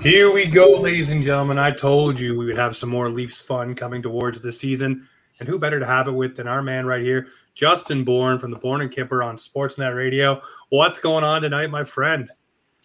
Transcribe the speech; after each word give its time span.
Here 0.00 0.32
we 0.32 0.46
go, 0.46 0.80
ladies 0.80 1.10
and 1.10 1.24
gentlemen. 1.24 1.58
I 1.58 1.72
told 1.72 2.20
you 2.20 2.38
we 2.38 2.46
would 2.46 2.56
have 2.56 2.76
some 2.76 2.88
more 2.88 3.10
Leafs 3.10 3.40
fun 3.40 3.74
coming 3.74 4.00
towards 4.00 4.40
the 4.40 4.52
season. 4.52 5.08
And 5.40 5.48
who 5.48 5.58
better 5.58 5.80
to 5.80 5.86
have 5.86 6.06
it 6.06 6.12
with 6.12 6.36
than 6.36 6.46
our 6.46 6.62
man 6.62 6.86
right 6.86 7.02
here, 7.02 7.26
Justin 7.56 8.04
Bourne 8.04 8.38
from 8.38 8.52
the 8.52 8.58
Bourne 8.58 8.80
and 8.80 8.92
Kyper 8.92 9.24
on 9.24 9.36
Sportsnet 9.36 9.96
Radio. 9.96 10.40
What's 10.68 11.00
going 11.00 11.24
on 11.24 11.42
tonight, 11.42 11.70
my 11.70 11.82
friend? 11.82 12.30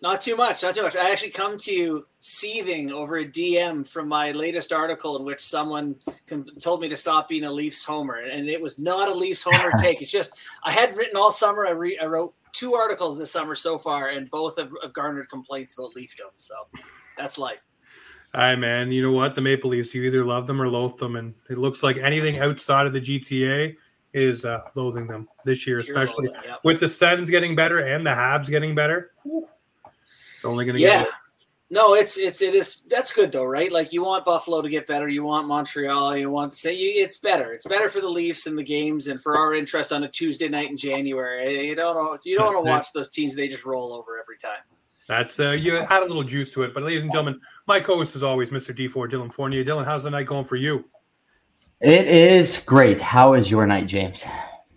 Not 0.02 0.22
too 0.22 0.36
much, 0.36 0.64
not 0.64 0.74
too 0.74 0.82
much. 0.82 0.96
I 0.96 1.12
actually 1.12 1.30
come 1.30 1.56
to 1.60 1.72
you 1.72 2.08
seething 2.20 2.92
over 2.92 3.18
a 3.18 3.26
DM 3.26 3.88
from 3.88 4.08
my 4.08 4.32
latest 4.32 4.74
article 4.74 5.16
in 5.16 5.24
which 5.24 5.40
someone 5.40 5.96
told 6.60 6.82
me 6.82 6.90
to 6.90 6.98
stop 6.98 7.30
being 7.30 7.44
a 7.44 7.52
Leafs 7.52 7.84
homer, 7.84 8.16
and 8.16 8.50
it 8.50 8.60
was 8.60 8.80
not 8.80 9.08
a 9.08 9.14
Leafs 9.14 9.44
homer 9.44 9.72
take. 9.80 10.02
It's 10.02 10.12
just 10.12 10.32
I 10.64 10.72
had 10.72 10.98
written 10.98 11.16
all 11.16 11.32
summer. 11.32 11.68
I, 11.68 11.72
re- 11.72 12.00
I 12.02 12.06
wrote 12.06 12.34
two 12.54 12.74
articles 12.74 13.20
this 13.20 13.32
summer 13.32 13.54
so 13.56 13.78
far, 13.78 14.10
and 14.10 14.30
both 14.32 14.58
have, 14.58 14.72
have 14.82 14.94
garnered 14.94 15.30
complaints 15.30 15.76
about 15.76 15.96
Leafdom. 15.96 16.32
So 16.38 16.56
that's 17.18 17.38
life. 17.38 17.62
Hi, 18.36 18.56
man. 18.56 18.92
You 18.92 19.04
know 19.04 19.12
what? 19.12 19.36
The 19.36 19.42
Maple 19.42 19.70
Leafs, 19.70 19.94
you 19.94 20.04
either 20.04 20.26
love 20.26 20.48
them 20.48 20.62
or 20.62 20.68
loathe 20.68 20.98
them. 20.98 21.16
And 21.16 21.34
it 21.50 21.58
looks 21.58 21.84
like 21.84 21.98
anything 21.98 22.40
outside 22.40 22.88
of 22.88 22.94
the 22.94 23.02
GTA 23.02 23.76
is 24.14 24.46
uh, 24.46 24.62
loathing 24.76 25.08
them 25.08 25.28
this 25.46 25.68
year, 25.68 25.80
especially 25.80 26.28
loathing, 26.28 26.42
yep. 26.46 26.60
with 26.64 26.80
the 26.80 26.90
Sens 26.90 27.30
getting 27.30 27.56
better 27.56 27.80
and 27.80 28.06
the 28.06 28.12
Habs 28.12 28.50
getting 28.50 28.74
better. 28.74 29.12
It's 29.26 30.46
only 30.46 30.66
going 30.66 30.76
to 30.76 30.82
yeah. 30.82 31.04
get 31.04 31.12
no, 31.74 31.96
it's 31.96 32.20
it's 32.20 32.44
it 32.44 32.54
is 32.54 32.82
that's 32.88 33.12
good 33.12 33.32
though, 33.32 33.46
right? 33.46 33.72
Like 33.72 33.92
you 33.92 34.04
want 34.04 34.26
Buffalo 34.26 34.62
to 34.62 34.70
get 34.70 34.86
better, 34.86 35.08
you 35.08 35.24
want 35.24 35.48
Montreal, 35.48 36.16
you 36.16 36.30
want 36.30 36.52
to 36.52 36.58
say 36.58 36.76
it's 36.76 37.18
better. 37.18 37.52
It's 37.52 37.66
better 37.66 37.90
for 37.90 38.00
the 38.00 38.10
Leafs 38.10 38.46
and 38.46 38.56
the 38.56 38.64
games 38.64 39.08
and 39.08 39.20
for 39.20 39.36
our 39.36 39.56
interest 39.56 39.92
on 39.92 40.04
a 40.04 40.08
Tuesday 40.08 40.48
night 40.48 40.70
in 40.70 40.78
January. 40.78 41.68
You 41.68 41.76
don't 41.76 42.24
you 42.24 42.38
don't 42.38 42.54
want 42.54 42.64
to 42.64 42.70
watch 42.70 42.88
those 42.94 43.10
teams; 43.10 43.36
they 43.36 43.48
just 43.48 43.66
roll 43.66 43.92
over 43.92 44.22
every 44.22 44.38
time. 44.38 44.62
That's 45.08 45.40
uh, 45.40 45.52
you 45.52 45.78
add 45.78 46.04
a 46.04 46.06
little 46.06 46.24
juice 46.24 46.52
to 46.54 46.64
it. 46.64 46.74
But 46.74 46.84
ladies 46.84 47.04
and 47.04 47.12
gentlemen, 47.12 47.40
my 47.68 47.80
co-host 47.80 48.16
is 48.16 48.24
always 48.24 48.52
Mr. 48.52 48.76
D4 48.76 49.12
Dylan 49.12 49.34
Fournier. 49.34 49.64
Dylan, 49.64 49.86
how's 49.86 50.04
the 50.04 50.10
night 50.10 50.28
going 50.28 50.46
for 50.46 50.56
you? 50.56 50.86
It 51.82 52.08
is 52.08 52.64
great. 52.66 53.02
How 53.02 53.34
is 53.34 53.52
your 53.52 53.68
night, 53.68 53.88
James? 53.88 54.24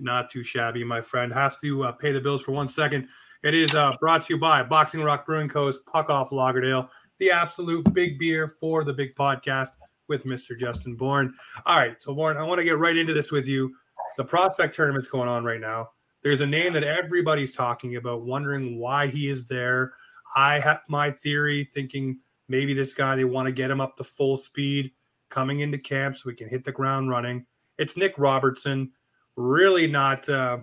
Not 0.00 0.28
too 0.28 0.42
shabby, 0.42 0.82
my 0.82 1.00
friend. 1.00 1.32
Has 1.32 1.56
to 1.60 1.84
uh, 1.84 1.92
pay 1.92 2.12
the 2.12 2.20
bills 2.20 2.42
for 2.42 2.52
one 2.52 2.66
second. 2.66 3.08
It 3.44 3.54
is 3.54 3.74
uh, 3.74 3.94
brought 4.00 4.22
to 4.22 4.34
you 4.34 4.40
by 4.40 4.64
Boxing 4.64 5.02
Rock 5.02 5.24
Brewing 5.24 5.48
Co.'s 5.48 5.78
Puck 5.78 6.10
Off 6.10 6.30
Lagerdale, 6.30 6.88
the 7.18 7.30
absolute 7.30 7.92
big 7.92 8.18
beer 8.18 8.48
for 8.48 8.82
the 8.82 8.92
big 8.92 9.14
podcast 9.14 9.70
with 10.08 10.24
Mr. 10.24 10.58
Justin 10.58 10.96
Bourne. 10.96 11.32
All 11.64 11.78
right, 11.78 12.02
so 12.02 12.14
Bourne, 12.14 12.36
I 12.36 12.42
want 12.42 12.58
to 12.58 12.64
get 12.64 12.78
right 12.78 12.96
into 12.96 13.14
this 13.14 13.30
with 13.30 13.46
you. 13.46 13.74
The 14.16 14.24
prospect 14.24 14.74
tournament's 14.74 15.08
going 15.08 15.28
on 15.28 15.44
right 15.44 15.60
now. 15.60 15.90
There's 16.22 16.40
a 16.40 16.46
name 16.46 16.72
that 16.72 16.82
everybody's 16.82 17.52
talking 17.52 17.96
about, 17.96 18.24
wondering 18.24 18.78
why 18.78 19.06
he 19.06 19.28
is 19.28 19.46
there. 19.46 19.92
I 20.34 20.60
have 20.60 20.80
my 20.88 21.10
theory, 21.10 21.64
thinking 21.64 22.18
maybe 22.48 22.74
this 22.74 22.94
guy 22.94 23.16
they 23.16 23.24
want 23.24 23.46
to 23.46 23.52
get 23.52 23.70
him 23.70 23.80
up 23.80 23.96
to 23.96 24.04
full 24.04 24.36
speed 24.36 24.92
coming 25.28 25.60
into 25.60 25.78
camp 25.78 26.16
so 26.16 26.22
we 26.26 26.34
can 26.34 26.48
hit 26.48 26.64
the 26.64 26.72
ground 26.72 27.10
running. 27.10 27.46
It's 27.78 27.96
Nick 27.96 28.14
Robertson, 28.16 28.92
really 29.36 29.86
not, 29.86 30.28
uh, 30.28 30.58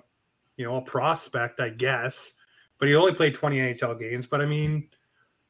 you 0.58 0.66
know, 0.66 0.78
a 0.78 0.82
prospect, 0.82 1.60
I 1.60 1.70
guess 1.70 2.34
but 2.84 2.90
he 2.90 2.96
only 2.96 3.14
played 3.14 3.34
20 3.34 3.60
NHL 3.60 3.98
games. 3.98 4.28
But 4.28 4.42
I 4.42 4.46
mean, 4.46 4.90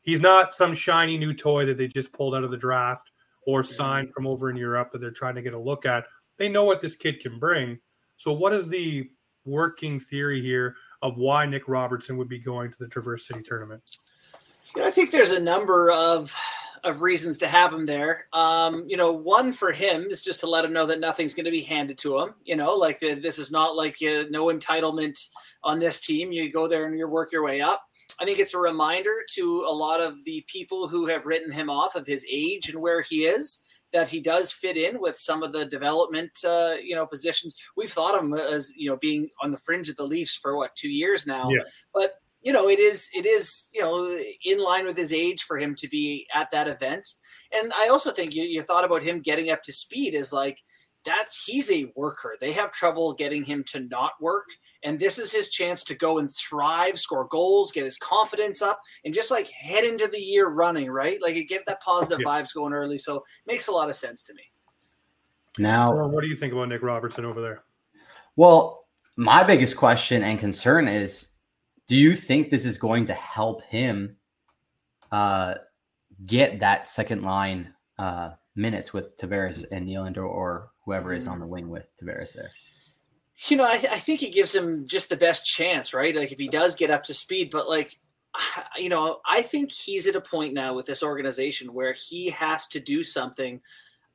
he's 0.03 0.21
not 0.21 0.53
some 0.53 0.75
shiny 0.75 1.17
new 1.17 1.33
toy 1.33 1.65
that 1.65 1.79
they 1.79 1.87
just 1.87 2.13
pulled 2.13 2.35
out 2.35 2.43
of 2.43 2.51
the 2.51 2.57
draft 2.57 3.09
or 3.47 3.63
signed 3.63 4.13
from 4.13 4.27
over 4.27 4.51
in 4.51 4.55
Europe 4.55 4.91
that 4.91 4.99
they're 4.99 5.09
trying 5.09 5.33
to 5.33 5.41
get 5.41 5.55
a 5.55 5.59
look 5.59 5.83
at. 5.83 6.05
They 6.37 6.47
know 6.47 6.63
what 6.63 6.79
this 6.79 6.95
kid 6.95 7.21
can 7.21 7.39
bring. 7.39 7.79
So, 8.17 8.33
what 8.33 8.53
is 8.53 8.69
the 8.69 9.09
working 9.45 9.99
theory 9.99 10.41
here 10.41 10.75
of 11.01 11.17
why 11.17 11.47
Nick 11.47 11.67
Robertson 11.67 12.17
would 12.17 12.29
be 12.29 12.37
going 12.37 12.71
to 12.71 12.77
the 12.79 12.87
Traverse 12.87 13.27
City 13.27 13.41
tournament? 13.41 13.81
I 14.81 14.91
think 14.91 15.11
there's 15.11 15.31
a 15.31 15.39
number 15.39 15.91
of 15.91 16.35
of 16.83 17.01
reasons 17.01 17.37
to 17.37 17.47
have 17.47 17.73
him 17.73 17.85
there. 17.85 18.25
Um, 18.33 18.83
you 18.87 18.97
know, 18.97 19.11
one 19.11 19.53
for 19.53 19.71
him 19.71 20.07
is 20.09 20.21
just 20.21 20.41
to 20.41 20.49
let 20.49 20.65
him 20.65 20.73
know 20.73 20.85
that 20.85 20.99
nothing's 20.99 21.33
going 21.33 21.45
to 21.45 21.51
be 21.51 21.61
handed 21.61 21.97
to 21.99 22.19
him. 22.19 22.33
You 22.43 22.57
know, 22.57 22.75
like 22.75 22.99
the, 22.99 23.13
this 23.13 23.39
is 23.39 23.51
not 23.51 23.75
like 23.75 23.95
uh, 24.01 24.25
no 24.29 24.47
entitlement 24.47 25.17
on 25.63 25.79
this 25.79 26.01
team. 26.01 26.31
You 26.31 26.51
go 26.51 26.67
there 26.67 26.85
and 26.85 26.97
you 26.97 27.07
work 27.07 27.31
your 27.31 27.43
way 27.43 27.61
up. 27.61 27.83
I 28.19 28.25
think 28.25 28.39
it's 28.39 28.53
a 28.53 28.59
reminder 28.59 29.13
to 29.35 29.65
a 29.67 29.73
lot 29.73 30.01
of 30.01 30.23
the 30.25 30.43
people 30.47 30.87
who 30.87 31.07
have 31.07 31.25
written 31.25 31.51
him 31.51 31.69
off 31.69 31.95
of 31.95 32.05
his 32.05 32.25
age 32.29 32.69
and 32.69 32.81
where 32.81 33.01
he 33.01 33.23
is 33.23 33.63
that 33.91 34.09
he 34.09 34.19
does 34.19 34.51
fit 34.51 34.75
in 34.75 34.99
with 34.99 35.15
some 35.15 35.43
of 35.43 35.51
the 35.51 35.65
development, 35.65 36.31
uh, 36.45 36.75
you 36.83 36.95
know, 36.95 37.05
positions. 37.05 37.55
We've 37.77 37.91
thought 37.91 38.15
of 38.15 38.23
him 38.23 38.33
as 38.33 38.73
you 38.75 38.89
know 38.89 38.97
being 38.97 39.29
on 39.41 39.51
the 39.51 39.57
fringe 39.57 39.87
of 39.87 39.95
the 39.95 40.03
Leafs 40.03 40.35
for 40.35 40.57
what 40.57 40.75
two 40.75 40.89
years 40.89 41.25
now, 41.25 41.49
yeah. 41.49 41.61
but 41.93 42.15
you 42.43 42.51
know, 42.51 42.67
it 42.69 42.79
is 42.79 43.09
it 43.13 43.25
is 43.25 43.69
you 43.73 43.81
know 43.81 44.19
in 44.45 44.59
line 44.59 44.85
with 44.85 44.97
his 44.97 45.13
age 45.13 45.43
for 45.43 45.57
him 45.57 45.75
to 45.75 45.87
be 45.87 46.27
at 46.33 46.51
that 46.51 46.67
event. 46.67 47.07
And 47.51 47.71
I 47.73 47.87
also 47.87 48.11
think 48.11 48.33
you, 48.33 48.43
you 48.43 48.61
thought 48.61 48.85
about 48.85 49.03
him 49.03 49.21
getting 49.21 49.49
up 49.49 49.63
to 49.63 49.73
speed 49.73 50.13
is 50.13 50.33
like 50.33 50.59
that 51.05 51.25
he's 51.45 51.71
a 51.71 51.91
worker. 51.95 52.35
They 52.39 52.51
have 52.53 52.71
trouble 52.71 53.13
getting 53.13 53.43
him 53.43 53.63
to 53.71 53.81
not 53.81 54.13
work. 54.21 54.47
And 54.83 54.97
this 54.97 55.17
is 55.19 55.31
his 55.31 55.49
chance 55.49 55.83
to 55.85 55.95
go 55.95 56.19
and 56.19 56.29
thrive, 56.31 56.99
score 56.99 57.27
goals, 57.27 57.71
get 57.71 57.83
his 57.83 57.97
confidence 57.97 58.61
up, 58.61 58.79
and 59.03 59.13
just 59.13 59.31
like 59.31 59.49
head 59.49 59.83
into 59.83 60.07
the 60.07 60.19
year 60.19 60.47
running, 60.47 60.89
right? 60.89 61.21
Like 61.21 61.35
it 61.35 61.45
get 61.45 61.65
that 61.67 61.81
positive 61.81 62.19
yeah. 62.21 62.27
vibes 62.27 62.53
going 62.53 62.73
early. 62.73 62.97
So 62.97 63.23
makes 63.47 63.67
a 63.67 63.71
lot 63.71 63.89
of 63.89 63.95
sense 63.95 64.23
to 64.23 64.33
me. 64.33 64.43
Now, 65.59 66.07
what 66.07 66.23
do 66.23 66.29
you 66.29 66.35
think 66.35 66.53
about 66.53 66.69
Nick 66.69 66.81
Robertson 66.81 67.25
over 67.25 67.41
there? 67.41 67.63
Well, 68.35 68.85
my 69.15 69.43
biggest 69.43 69.77
question 69.77 70.23
and 70.23 70.39
concern 70.39 70.87
is 70.87 71.32
do 71.93 71.99
you 71.99 72.15
think 72.15 72.49
this 72.49 72.65
is 72.65 72.79
going 72.79 73.05
to 73.05 73.13
help 73.13 73.61
him 73.65 74.15
uh, 75.11 75.53
get 76.25 76.59
that 76.59 76.89
second 76.89 77.21
line 77.21 77.71
uh, 77.99 78.31
minutes 78.55 78.93
with 78.93 79.15
Tavares 79.19 79.63
and 79.71 79.87
Nylander 79.87 80.27
or 80.27 80.71
whoever 80.85 81.13
is 81.13 81.27
on 81.27 81.39
the 81.39 81.45
wing 81.45 81.69
with 81.69 81.87
Tavares 82.01 82.33
there? 82.33 82.49
You 83.45 83.57
know, 83.57 83.65
I, 83.65 83.77
th- 83.77 83.93
I 83.93 83.99
think 83.99 84.23
it 84.23 84.33
gives 84.33 84.55
him 84.55 84.87
just 84.87 85.07
the 85.07 85.17
best 85.17 85.45
chance, 85.45 85.93
right? 85.93 86.15
Like 86.15 86.31
if 86.31 86.39
he 86.39 86.47
does 86.47 86.73
get 86.73 86.89
up 86.89 87.03
to 87.03 87.13
speed, 87.13 87.51
but 87.51 87.69
like, 87.69 87.95
you 88.75 88.89
know, 88.89 89.19
I 89.27 89.43
think 89.43 89.71
he's 89.71 90.07
at 90.07 90.15
a 90.15 90.21
point 90.21 90.55
now 90.55 90.73
with 90.73 90.87
this 90.87 91.03
organization 91.03 91.75
where 91.75 91.93
he 91.93 92.31
has 92.31 92.65
to 92.69 92.79
do 92.79 93.03
something 93.03 93.61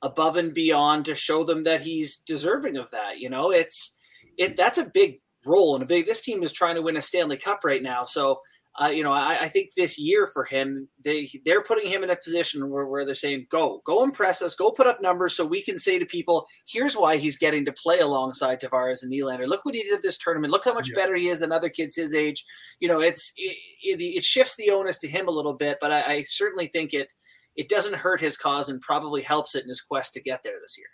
above 0.02 0.36
and 0.36 0.52
beyond 0.52 1.04
to 1.04 1.14
show 1.14 1.44
them 1.44 1.62
that 1.62 1.82
he's 1.82 2.18
deserving 2.18 2.76
of 2.76 2.90
that. 2.90 3.20
You 3.20 3.30
know, 3.30 3.52
it's 3.52 3.92
it 4.36 4.56
that's 4.56 4.78
a 4.78 4.90
big 4.92 5.20
role 5.44 5.74
and 5.74 5.82
a 5.82 5.86
big. 5.86 6.06
This 6.06 6.22
team 6.22 6.42
is 6.42 6.52
trying 6.52 6.74
to 6.76 6.82
win 6.82 6.96
a 6.96 7.02
Stanley 7.02 7.36
Cup 7.36 7.60
right 7.64 7.82
now, 7.82 8.04
so 8.04 8.40
uh, 8.80 8.88
you 8.88 9.02
know 9.02 9.12
I, 9.12 9.38
I, 9.40 9.48
think 9.48 9.70
this 9.76 9.98
year 9.98 10.26
for 10.26 10.44
him, 10.44 10.88
they 11.02 11.28
they're 11.44 11.62
putting 11.62 11.90
him 11.90 12.04
in 12.04 12.10
a 12.10 12.16
position 12.16 12.70
where, 12.70 12.86
where 12.86 13.04
they're 13.04 13.14
saying, 13.14 13.46
"Go, 13.50 13.82
go, 13.84 14.04
impress 14.04 14.40
us, 14.40 14.54
go 14.54 14.70
put 14.70 14.86
up 14.86 15.02
numbers, 15.02 15.36
so 15.36 15.44
we 15.44 15.62
can 15.62 15.78
say 15.78 15.98
to 15.98 16.06
people, 16.06 16.46
here's 16.66 16.94
why 16.94 17.16
he's 17.16 17.36
getting 17.36 17.64
to 17.64 17.72
play 17.72 17.98
alongside 17.98 18.60
Tavares 18.60 19.02
and 19.02 19.12
Nylander. 19.12 19.46
Look 19.46 19.64
what 19.64 19.74
he 19.74 19.82
did 19.82 20.02
this 20.02 20.18
tournament. 20.18 20.52
Look 20.52 20.64
how 20.64 20.74
much 20.74 20.90
yeah. 20.90 20.94
better 20.94 21.16
he 21.16 21.28
is 21.28 21.40
than 21.40 21.50
other 21.50 21.68
kids 21.68 21.96
his 21.96 22.14
age. 22.14 22.44
You 22.78 22.88
know, 22.88 23.00
it's 23.00 23.32
it, 23.36 23.56
it, 23.82 24.00
it 24.00 24.24
shifts 24.24 24.54
the 24.56 24.70
onus 24.70 24.98
to 24.98 25.08
him 25.08 25.26
a 25.26 25.32
little 25.32 25.54
bit, 25.54 25.78
but 25.80 25.90
I, 25.90 26.02
I 26.02 26.24
certainly 26.28 26.66
think 26.66 26.94
it." 26.94 27.12
It 27.56 27.68
doesn't 27.68 27.96
hurt 27.96 28.20
his 28.20 28.36
cause 28.36 28.68
and 28.68 28.80
probably 28.80 29.20
helps 29.20 29.56
it 29.56 29.64
in 29.64 29.68
his 29.68 29.80
quest 29.80 30.12
to 30.12 30.22
get 30.22 30.44
there 30.44 30.60
this 30.62 30.78
year. 30.78 30.86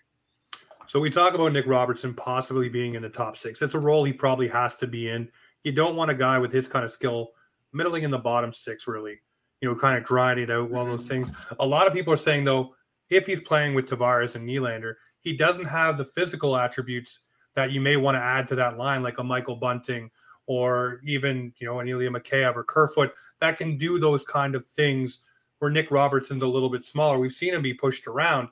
So 0.87 1.01
we 1.01 1.11
talk 1.11 1.35
about 1.35 1.53
Nick 1.53 1.67
Robertson 1.67 2.15
possibly 2.15 2.69
being 2.69 2.95
in 2.95 3.03
the 3.03 3.09
top 3.09 3.37
six. 3.37 3.63
It's 3.63 3.75
a 3.75 3.79
role 3.79 4.05
he 4.05 4.13
probably 4.13 4.49
has 4.49 4.77
to 4.79 4.87
be 4.87 5.09
in. 5.09 5.29
You 5.63 5.73
don't 5.73 5.97
want 5.97 6.11
a 6.11 6.15
guy 6.15 6.39
with 6.39 6.53
his 6.53 6.69
kind 6.69 6.85
of 6.85 6.91
skill 6.91 7.31
middling 7.73 8.03
in 8.03 8.11
the 8.11 8.19
bottom 8.19 8.53
six, 8.53 8.87
really. 8.87 9.21
You 9.61 9.69
know, 9.69 9.75
kind 9.75 9.97
of 9.97 10.05
grinding 10.05 10.51
out 10.51 10.73
all 10.73 10.85
those 10.85 11.09
things. 11.09 11.33
A 11.59 11.67
lot 11.67 11.87
of 11.87 11.95
people 11.95 12.13
are 12.13 12.19
saying 12.19 12.45
though, 12.45 12.75
if 13.11 13.27
he's 13.27 13.41
playing 13.41 13.75
with 13.75 13.87
Tavares 13.87 14.37
and 14.37 14.49
Nylander, 14.49 14.95
he 15.21 15.35
doesn't 15.37 15.65
have 15.65 15.97
the 15.97 16.05
physical 16.05 16.57
attributes 16.57 17.21
that 17.55 17.71
you 17.71 17.81
may 17.81 17.97
want 17.97 18.17
to 18.17 18.21
add 18.21 18.47
to 18.49 18.55
that 18.57 18.77
line, 18.77 19.03
like 19.03 19.19
a 19.19 19.25
Michael 19.25 19.57
Bunting 19.57 20.11
or 20.47 21.01
even 21.05 21.53
you 21.59 21.67
know 21.67 21.81
an 21.81 21.89
Ilya 21.89 22.11
Mikheyev 22.11 22.57
or 22.57 22.65
Kerfoot 22.65 23.13
that 23.41 23.57
can 23.57 23.79
do 23.79 23.99
those 23.99 24.25
kind 24.25 24.55
of 24.55 24.67
things. 24.67 25.21
Where 25.61 25.71
Nick 25.71 25.91
Robertson's 25.91 26.43
a 26.43 26.49
little 26.49 26.69
bit 26.69 26.85
smaller, 26.85 27.19
we've 27.19 27.33
seen 27.33 27.55
him 27.55 27.63
be 27.63 27.73
pushed 27.73 28.07
around. 28.07 28.49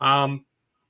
Um, 0.00 0.45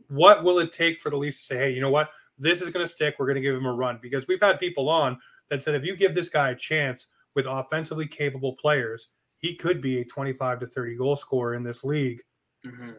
what 0.08 0.44
will 0.44 0.58
it 0.58 0.72
take 0.72 0.98
for 0.98 1.10
the 1.10 1.16
Leafs 1.16 1.40
to 1.40 1.44
say, 1.44 1.56
hey, 1.56 1.70
you 1.70 1.80
know 1.80 1.90
what? 1.90 2.10
This 2.38 2.60
is 2.60 2.70
going 2.70 2.84
to 2.84 2.88
stick. 2.88 3.16
We're 3.18 3.26
going 3.26 3.36
to 3.36 3.40
give 3.40 3.56
him 3.56 3.66
a 3.66 3.72
run 3.72 3.98
because 4.00 4.26
we've 4.26 4.40
had 4.40 4.60
people 4.60 4.88
on 4.88 5.18
that 5.48 5.62
said 5.62 5.74
if 5.74 5.84
you 5.84 5.96
give 5.96 6.14
this 6.14 6.28
guy 6.28 6.50
a 6.50 6.54
chance 6.54 7.06
with 7.34 7.46
offensively 7.46 8.06
capable 8.06 8.54
players, 8.54 9.10
he 9.38 9.54
could 9.54 9.80
be 9.80 10.00
a 10.00 10.04
25 10.04 10.60
to 10.60 10.66
30 10.66 10.96
goal 10.96 11.16
scorer 11.16 11.54
in 11.54 11.62
this 11.62 11.84
league, 11.84 12.20
mm-hmm. 12.64 12.90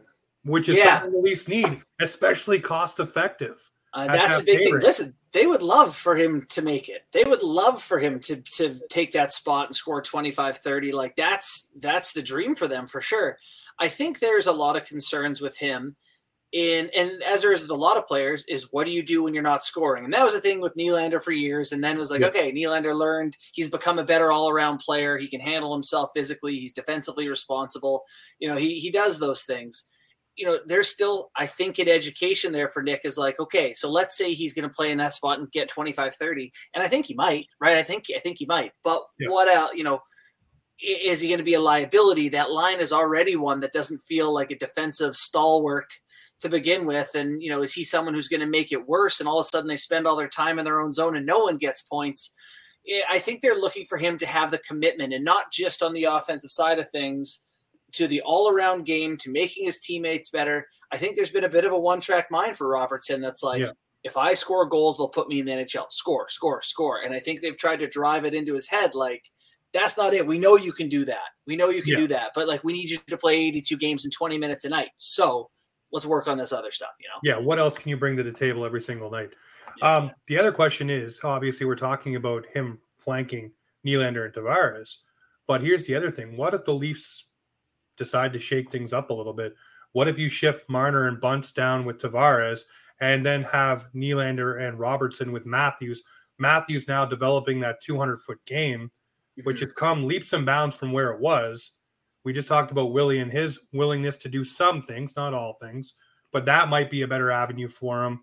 which 0.45 0.69
is 0.69 0.77
yeah. 0.77 1.00
something 1.00 1.21
the 1.21 1.27
Leafs 1.27 1.48
need, 1.48 1.81
especially 2.00 2.59
cost 2.59 3.00
effective. 3.00 3.69
Uh, 3.94 4.07
that's 4.07 4.39
a 4.39 4.44
big 4.44 4.59
favorite. 4.59 4.81
thing. 4.81 4.88
Listen, 4.88 5.15
they 5.31 5.48
would 5.48 5.63
love 5.63 5.95
for 5.95 6.15
him 6.15 6.45
to 6.50 6.62
make 6.62 6.89
it. 6.89 7.06
They 7.13 7.24
would 7.24 7.42
love 7.42 7.81
for 7.81 8.00
him 8.00 8.19
to 8.21 8.38
to 8.57 8.80
take 8.89 9.12
that 9.13 9.33
spot 9.33 9.68
and 9.68 9.75
score 9.75 10.01
25 10.01 10.57
30 10.59 10.92
like 10.92 11.15
that's 11.15 11.69
that's 11.80 12.13
the 12.13 12.21
dream 12.21 12.54
for 12.54 12.68
them 12.68 12.88
for 12.88 13.01
sure. 13.01 13.38
I 13.80 13.88
think 13.88 14.19
there's 14.19 14.48
a 14.48 14.51
lot 14.51 14.77
of 14.77 14.86
concerns 14.86 15.42
with 15.42 15.57
him 15.57 15.95
in 16.53 16.89
and 16.95 17.21
as 17.23 17.41
there 17.41 17.51
is 17.51 17.61
with 17.61 17.71
a 17.71 17.75
lot 17.75 17.97
of 17.97 18.07
players, 18.07 18.45
is 18.47 18.69
what 18.71 18.85
do 18.85 18.91
you 18.91 19.03
do 19.03 19.23
when 19.23 19.33
you're 19.33 19.44
not 19.44 19.65
scoring? 19.65 20.05
And 20.05 20.13
that 20.13 20.23
was 20.23 20.33
the 20.33 20.39
thing 20.39 20.61
with 20.61 20.75
Nylander 20.75 21.21
for 21.21 21.31
years. 21.31 21.71
And 21.71 21.83
then 21.83 21.97
it 21.97 21.99
was 21.99 22.09
like, 22.09 22.21
yeah. 22.21 22.27
okay, 22.27 22.51
Nylander 22.51 22.97
learned 22.97 23.35
he's 23.53 23.69
become 23.69 23.99
a 23.99 24.03
better 24.03 24.31
all 24.31 24.49
around 24.49 24.79
player. 24.79 25.17
He 25.17 25.27
can 25.27 25.41
handle 25.41 25.73
himself 25.73 26.11
physically. 26.15 26.57
He's 26.57 26.73
defensively 26.73 27.27
responsible. 27.27 28.03
You 28.39 28.47
know, 28.47 28.55
he 28.55 28.79
he 28.79 28.91
does 28.91 29.19
those 29.19 29.44
things. 29.44 29.83
You 30.38 30.45
know, 30.45 30.59
there's 30.67 30.88
still, 30.88 31.31
I 31.35 31.47
think, 31.47 31.79
an 31.79 31.89
education 31.89 32.53
there 32.53 32.67
for 32.67 32.83
Nick 32.83 33.01
is 33.03 33.17
like, 33.17 33.39
okay, 33.39 33.73
so 33.73 33.89
let's 33.89 34.15
say 34.15 34.33
he's 34.33 34.53
going 34.53 34.69
to 34.69 34.73
play 34.73 34.91
in 34.91 34.99
that 34.99 35.15
spot 35.15 35.39
and 35.39 35.51
get 35.51 35.67
25, 35.67 36.13
30. 36.13 36.51
And 36.75 36.83
I 36.83 36.88
think 36.88 37.07
he 37.07 37.15
might, 37.15 37.47
right? 37.59 37.77
I 37.77 37.81
think, 37.81 38.05
I 38.15 38.19
think 38.19 38.38
he 38.38 38.45
might. 38.45 38.71
But 38.83 39.01
yeah. 39.19 39.29
what 39.29 39.47
else, 39.47 39.71
you 39.73 39.83
know, 39.83 39.99
is 40.79 41.21
he 41.21 41.27
going 41.27 41.39
to 41.39 41.44
be 41.44 41.55
a 41.55 41.59
liability? 41.59 42.29
That 42.29 42.51
line 42.51 42.79
is 42.79 42.94
already 42.94 43.35
one 43.35 43.61
that 43.61 43.73
doesn't 43.73 43.97
feel 43.97 44.31
like 44.31 44.51
a 44.51 44.57
defensive 44.57 45.15
stalwart 45.15 45.91
to 46.42 46.50
begin 46.50 46.86
with. 46.86 47.12
And, 47.16 47.42
you 47.42 47.50
know, 47.50 47.62
is 47.62 47.74
he 47.74 47.84
someone 47.84 48.13
who's 48.13 48.28
going 48.28 48.42
to 48.42 48.45
make 48.45 48.72
it 48.72 48.88
worse? 48.88 49.19
And 49.19 49.28
all 49.28 49.39
of 49.39 49.45
a 49.45 49.48
sudden 49.48 49.68
they 49.68 49.78
spend 49.78 50.07
all 50.07 50.16
their 50.16 50.28
time 50.28 50.60
in 50.60 50.66
their 50.66 50.80
own 50.80 50.94
zone 50.94 51.16
and 51.18 51.25
no 51.25 51.39
one 51.39 51.57
gets 51.57 51.81
points. 51.81 52.31
I 53.10 53.19
think 53.19 53.42
they're 53.42 53.56
looking 53.56 53.86
for 53.86 53.98
him 53.98 54.18
to 54.19 54.25
have 54.25 54.51
the 54.51 54.60
commitment 54.60 55.13
and 55.13 55.25
not 55.25 55.51
just 55.51 55.84
on 55.84 55.94
the 55.94 56.06
offensive 56.06 56.51
side 56.51 56.80
of 56.80 56.89
things 56.89 57.39
to 57.94 58.07
the 58.07 58.22
all 58.22 58.50
around 58.50 58.86
game, 58.86 59.18
to 59.18 59.31
making 59.31 59.66
his 59.66 59.80
teammates 59.80 60.30
better. 60.30 60.68
I 60.92 60.98
think 60.98 61.16
there's 61.16 61.30
been 61.30 61.44
a 61.44 61.50
bit 61.50 61.66
of 61.66 61.74
a 61.74 61.80
one 61.80 62.00
track 62.00 62.31
mind 62.31 62.56
for 62.56 62.68
Robertson 62.68 63.19
that's 63.19 63.44
like, 63.44 63.62
yeah. 63.62 63.72
if 64.04 64.16
I 64.16 64.33
score 64.36 64.66
goals, 64.66 64.98
they'll 64.98 65.10
put 65.10 65.28
me 65.28 65.40
in 65.40 65.45
the 65.45 65.51
NHL. 65.51 65.92
Score, 65.92 66.30
score, 66.30 66.62
score. 66.62 67.01
And 67.01 67.13
I 67.13 67.19
think 67.19 67.42
they've 67.42 67.57
tried 67.57 67.80
to 67.80 67.88
drive 67.88 68.24
it 68.24 68.33
into 68.33 68.54
his 68.54 68.69
head 68.69 68.95
like, 68.95 69.24
that's 69.74 69.98
not 69.98 70.13
it. 70.13 70.25
We 70.25 70.40
know 70.40 70.56
you 70.56 70.72
can 70.72 70.88
do 70.88 71.04
that. 71.06 71.28
We 71.45 71.57
know 71.57 71.69
you 71.69 71.81
can 71.81 71.94
yeah. 71.94 72.00
do 72.00 72.07
that. 72.07 72.31
But 72.33 72.48
like, 72.48 72.63
we 72.63 72.72
need 72.72 72.90
you 72.90 73.00
to 73.07 73.18
play 73.18 73.36
82 73.36 73.78
games 73.78 74.06
in 74.06 74.12
20 74.12 74.38
minutes 74.38 74.63
a 74.63 74.69
night. 74.69 74.90
So 74.95 75.50
let's 75.92 76.06
work 76.06 76.28
on 76.28 76.38
this 76.38 76.51
other 76.51 76.72
stuff, 76.72 76.92
you 77.00 77.07
know? 77.07 77.19
Yeah. 77.24 77.44
What 77.44 77.60
else 77.60 77.78
can 77.78 77.89
you 77.89 77.98
bring 77.98 78.18
to 78.18 78.24
the 78.24 78.31
table 78.31 78.66
every 78.66 78.81
single 78.81 79.10
night? 79.10 79.31
Yeah. 79.78 79.95
Um, 79.95 80.12
the 80.28 80.38
other 80.38 80.51
question 80.51 80.89
is 80.89 81.19
obviously 81.24 81.66
we're 81.66 81.75
talking 81.75 82.16
about 82.16 82.45
him 82.48 82.80
flanking 82.98 83.51
Nylander 83.86 84.25
and 84.25 84.34
Tavares, 84.34 84.98
but 85.45 85.62
here's 85.62 85.86
the 85.86 85.95
other 85.95 86.12
thing. 86.12 86.36
What 86.36 86.54
if 86.54 86.66
the 86.66 86.74
Leafs 86.74 87.28
decide 87.95 88.34
to 88.34 88.39
shake 88.39 88.72
things 88.72 88.94
up 88.94 89.10
a 89.10 89.13
little 89.13 89.34
bit? 89.34 89.56
What 89.94 90.07
if 90.07 90.18
you 90.18 90.30
shift 90.30 90.69
Marner 90.69 91.07
and 91.07 91.22
Bunce 91.22 91.51
down 91.51 91.86
with 91.86 92.00
Tavares 92.00 92.63
and 93.00 93.25
then 93.25 93.44
have 93.44 93.88
Nylander 93.94 94.62
and 94.62 94.80
Robertson 94.80 95.31
with 95.31 95.45
Matthews? 95.45 96.04
Matthews 96.38 96.88
now 96.88 97.06
developing 97.06 97.60
that 97.62 97.81
200 97.81 98.19
foot 98.22 98.40
game, 98.45 98.92
mm-hmm. 99.40 99.42
which 99.44 99.62
has 99.62 99.72
come 99.74 100.06
leaps 100.06 100.33
and 100.33 100.45
bounds 100.45 100.75
from 100.75 100.92
where 100.92 101.12
it 101.12 101.19
was 101.19 101.76
we 102.27 102.33
just 102.33 102.50
talked 102.50 102.71
about 102.71 102.91
Willie 102.91 103.19
and 103.19 103.31
his 103.31 103.62
willingness 103.71 104.18
to 104.18 104.27
do 104.27 104.44
some 104.44 104.83
things, 104.83 105.15
not 105.15 105.33
all 105.33 105.53
things, 105.53 105.94
but 106.33 106.44
that 106.44 106.68
might 106.68 106.91
be 106.91 107.03
a 107.03 107.07
better 107.07 107.31
avenue 107.31 107.69
for 107.69 108.03
him 108.03 108.19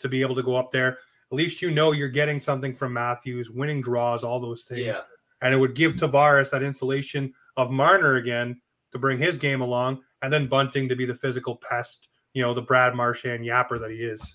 to 0.00 0.06
be 0.06 0.20
able 0.20 0.34
to 0.34 0.42
go 0.42 0.54
up 0.54 0.70
there. 0.70 0.98
At 1.32 1.36
least 1.38 1.62
you 1.62 1.70
know 1.70 1.92
you're 1.92 2.10
getting 2.10 2.40
something 2.40 2.74
from 2.74 2.92
Matthews, 2.92 3.50
winning 3.50 3.80
draws, 3.80 4.22
all 4.22 4.38
those 4.38 4.64
things. 4.64 4.84
Yeah. 4.84 4.98
And 5.40 5.54
it 5.54 5.56
would 5.56 5.74
give 5.74 5.94
Tavares 5.94 6.50
that 6.50 6.62
insulation 6.62 7.32
of 7.56 7.70
Marner 7.70 8.16
again 8.16 8.60
to 8.92 8.98
bring 8.98 9.16
his 9.16 9.38
game 9.38 9.62
along, 9.62 10.02
and 10.20 10.30
then 10.30 10.46
Bunting 10.46 10.86
to 10.90 10.94
be 10.94 11.06
the 11.06 11.14
physical 11.14 11.56
pest, 11.56 12.08
you 12.34 12.42
know, 12.42 12.52
the 12.52 12.60
Brad 12.60 12.94
Marchand 12.94 13.46
yapper 13.46 13.80
that 13.80 13.90
he 13.90 14.02
is. 14.04 14.34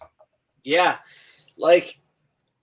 Yeah. 0.63 0.97
Like 1.55 1.99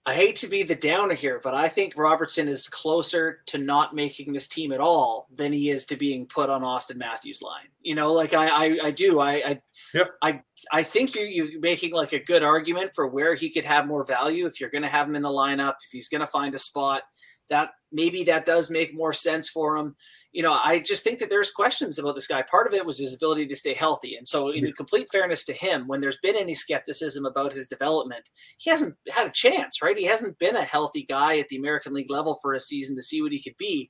I 0.03 0.15
hate 0.15 0.35
to 0.37 0.47
be 0.47 0.63
the 0.63 0.75
downer 0.75 1.13
here, 1.13 1.39
but 1.43 1.53
I 1.53 1.67
think 1.67 1.93
Robertson 1.95 2.47
is 2.47 2.67
closer 2.67 3.41
to 3.47 3.59
not 3.59 3.93
making 3.93 4.33
this 4.33 4.47
team 4.47 4.71
at 4.71 4.79
all 4.79 5.27
than 5.31 5.53
he 5.53 5.69
is 5.69 5.85
to 5.85 5.95
being 5.95 6.25
put 6.25 6.49
on 6.49 6.63
Auston 6.63 6.95
Matthews' 6.95 7.43
line. 7.43 7.67
You 7.81 7.93
know, 7.93 8.11
like 8.11 8.33
I, 8.33 8.47
I, 8.47 8.79
I 8.85 8.91
do. 8.91 9.19
I, 9.19 9.33
I, 9.45 9.61
yep. 9.93 10.11
I, 10.23 10.41
I 10.71 10.81
think 10.81 11.13
you 11.13 11.23
you 11.25 11.59
making 11.59 11.93
like 11.93 12.13
a 12.13 12.23
good 12.23 12.41
argument 12.41 12.91
for 12.95 13.07
where 13.07 13.35
he 13.35 13.51
could 13.51 13.65
have 13.65 13.85
more 13.85 14.03
value 14.03 14.47
if 14.47 14.59
you're 14.59 14.71
going 14.71 14.81
to 14.81 14.89
have 14.89 15.07
him 15.07 15.15
in 15.15 15.21
the 15.21 15.29
lineup. 15.29 15.75
If 15.85 15.91
he's 15.91 16.09
going 16.09 16.21
to 16.21 16.27
find 16.27 16.55
a 16.55 16.59
spot, 16.59 17.03
that 17.49 17.71
maybe 17.91 18.23
that 18.23 18.45
does 18.45 18.69
make 18.69 18.93
more 18.93 19.13
sense 19.13 19.49
for 19.49 19.77
him 19.77 19.95
you 20.31 20.41
know, 20.43 20.57
I 20.63 20.79
just 20.79 21.03
think 21.03 21.19
that 21.19 21.29
there's 21.29 21.51
questions 21.51 21.99
about 21.99 22.15
this 22.15 22.27
guy. 22.27 22.41
Part 22.41 22.65
of 22.65 22.73
it 22.73 22.85
was 22.85 22.97
his 22.97 23.13
ability 23.13 23.47
to 23.47 23.55
stay 23.55 23.73
healthy. 23.73 24.15
And 24.15 24.25
so, 24.25 24.49
in 24.49 24.71
complete 24.73 25.11
fairness 25.11 25.43
to 25.45 25.53
him, 25.53 25.87
when 25.87 25.99
there's 25.99 26.19
been 26.19 26.37
any 26.37 26.55
skepticism 26.55 27.25
about 27.25 27.53
his 27.53 27.67
development, 27.67 28.29
he 28.57 28.69
hasn't 28.69 28.95
had 29.09 29.27
a 29.27 29.31
chance, 29.31 29.81
right? 29.81 29.97
He 29.97 30.05
hasn't 30.05 30.39
been 30.39 30.55
a 30.55 30.63
healthy 30.63 31.03
guy 31.03 31.37
at 31.39 31.49
the 31.49 31.57
American 31.57 31.93
League 31.93 32.09
level 32.09 32.39
for 32.41 32.53
a 32.53 32.61
season 32.61 32.95
to 32.95 33.01
see 33.01 33.21
what 33.21 33.33
he 33.33 33.41
could 33.41 33.57
be. 33.57 33.89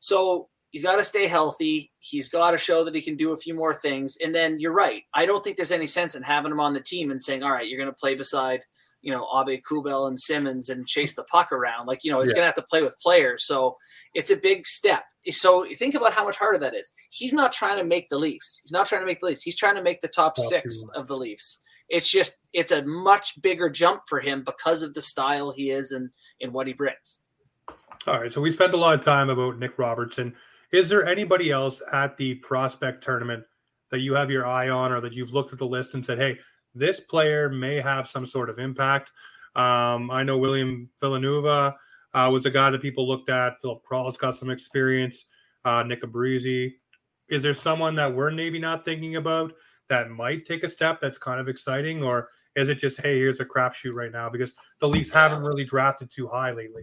So, 0.00 0.48
he's 0.70 0.82
got 0.82 0.96
to 0.96 1.04
stay 1.04 1.26
healthy. 1.26 1.90
He's 1.98 2.28
got 2.28 2.50
to 2.50 2.58
show 2.58 2.84
that 2.84 2.94
he 2.94 3.00
can 3.00 3.16
do 3.16 3.32
a 3.32 3.38
few 3.38 3.54
more 3.54 3.74
things. 3.74 4.18
And 4.22 4.34
then 4.34 4.60
you're 4.60 4.74
right. 4.74 5.04
I 5.14 5.24
don't 5.24 5.42
think 5.42 5.56
there's 5.56 5.72
any 5.72 5.86
sense 5.86 6.14
in 6.14 6.22
having 6.22 6.52
him 6.52 6.60
on 6.60 6.74
the 6.74 6.80
team 6.80 7.10
and 7.10 7.20
saying, 7.20 7.42
all 7.42 7.52
right, 7.52 7.66
you're 7.66 7.80
going 7.80 7.92
to 7.92 8.00
play 8.00 8.14
beside 8.14 8.60
you 9.02 9.12
know 9.12 9.26
Aube-Kubel 9.32 10.06
and 10.06 10.18
Simmons 10.18 10.68
and 10.68 10.86
chase 10.86 11.14
the 11.14 11.24
puck 11.24 11.52
around. 11.52 11.86
Like 11.86 12.04
you 12.04 12.10
know, 12.10 12.20
he's 12.20 12.30
yeah. 12.30 12.36
going 12.36 12.42
to 12.42 12.46
have 12.46 12.54
to 12.56 12.62
play 12.62 12.82
with 12.82 12.96
players. 13.02 13.46
So 13.46 13.76
it's 14.14 14.30
a 14.30 14.36
big 14.36 14.66
step. 14.66 15.04
So 15.30 15.66
think 15.76 15.94
about 15.94 16.12
how 16.12 16.24
much 16.24 16.38
harder 16.38 16.58
that 16.58 16.74
is. 16.74 16.92
He's 17.10 17.32
not 17.32 17.52
trying 17.52 17.76
to 17.78 17.84
make 17.84 18.08
the 18.08 18.18
Leafs. 18.18 18.60
He's 18.62 18.72
not 18.72 18.86
trying 18.86 19.02
to 19.02 19.06
make 19.06 19.20
the 19.20 19.26
Leafs. 19.26 19.42
He's 19.42 19.56
trying 19.56 19.76
to 19.76 19.82
make 19.82 20.00
the 20.00 20.08
top, 20.08 20.36
top 20.36 20.44
six 20.46 20.84
of 20.94 21.08
the 21.08 21.16
Leafs. 21.16 21.60
It's 21.88 22.10
just 22.10 22.38
it's 22.52 22.72
a 22.72 22.84
much 22.84 23.40
bigger 23.42 23.68
jump 23.68 24.02
for 24.08 24.20
him 24.20 24.44
because 24.44 24.82
of 24.82 24.94
the 24.94 25.02
style 25.02 25.50
he 25.50 25.70
is 25.70 25.92
and 25.92 26.10
and 26.40 26.52
what 26.52 26.66
he 26.66 26.72
brings. 26.72 27.20
All 28.06 28.18
right, 28.18 28.32
so 28.32 28.40
we 28.40 28.50
spent 28.50 28.72
a 28.72 28.78
lot 28.78 28.94
of 28.94 29.02
time 29.02 29.28
about 29.28 29.58
Nick 29.58 29.78
Robertson. 29.78 30.34
Is 30.72 30.88
there 30.88 31.06
anybody 31.06 31.50
else 31.50 31.82
at 31.92 32.16
the 32.16 32.36
prospect 32.36 33.02
tournament 33.02 33.44
that 33.90 33.98
you 33.98 34.14
have 34.14 34.30
your 34.30 34.46
eye 34.46 34.70
on, 34.70 34.92
or 34.92 35.00
that 35.00 35.12
you've 35.12 35.34
looked 35.34 35.52
at 35.52 35.58
the 35.58 35.66
list 35.66 35.94
and 35.94 36.06
said, 36.06 36.16
"Hey, 36.16 36.38
this 36.74 37.00
player 37.00 37.48
may 37.48 37.80
have 37.80 38.08
some 38.08 38.26
sort 38.26 38.50
of 38.50 38.58
impact. 38.58 39.12
Um, 39.56 40.10
I 40.10 40.22
know 40.22 40.38
William 40.38 40.88
Villeneuve 41.00 41.46
uh, 41.46 41.72
was 42.30 42.46
a 42.46 42.50
guy 42.50 42.70
that 42.70 42.82
people 42.82 43.06
looked 43.06 43.28
at. 43.28 43.60
Filip 43.60 43.82
Kral's 43.82 44.16
got 44.16 44.36
some 44.36 44.50
experience. 44.50 45.26
Uh, 45.64 45.82
Nick 45.82 46.02
Abruzzese. 46.02 46.74
Is 47.28 47.42
there 47.42 47.54
someone 47.54 47.94
that 47.96 48.12
we're 48.12 48.30
maybe 48.30 48.58
not 48.58 48.84
thinking 48.84 49.16
about 49.16 49.52
that 49.88 50.10
might 50.10 50.46
take 50.46 50.64
a 50.64 50.68
step 50.68 51.00
that's 51.00 51.18
kind 51.18 51.40
of 51.40 51.48
exciting, 51.48 52.02
or 52.02 52.28
is 52.56 52.68
it 52.68 52.76
just 52.76 53.00
hey, 53.00 53.18
here's 53.18 53.40
a 53.40 53.44
crapshoot 53.44 53.94
right 53.94 54.12
now 54.12 54.28
because 54.28 54.54
the 54.80 54.88
Leafs 54.88 55.10
haven't 55.10 55.42
really 55.42 55.64
drafted 55.64 56.10
too 56.10 56.26
high 56.26 56.52
lately? 56.52 56.82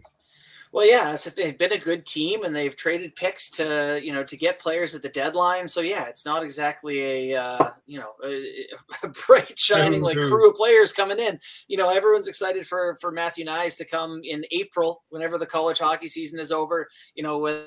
Well, 0.71 0.85
yeah, 0.85 1.15
they've 1.35 1.57
been 1.57 1.71
a 1.71 1.77
good 1.77 2.05
team 2.05 2.43
and 2.43 2.55
they've 2.55 2.75
traded 2.75 3.15
picks 3.15 3.49
to 3.51 3.99
you 4.03 4.13
know 4.13 4.23
to 4.23 4.37
get 4.37 4.59
players 4.59 4.93
at 4.95 5.01
the 5.01 5.09
deadline. 5.09 5.67
So 5.67 5.81
yeah, 5.81 6.05
it's 6.05 6.25
not 6.25 6.43
exactly 6.43 7.31
a 7.31 7.41
uh, 7.41 7.69
you 7.85 7.99
know 7.99 8.11
a, 8.23 8.65
a 9.03 9.07
bright 9.27 9.57
shining 9.57 10.01
like 10.01 10.17
crew 10.17 10.49
of 10.49 10.55
players 10.55 10.93
coming 10.93 11.19
in. 11.19 11.39
You 11.67 11.77
know, 11.77 11.89
everyone's 11.89 12.27
excited 12.27 12.65
for 12.65 12.97
for 12.99 13.11
Matthew 13.11 13.45
Knies 13.45 13.77
to 13.77 13.85
come 13.85 14.21
in 14.23 14.43
April 14.51 15.03
whenever 15.09 15.37
the 15.37 15.45
college 15.45 15.79
hockey 15.79 16.07
season 16.07 16.39
is 16.39 16.51
over. 16.51 16.87
You 17.15 17.23
know, 17.23 17.37
with 17.39 17.65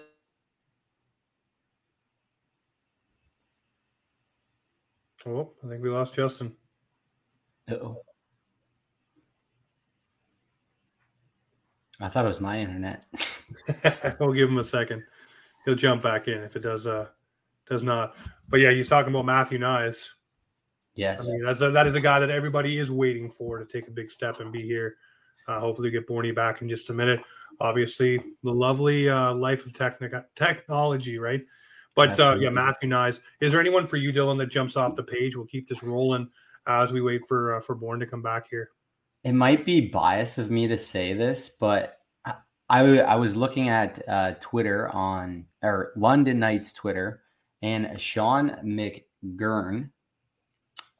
Oh, 5.26 5.52
I 5.62 5.68
think 5.68 5.82
we 5.82 5.90
lost 5.90 6.14
Justin. 6.14 6.54
oh 7.70 8.02
I 12.00 12.08
thought 12.08 12.24
it 12.24 12.28
was 12.28 12.40
my 12.40 12.58
internet. 12.58 13.04
we'll 14.20 14.32
give 14.32 14.48
him 14.48 14.58
a 14.58 14.64
second. 14.64 15.02
He'll 15.64 15.74
jump 15.74 16.02
back 16.02 16.28
in 16.28 16.42
if 16.42 16.56
it 16.56 16.60
does 16.60 16.86
uh 16.86 17.08
does 17.68 17.82
not. 17.82 18.16
But 18.48 18.60
yeah, 18.60 18.72
he's 18.72 18.88
talking 18.88 19.12
about 19.12 19.26
Matthew 19.26 19.58
Knies. 19.58 20.10
Yes. 20.94 21.20
I 21.20 21.24
mean, 21.24 21.44
that's 21.44 21.60
a, 21.60 21.70
that 21.70 21.86
is 21.86 21.94
a 21.94 22.00
guy 22.00 22.18
that 22.18 22.30
everybody 22.30 22.78
is 22.78 22.90
waiting 22.90 23.30
for 23.30 23.58
to 23.58 23.64
take 23.64 23.88
a 23.88 23.92
big 23.92 24.10
step 24.10 24.40
and 24.40 24.52
be 24.52 24.62
here. 24.62 24.96
Uh, 25.46 25.60
hopefully, 25.60 25.90
get 25.90 26.08
Borny 26.08 26.34
back 26.34 26.62
in 26.62 26.68
just 26.68 26.90
a 26.90 26.94
minute. 26.94 27.20
Obviously, 27.60 28.18
the 28.42 28.52
lovely 28.52 29.08
uh, 29.08 29.34
life 29.34 29.64
of 29.66 29.72
technic- 29.72 30.12
technology, 30.34 31.18
right? 31.18 31.42
But 31.94 32.18
uh, 32.18 32.36
yeah, 32.40 32.50
Matthew 32.50 32.88
Knies. 32.88 33.20
Is 33.40 33.52
there 33.52 33.60
anyone 33.60 33.86
for 33.86 33.96
you, 33.96 34.12
Dylan, 34.12 34.38
that 34.38 34.46
jumps 34.46 34.76
off 34.76 34.96
the 34.96 35.02
page? 35.02 35.36
We'll 35.36 35.46
keep 35.46 35.68
this 35.68 35.82
rolling 35.82 36.28
as 36.66 36.92
we 36.92 37.00
wait 37.00 37.26
for 37.26 37.56
uh, 37.56 37.60
for 37.60 37.74
Bourne 37.74 38.00
to 38.00 38.06
come 38.06 38.22
back 38.22 38.48
here 38.48 38.70
it 39.24 39.32
might 39.32 39.64
be 39.64 39.88
bias 39.88 40.38
of 40.38 40.50
me 40.50 40.68
to 40.68 40.78
say 40.78 41.12
this, 41.12 41.48
but 41.48 41.98
I 42.68 43.00
I 43.00 43.16
was 43.16 43.36
looking 43.36 43.68
at 43.68 44.02
uh, 44.08 44.34
Twitter 44.40 44.88
on 44.90 45.46
or 45.62 45.92
London 45.96 46.38
Knights 46.38 46.72
Twitter, 46.72 47.22
and 47.62 48.00
Sean 48.00 48.50
McGurn 48.64 49.90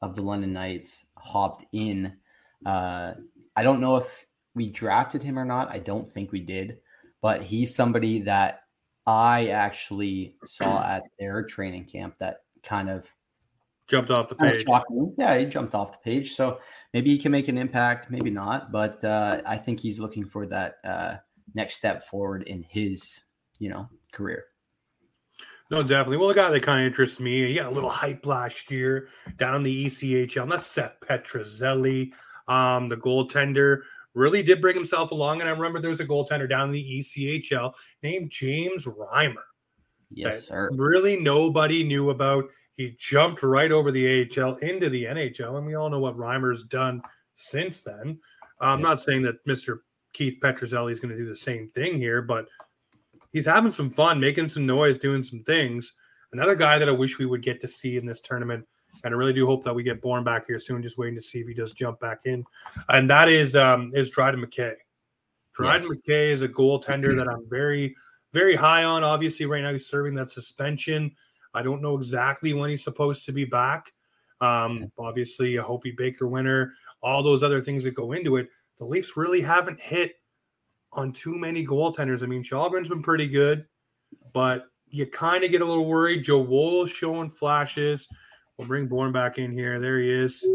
of 0.01 0.15
the 0.15 0.21
London 0.21 0.53
Knights 0.53 1.07
hopped 1.17 1.65
in. 1.71 2.17
Uh, 2.65 3.13
I 3.55 3.63
don't 3.63 3.81
know 3.81 3.95
if 3.95 4.25
we 4.53 4.69
drafted 4.69 5.23
him 5.23 5.39
or 5.39 5.45
not. 5.45 5.71
I 5.71 5.79
don't 5.79 6.09
think 6.09 6.31
we 6.31 6.41
did, 6.41 6.77
but 7.21 7.41
he's 7.41 7.73
somebody 7.73 8.21
that 8.23 8.61
I 9.07 9.47
actually 9.47 10.35
saw 10.45 10.83
at 10.83 11.03
their 11.19 11.43
training 11.43 11.85
camp 11.85 12.15
that 12.19 12.41
kind 12.63 12.89
of 12.89 13.07
jumped 13.91 14.09
off 14.09 14.29
the 14.29 14.35
page. 14.35 14.65
Yeah, 15.17 15.37
he 15.37 15.45
jumped 15.45 15.75
off 15.75 15.91
the 15.91 15.97
page. 15.99 16.33
So 16.33 16.59
maybe 16.93 17.09
he 17.11 17.17
can 17.17 17.31
make 17.31 17.49
an 17.49 17.57
impact, 17.57 18.09
maybe 18.09 18.31
not. 18.31 18.71
But 18.71 19.03
uh, 19.03 19.41
I 19.45 19.57
think 19.57 19.79
he's 19.79 19.99
looking 19.99 20.25
for 20.25 20.47
that 20.47 20.75
uh, 20.83 21.15
next 21.53 21.75
step 21.75 22.03
forward 22.03 22.43
in 22.43 22.63
his, 22.63 23.21
you 23.59 23.69
know, 23.69 23.89
career. 24.13 24.45
No, 25.69 25.83
definitely. 25.83 26.17
Well, 26.17 26.29
the 26.29 26.33
guy 26.33 26.49
that 26.49 26.63
kind 26.63 26.81
of 26.81 26.87
interests 26.87 27.19
me, 27.19 27.47
he 27.47 27.55
got 27.55 27.67
a 27.67 27.71
little 27.71 27.89
hype 27.89 28.25
last 28.25 28.71
year 28.71 29.07
down 29.37 29.63
the 29.63 29.85
ECHL. 29.85 30.43
And 30.43 30.51
that's 30.51 30.65
Seth 30.65 30.95
Petruzzelli, 31.01 32.11
um, 32.47 32.89
the 32.89 32.97
goaltender. 32.97 33.81
Really 34.13 34.43
did 34.43 34.59
bring 34.59 34.75
himself 34.75 35.11
along. 35.11 35.39
And 35.39 35.49
I 35.49 35.53
remember 35.53 35.79
there 35.79 35.89
was 35.89 36.01
a 36.01 36.05
goaltender 36.05 36.49
down 36.49 36.69
in 36.69 36.73
the 36.73 36.99
ECHL 36.99 37.73
named 38.03 38.29
James 38.29 38.85
Reimer. 38.85 39.43
Yes, 40.13 40.47
sir. 40.47 40.69
Really 40.73 41.17
nobody 41.17 41.83
knew 41.85 42.09
about. 42.09 42.45
He 42.75 42.95
jumped 42.97 43.43
right 43.43 43.71
over 43.71 43.91
the 43.91 44.29
AHL 44.37 44.55
into 44.57 44.89
the 44.89 45.05
NHL. 45.05 45.57
And 45.57 45.65
we 45.65 45.75
all 45.75 45.89
know 45.89 45.99
what 45.99 46.17
Reimer's 46.17 46.63
done 46.63 47.01
since 47.35 47.81
then. 47.81 48.19
I'm 48.59 48.81
not 48.81 49.01
saying 49.01 49.23
that 49.23 49.45
Mr. 49.45 49.79
Keith 50.13 50.37
Petruzzelli 50.41 50.91
is 50.91 50.99
going 50.99 51.15
to 51.15 51.17
do 51.17 51.27
the 51.27 51.35
same 51.35 51.69
thing 51.73 51.97
here, 51.97 52.21
but– 52.21 52.45
he's 53.31 53.45
having 53.45 53.71
some 53.71 53.89
fun, 53.89 54.19
making 54.19 54.49
some 54.49 54.65
noise, 54.65 54.97
doing 54.97 55.23
some 55.23 55.43
things. 55.43 55.93
Another 56.33 56.55
guy 56.55 56.77
that 56.79 56.89
I 56.89 56.93
wish 56.93 57.17
we 57.17 57.25
would 57.25 57.41
get 57.41 57.59
to 57.61 57.67
see 57.67 57.97
in 57.97 58.05
this 58.05 58.21
tournament, 58.21 58.65
and 59.03 59.13
I 59.13 59.17
really 59.17 59.33
do 59.33 59.45
hope 59.45 59.63
that 59.63 59.73
we 59.73 59.83
get 59.83 60.01
Bourne 60.01 60.23
back 60.23 60.47
here 60.47 60.59
soon. 60.59 60.81
Just 60.81 60.97
waiting 60.97 61.15
to 61.15 61.21
see 61.21 61.39
if 61.39 61.47
he 61.47 61.53
does 61.53 61.73
jump 61.73 61.99
back 61.99 62.21
in, 62.25 62.43
and 62.89 63.09
that 63.09 63.29
is 63.29 63.55
um, 63.55 63.91
is 63.93 64.09
Dryden 64.09 64.43
McKay. 64.45 64.75
Dryden 65.53 65.87
yes. 65.87 65.97
McKay 65.97 66.31
is 66.31 66.41
a 66.41 66.47
goaltender 66.47 67.15
that 67.15 67.27
I'm 67.27 67.49
very 67.49 67.95
very 68.33 68.55
high 68.55 68.83
on. 68.83 69.03
Obviously, 69.03 69.45
right 69.45 69.61
now 69.61 69.71
he's 69.71 69.87
serving 69.87 70.15
that 70.15 70.31
suspension. 70.31 71.13
I 71.53 71.61
don't 71.61 71.81
know 71.81 71.95
exactly 71.95 72.53
when 72.53 72.69
he's 72.69 72.83
supposed 72.83 73.25
to 73.25 73.31
be 73.31 73.45
back. 73.45 73.91
Um, 74.39 74.91
obviously, 74.97 75.57
a 75.57 75.63
Hobey 75.63 75.91
Baker 75.91 76.27
winner, 76.27 76.73
all 77.03 77.21
those 77.21 77.43
other 77.43 77.61
things 77.61 77.83
that 77.83 77.95
go 77.95 78.13
into 78.13 78.37
it. 78.37 78.49
The 78.79 78.85
Leafs 78.85 79.15
really 79.15 79.41
haven't 79.41 79.79
hit 79.79 80.15
on 80.93 81.13
too 81.13 81.37
many 81.37 81.65
goaltenders. 81.65 82.23
I 82.23 82.25
mean, 82.25 82.43
Källgren's 82.43 82.89
been 82.89 83.03
pretty 83.03 83.27
good, 83.27 83.65
but 84.33 84.65
you 84.87 85.05
kind 85.05 85.43
of 85.43 85.51
get 85.51 85.61
a 85.61 85.65
little 85.65 85.85
worried. 85.85 86.23
Joe 86.23 86.39
Woll 86.39 86.85
showing 86.85 87.29
flashes. 87.29 88.07
We'll 88.57 88.67
bring 88.67 88.87
Bourne 88.87 89.11
back 89.11 89.37
in 89.37 89.51
here. 89.51 89.79
There 89.79 89.99
he 89.99 90.11
is. 90.11 90.45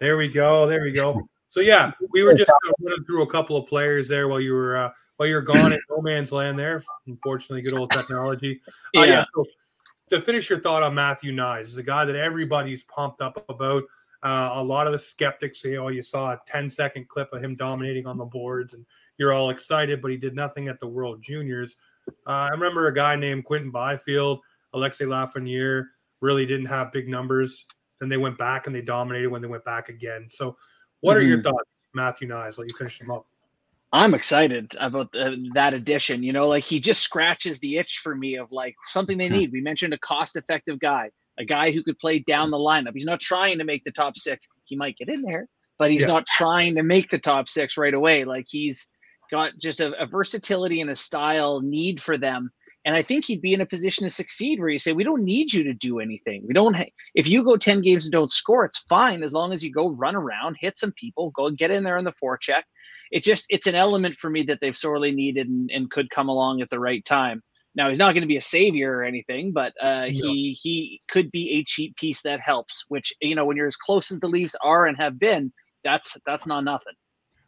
There 0.00 0.16
we 0.16 0.28
go. 0.28 0.66
There 0.66 0.82
we 0.82 0.92
go. 0.92 1.20
So 1.48 1.60
yeah, 1.60 1.92
we 2.12 2.22
were 2.22 2.34
just 2.34 2.52
running 2.80 3.04
through 3.04 3.22
a 3.22 3.30
couple 3.30 3.56
of 3.56 3.66
players 3.66 4.08
there 4.08 4.28
while 4.28 4.40
you 4.40 4.52
were 4.52 4.76
uh, 4.76 4.90
while 5.16 5.28
you're 5.28 5.40
gone 5.40 5.72
in 5.72 5.80
no 5.90 6.02
man's 6.02 6.32
land. 6.32 6.58
There, 6.58 6.84
unfortunately, 7.06 7.62
good 7.62 7.78
old 7.78 7.90
technology. 7.90 8.60
Uh, 8.96 9.00
yeah. 9.00 9.04
yeah 9.04 9.24
so 9.34 9.44
to 10.10 10.20
finish 10.20 10.48
your 10.48 10.60
thought 10.60 10.82
on 10.82 10.94
Matthew 10.94 11.32
Knies, 11.32 11.62
is 11.62 11.78
a 11.78 11.82
guy 11.82 12.04
that 12.04 12.16
everybody's 12.16 12.82
pumped 12.84 13.20
up 13.20 13.44
about. 13.48 13.84
Uh, 14.22 14.50
a 14.54 14.62
lot 14.62 14.86
of 14.86 14.92
the 14.92 14.98
skeptics 14.98 15.60
say, 15.60 15.76
"Oh, 15.76 15.88
you 15.88 16.02
saw 16.02 16.32
a 16.32 16.40
10 16.46 16.70
second 16.70 17.08
clip 17.08 17.32
of 17.32 17.42
him 17.42 17.54
dominating 17.54 18.06
on 18.06 18.16
the 18.16 18.24
boards 18.24 18.74
and 18.74 18.84
you're 19.18 19.32
all 19.32 19.50
excited, 19.50 20.02
but 20.02 20.10
he 20.10 20.16
did 20.16 20.34
nothing 20.34 20.68
at 20.68 20.80
the 20.80 20.86
World 20.86 21.22
Juniors. 21.22 21.76
Uh, 22.26 22.30
I 22.30 22.48
remember 22.50 22.86
a 22.86 22.94
guy 22.94 23.16
named 23.16 23.44
Quinton 23.44 23.70
Byfield, 23.70 24.40
Alexis 24.74 25.06
Lafreniere, 25.06 25.86
really 26.20 26.46
didn't 26.46 26.66
have 26.66 26.92
big 26.92 27.08
numbers. 27.08 27.66
Then 28.00 28.08
they 28.08 28.16
went 28.16 28.38
back 28.38 28.66
and 28.66 28.74
they 28.74 28.82
dominated 28.82 29.28
when 29.28 29.42
they 29.42 29.48
went 29.48 29.64
back 29.64 29.88
again. 29.88 30.28
So, 30.30 30.56
what 31.00 31.14
mm-hmm. 31.14 31.18
are 31.18 31.28
your 31.28 31.38
mm-hmm. 31.38 31.48
thoughts, 31.48 31.70
Matthew 31.94 32.28
Knies? 32.28 32.58
Let 32.58 32.70
you 32.70 32.76
finish 32.76 32.98
them 32.98 33.10
up. 33.10 33.26
I'm 33.92 34.14
excited 34.14 34.74
about 34.80 35.12
the, 35.12 35.36
that 35.54 35.74
addition. 35.74 36.22
You 36.22 36.32
know, 36.32 36.48
like 36.48 36.64
he 36.64 36.80
just 36.80 37.02
scratches 37.02 37.58
the 37.60 37.78
itch 37.78 38.00
for 38.02 38.14
me 38.14 38.36
of 38.36 38.50
like 38.50 38.74
something 38.88 39.18
they 39.18 39.28
hmm. 39.28 39.34
need. 39.34 39.52
We 39.52 39.60
mentioned 39.60 39.94
a 39.94 39.98
cost 39.98 40.36
effective 40.36 40.78
guy, 40.78 41.10
a 41.38 41.44
guy 41.44 41.70
who 41.70 41.82
could 41.82 41.98
play 41.98 42.18
down 42.18 42.48
hmm. 42.48 42.52
the 42.52 42.58
lineup. 42.58 42.92
He's 42.94 43.06
not 43.06 43.20
trying 43.20 43.58
to 43.58 43.64
make 43.64 43.84
the 43.84 43.92
top 43.92 44.16
six. 44.16 44.46
He 44.64 44.76
might 44.76 44.96
get 44.96 45.08
in 45.08 45.22
there, 45.22 45.46
but 45.78 45.90
he's 45.90 46.02
yeah. 46.02 46.08
not 46.08 46.26
trying 46.26 46.74
to 46.74 46.82
make 46.82 47.10
the 47.10 47.18
top 47.18 47.48
six 47.48 47.76
right 47.76 47.94
away. 47.94 48.24
Like 48.24 48.46
he's 48.48 48.86
got 49.30 49.52
just 49.58 49.80
a, 49.80 49.92
a, 50.00 50.06
versatility 50.06 50.80
and 50.80 50.90
a 50.90 50.96
style 50.96 51.60
need 51.60 52.00
for 52.00 52.16
them. 52.16 52.50
And 52.84 52.94
I 52.94 53.02
think 53.02 53.24
he'd 53.24 53.42
be 53.42 53.52
in 53.52 53.60
a 53.60 53.66
position 53.66 54.04
to 54.04 54.10
succeed 54.10 54.60
where 54.60 54.68
you 54.68 54.78
say, 54.78 54.92
we 54.92 55.02
don't 55.02 55.24
need 55.24 55.52
you 55.52 55.64
to 55.64 55.74
do 55.74 55.98
anything. 55.98 56.44
We 56.46 56.54
don't, 56.54 56.74
ha- 56.74 56.84
if 57.16 57.26
you 57.26 57.42
go 57.42 57.56
10 57.56 57.80
games 57.80 58.04
and 58.04 58.12
don't 58.12 58.30
score, 58.30 58.64
it's 58.64 58.78
fine 58.88 59.24
as 59.24 59.32
long 59.32 59.52
as 59.52 59.64
you 59.64 59.72
go 59.72 59.90
run 59.90 60.14
around, 60.14 60.56
hit 60.60 60.78
some 60.78 60.92
people, 60.92 61.30
go 61.30 61.50
get 61.50 61.72
in 61.72 61.82
there 61.82 61.98
on 61.98 62.04
the 62.04 62.12
forecheck. 62.12 62.62
It 63.12 63.22
just, 63.22 63.46
it's 63.48 63.66
an 63.66 63.74
element 63.74 64.14
for 64.14 64.30
me 64.30 64.42
that 64.44 64.60
they've 64.60 64.76
sorely 64.76 65.12
needed 65.12 65.48
and, 65.48 65.70
and 65.72 65.90
could 65.90 66.10
come 66.10 66.28
along 66.28 66.60
at 66.60 66.70
the 66.70 66.80
right 66.80 67.04
time. 67.04 67.42
Now 67.76 67.90
he's 67.90 67.98
not 67.98 68.14
going 68.14 68.22
to 68.22 68.28
be 68.28 68.38
a 68.38 68.42
savior 68.42 68.96
or 68.96 69.04
anything, 69.04 69.52
but 69.52 69.74
uh, 69.82 70.04
he 70.04 70.52
he 70.52 70.98
could 71.08 71.30
be 71.30 71.50
a 71.50 71.64
cheap 71.64 71.94
piece 71.96 72.22
that 72.22 72.40
helps. 72.40 72.86
Which 72.88 73.12
you 73.20 73.34
know, 73.34 73.44
when 73.44 73.56
you're 73.56 73.66
as 73.66 73.76
close 73.76 74.10
as 74.10 74.18
the 74.18 74.28
Leafs 74.28 74.56
are 74.62 74.86
and 74.86 74.96
have 74.96 75.18
been, 75.18 75.52
that's 75.84 76.16
that's 76.24 76.46
not 76.46 76.64
nothing. 76.64 76.94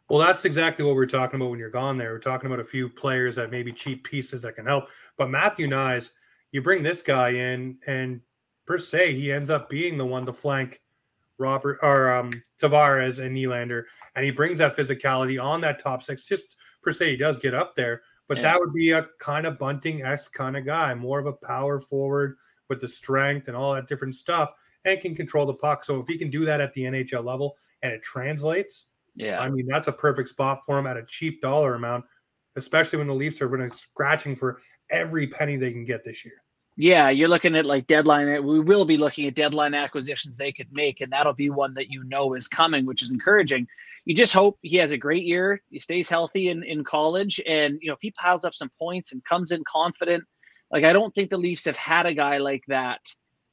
Well, 0.07 0.19
that's 0.19 0.45
exactly 0.45 0.85
what 0.85 0.95
we 0.95 1.03
are 1.03 1.07
talking 1.07 1.39
about 1.39 1.49
when 1.49 1.59
you're 1.59 1.69
gone 1.69 1.97
there. 1.97 2.13
We're 2.13 2.19
talking 2.19 2.47
about 2.47 2.59
a 2.59 2.63
few 2.63 2.89
players 2.89 3.35
that 3.35 3.51
maybe 3.51 3.71
cheap 3.71 4.03
pieces 4.03 4.41
that 4.43 4.55
can 4.55 4.65
help. 4.65 4.89
But 5.17 5.29
Matthew 5.29 5.67
Knies, 5.67 6.11
you 6.51 6.61
bring 6.61 6.81
this 6.81 7.01
guy 7.01 7.29
in, 7.29 7.77
and 7.87 8.21
per 8.65 8.77
se, 8.77 9.13
he 9.13 9.31
ends 9.31 9.49
up 9.49 9.69
being 9.69 9.97
the 9.97 10.05
one 10.05 10.25
to 10.25 10.33
flank 10.33 10.81
Robert 11.39 11.79
or 11.81 12.13
um, 12.13 12.31
Tavares 12.61 13.23
and 13.23 13.35
Nylander, 13.35 13.83
and 14.15 14.25
he 14.25 14.31
brings 14.31 14.59
that 14.59 14.75
physicality 14.75 15.41
on 15.41 15.61
that 15.61 15.79
top 15.79 16.03
six. 16.03 16.25
Just 16.25 16.57
per 16.81 16.93
se, 16.93 17.11
he 17.11 17.17
does 17.17 17.39
get 17.39 17.53
up 17.53 17.75
there, 17.75 18.01
but 18.27 18.37
yeah. 18.37 18.43
that 18.43 18.59
would 18.59 18.73
be 18.73 18.91
a 18.91 19.07
kind 19.19 19.45
of 19.45 19.57
bunting 19.57 20.03
s 20.03 20.27
kind 20.27 20.57
of 20.57 20.65
guy, 20.65 20.93
more 20.93 21.19
of 21.19 21.25
a 21.25 21.33
power 21.33 21.79
forward 21.79 22.37
with 22.69 22.81
the 22.81 22.87
strength 22.87 23.47
and 23.47 23.57
all 23.57 23.73
that 23.73 23.87
different 23.87 24.15
stuff, 24.15 24.51
and 24.85 25.01
can 25.01 25.15
control 25.15 25.45
the 25.45 25.53
puck. 25.53 25.83
So 25.83 25.99
if 25.99 26.07
he 26.07 26.17
can 26.17 26.29
do 26.29 26.45
that 26.45 26.61
at 26.61 26.73
the 26.73 26.83
NHL 26.83 27.23
level 27.23 27.57
and 27.81 27.91
it 27.91 28.03
translates, 28.03 28.87
yeah. 29.15 29.39
I 29.39 29.49
mean, 29.49 29.67
that's 29.67 29.87
a 29.87 29.93
perfect 29.93 30.29
spot 30.29 30.61
for 30.65 30.79
him 30.79 30.87
at 30.87 30.97
a 30.97 31.05
cheap 31.05 31.41
dollar 31.41 31.75
amount, 31.75 32.05
especially 32.55 32.99
when 32.99 33.07
the 33.07 33.13
Leafs 33.13 33.41
are 33.41 33.49
going 33.49 33.69
to 33.69 33.75
scratching 33.75 34.35
for 34.35 34.61
every 34.89 35.27
penny 35.27 35.57
they 35.57 35.71
can 35.71 35.85
get 35.85 36.03
this 36.05 36.23
year. 36.23 36.41
Yeah, 36.81 37.09
you're 37.09 37.27
looking 37.27 37.57
at 37.57 37.65
like 37.65 37.87
deadline. 37.87 38.41
We 38.45 38.61
will 38.61 38.85
be 38.85 38.95
looking 38.95 39.25
at 39.25 39.35
deadline 39.35 39.73
acquisitions 39.73 40.37
they 40.37 40.53
could 40.53 40.71
make, 40.71 41.01
and 41.01 41.11
that'll 41.11 41.33
be 41.33 41.49
one 41.49 41.73
that 41.73 41.89
you 41.91 42.05
know 42.05 42.35
is 42.35 42.47
coming, 42.47 42.85
which 42.85 43.01
is 43.01 43.11
encouraging. 43.11 43.67
You 44.05 44.15
just 44.15 44.31
hope 44.31 44.57
he 44.61 44.77
has 44.77 44.93
a 44.93 44.97
great 44.97 45.25
year, 45.25 45.61
he 45.69 45.79
stays 45.79 46.07
healthy 46.07 46.47
in, 46.47 46.63
in 46.63 46.85
college, 46.85 47.41
and 47.45 47.77
you 47.81 47.89
know 47.89 47.95
if 47.95 47.99
he 48.01 48.11
piles 48.11 48.45
up 48.45 48.53
some 48.53 48.71
points 48.79 49.11
and 49.11 49.21
comes 49.25 49.51
in 49.51 49.61
confident. 49.67 50.23
Like 50.71 50.85
I 50.85 50.93
don't 50.93 51.13
think 51.13 51.29
the 51.29 51.37
Leafs 51.37 51.65
have 51.65 51.75
had 51.75 52.05
a 52.05 52.13
guy 52.13 52.37
like 52.37 52.63
that 52.69 53.01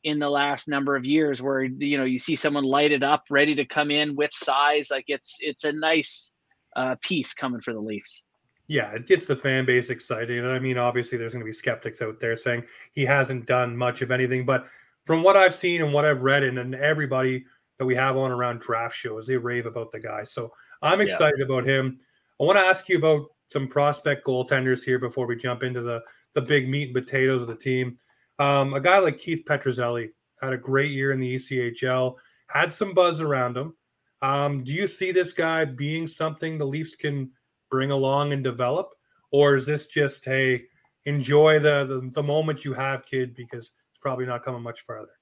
in 0.05 0.21
the 0.21 0.31
last 0.31 0.69
number 0.69 0.95
of 0.95 1.05
years 1.05 1.43
where 1.43 1.65
you 1.65 1.99
know 1.99 2.05
you 2.05 2.21
see 2.21 2.37
someone 2.37 2.63
light 2.63 2.93
it 2.93 3.03
up 3.03 3.25
ready 3.29 3.57
to 3.57 3.65
come 3.65 3.91
in 3.91 4.15
with 4.15 4.31
size 4.35 4.87
like 4.93 5.07
it's 5.09 5.39
it's 5.41 5.65
a 5.65 5.73
nice 5.73 6.31
uh, 6.77 6.95
piece 7.03 7.35
coming 7.35 7.61
for 7.61 7.73
the 7.73 7.81
leafs 7.81 8.23
yeah 8.69 8.93
it 8.93 9.07
gets 9.07 9.25
the 9.27 9.37
fan 9.37 9.65
base 9.65 9.91
excited 9.91 10.45
and 10.45 10.53
i 10.53 10.59
mean 10.59 10.79
obviously 10.79 11.17
there's 11.17 11.33
going 11.33 11.45
to 11.45 11.47
be 11.47 11.53
skeptics 11.53 12.03
out 12.03 12.21
there 12.21 12.37
saying 12.37 12.63
he 12.93 13.05
hasn't 13.05 13.47
done 13.47 13.77
much 13.77 14.03
of 14.03 14.11
anything 14.11 14.45
but 14.45 14.67
from 15.05 15.23
what 15.23 15.37
i've 15.37 15.55
seen 15.55 15.83
and 15.83 15.93
what 15.93 16.05
i've 16.05 16.23
read 16.23 16.43
and, 16.43 16.59
and 16.59 16.75
everybody 16.75 17.45
that 17.79 17.87
we 17.87 17.95
have 17.95 18.17
on 18.17 18.33
around 18.33 18.61
draft 18.61 18.97
shows 18.97 19.27
they 19.27 19.37
rave 19.37 19.67
about 19.67 19.91
the 19.91 20.01
guy 20.01 20.25
so 20.25 20.53
i'm 20.83 21.01
excited 21.01 21.39
yeah. 21.39 21.45
about 21.45 21.67
him 21.67 21.99
i 22.41 22.45
want 22.45 22.59
to 22.59 22.65
ask 22.65 22.89
you 22.89 22.99
about 22.99 23.27
some 23.51 23.69
prospect 23.69 24.27
goaltenders 24.27 24.85
here 24.85 24.99
before 24.99 25.27
we 25.27 25.37
jump 25.37 25.63
into 25.63 25.83
the 25.83 26.03
the 26.35 26.43
big 26.43 26.69
meat 26.69 26.89
and 26.89 26.95
potatoes 26.95 27.43
of 27.43 27.49
the 27.49 27.55
team 27.55 27.99
um, 28.39 28.75
a 28.75 28.81
guy 28.81 28.99
like 28.99 29.19
Keith 29.19 29.45
Petruzzelli 29.47 30.11
had 30.41 30.53
a 30.53 30.59
great 30.59 30.91
year 30.91 31.13
in 31.13 31.21
the 31.21 31.35
ECHL, 31.35 32.17
had 32.49 32.73
some 32.73 32.95
buzz 32.95 33.21
around 33.21 33.57
him. 33.57 33.75
Um, 34.23 34.65
do 34.65 34.73
you 34.73 34.87
see 34.87 35.13
this 35.13 35.33
guy 35.33 35.65
being 35.65 36.07
something 36.07 36.59
the 36.59 36.67
Leafs 36.67 36.97
can 36.97 37.31
bring 37.71 37.91
along 37.91 38.33
and 38.33 38.43
develop, 38.43 38.91
or 39.33 39.57
is 39.57 39.67
this 39.67 39.87
just 39.87 40.25
hey, 40.25 40.65
enjoy 41.05 41.59
the 41.59 41.85
the, 41.85 42.11
the 42.15 42.23
moment 42.23 42.65
you 42.65 42.73
have, 42.75 43.07
kid, 43.07 43.35
because 43.35 43.67
it's 43.67 43.99
probably 44.01 44.27
not 44.27 44.45
coming 44.45 44.63
much 44.63 44.83
farther. 44.83 45.13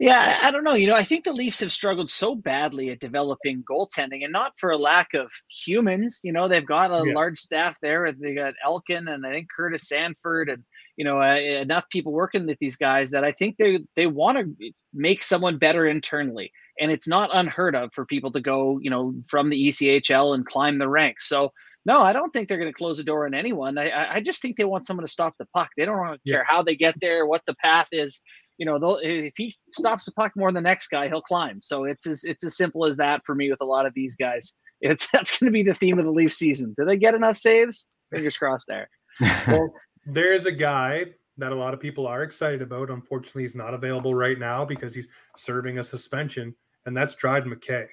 Yeah, 0.00 0.38
I 0.42 0.52
don't 0.52 0.62
know. 0.62 0.74
You 0.74 0.86
know, 0.86 0.94
I 0.94 1.02
think 1.02 1.24
the 1.24 1.32
Leafs 1.32 1.58
have 1.58 1.72
struggled 1.72 2.08
so 2.08 2.36
badly 2.36 2.90
at 2.90 3.00
developing 3.00 3.64
goaltending, 3.68 4.22
and 4.22 4.32
not 4.32 4.52
for 4.56 4.70
a 4.70 4.76
lack 4.76 5.12
of 5.14 5.28
humans. 5.48 6.20
You 6.22 6.32
know, 6.32 6.46
they've 6.46 6.64
got 6.64 6.92
a 6.92 7.04
yeah. 7.04 7.14
large 7.14 7.38
staff 7.38 7.76
there. 7.82 8.04
And 8.04 8.20
they 8.20 8.32
got 8.32 8.54
Elkin 8.64 9.08
and 9.08 9.26
I 9.26 9.32
think 9.32 9.48
Curtis 9.54 9.88
Sanford, 9.88 10.50
and 10.50 10.62
you 10.96 11.04
know, 11.04 11.20
uh, 11.20 11.34
enough 11.34 11.88
people 11.90 12.12
working 12.12 12.46
with 12.46 12.58
these 12.60 12.76
guys 12.76 13.10
that 13.10 13.24
I 13.24 13.32
think 13.32 13.56
they 13.56 13.80
they 13.96 14.06
want 14.06 14.38
to 14.38 14.72
make 14.94 15.24
someone 15.24 15.58
better 15.58 15.84
internally. 15.88 16.52
And 16.80 16.92
it's 16.92 17.08
not 17.08 17.30
unheard 17.32 17.74
of 17.74 17.92
for 17.92 18.06
people 18.06 18.30
to 18.32 18.40
go, 18.40 18.78
you 18.80 18.90
know, 18.90 19.14
from 19.26 19.50
the 19.50 19.68
ECHL 19.68 20.32
and 20.32 20.46
climb 20.46 20.78
the 20.78 20.88
ranks. 20.88 21.28
So 21.28 21.52
no, 21.88 22.00
I 22.00 22.12
don't 22.12 22.32
think 22.32 22.48
they're 22.48 22.58
going 22.58 22.72
to 22.72 22.76
close 22.76 22.98
the 22.98 23.04
door 23.04 23.26
on 23.26 23.34
anyone. 23.34 23.78
I, 23.78 24.16
I 24.16 24.20
just 24.20 24.40
think 24.40 24.56
they 24.56 24.64
want 24.64 24.86
someone 24.86 25.06
to 25.06 25.12
stop 25.12 25.34
the 25.38 25.46
puck. 25.54 25.70
They 25.76 25.84
don't 25.84 25.98
want 25.98 26.20
to 26.24 26.30
care 26.30 26.44
how 26.46 26.62
they 26.62 26.76
get 26.76 26.94
there, 27.00 27.26
what 27.26 27.42
the 27.46 27.54
path 27.54 27.88
is 27.90 28.20
you 28.58 28.66
know, 28.66 28.98
if 29.02 29.34
he 29.36 29.54
stops 29.70 30.04
the 30.04 30.12
puck 30.12 30.32
more 30.36 30.48
than 30.48 30.62
the 30.62 30.68
next 30.68 30.88
guy, 30.88 31.06
he'll 31.06 31.22
climb. 31.22 31.60
So 31.62 31.84
it's 31.84 32.06
as 32.06 32.24
it's 32.24 32.44
as 32.44 32.56
simple 32.56 32.84
as 32.84 32.96
that 32.96 33.22
for 33.24 33.34
me 33.34 33.50
with 33.50 33.60
a 33.62 33.64
lot 33.64 33.86
of 33.86 33.94
these 33.94 34.14
guys. 34.16 34.54
It's 34.80 35.08
that's 35.12 35.36
going 35.36 35.52
to 35.52 35.56
be 35.56 35.64
the 35.64 35.74
theme 35.74 35.98
of 35.98 36.04
the 36.04 36.12
Leaf 36.12 36.32
season. 36.32 36.72
Do 36.78 36.84
they 36.84 36.96
get 36.96 37.16
enough 37.16 37.36
saves? 37.36 37.88
Fingers 38.12 38.36
crossed 38.36 38.66
there. 38.68 38.88
well, 39.48 39.74
there's 40.06 40.46
a 40.46 40.52
guy 40.52 41.06
that 41.36 41.50
a 41.50 41.54
lot 41.56 41.74
of 41.74 41.80
people 41.80 42.06
are 42.06 42.22
excited 42.22 42.62
about. 42.62 42.88
Unfortunately, 42.88 43.42
he's 43.42 43.56
not 43.56 43.74
available 43.74 44.14
right 44.14 44.38
now 44.38 44.64
because 44.64 44.94
he's 44.94 45.08
serving 45.36 45.80
a 45.80 45.84
suspension, 45.84 46.54
and 46.86 46.96
that's 46.96 47.16
Dryden 47.16 47.52
McKay. 47.52 47.88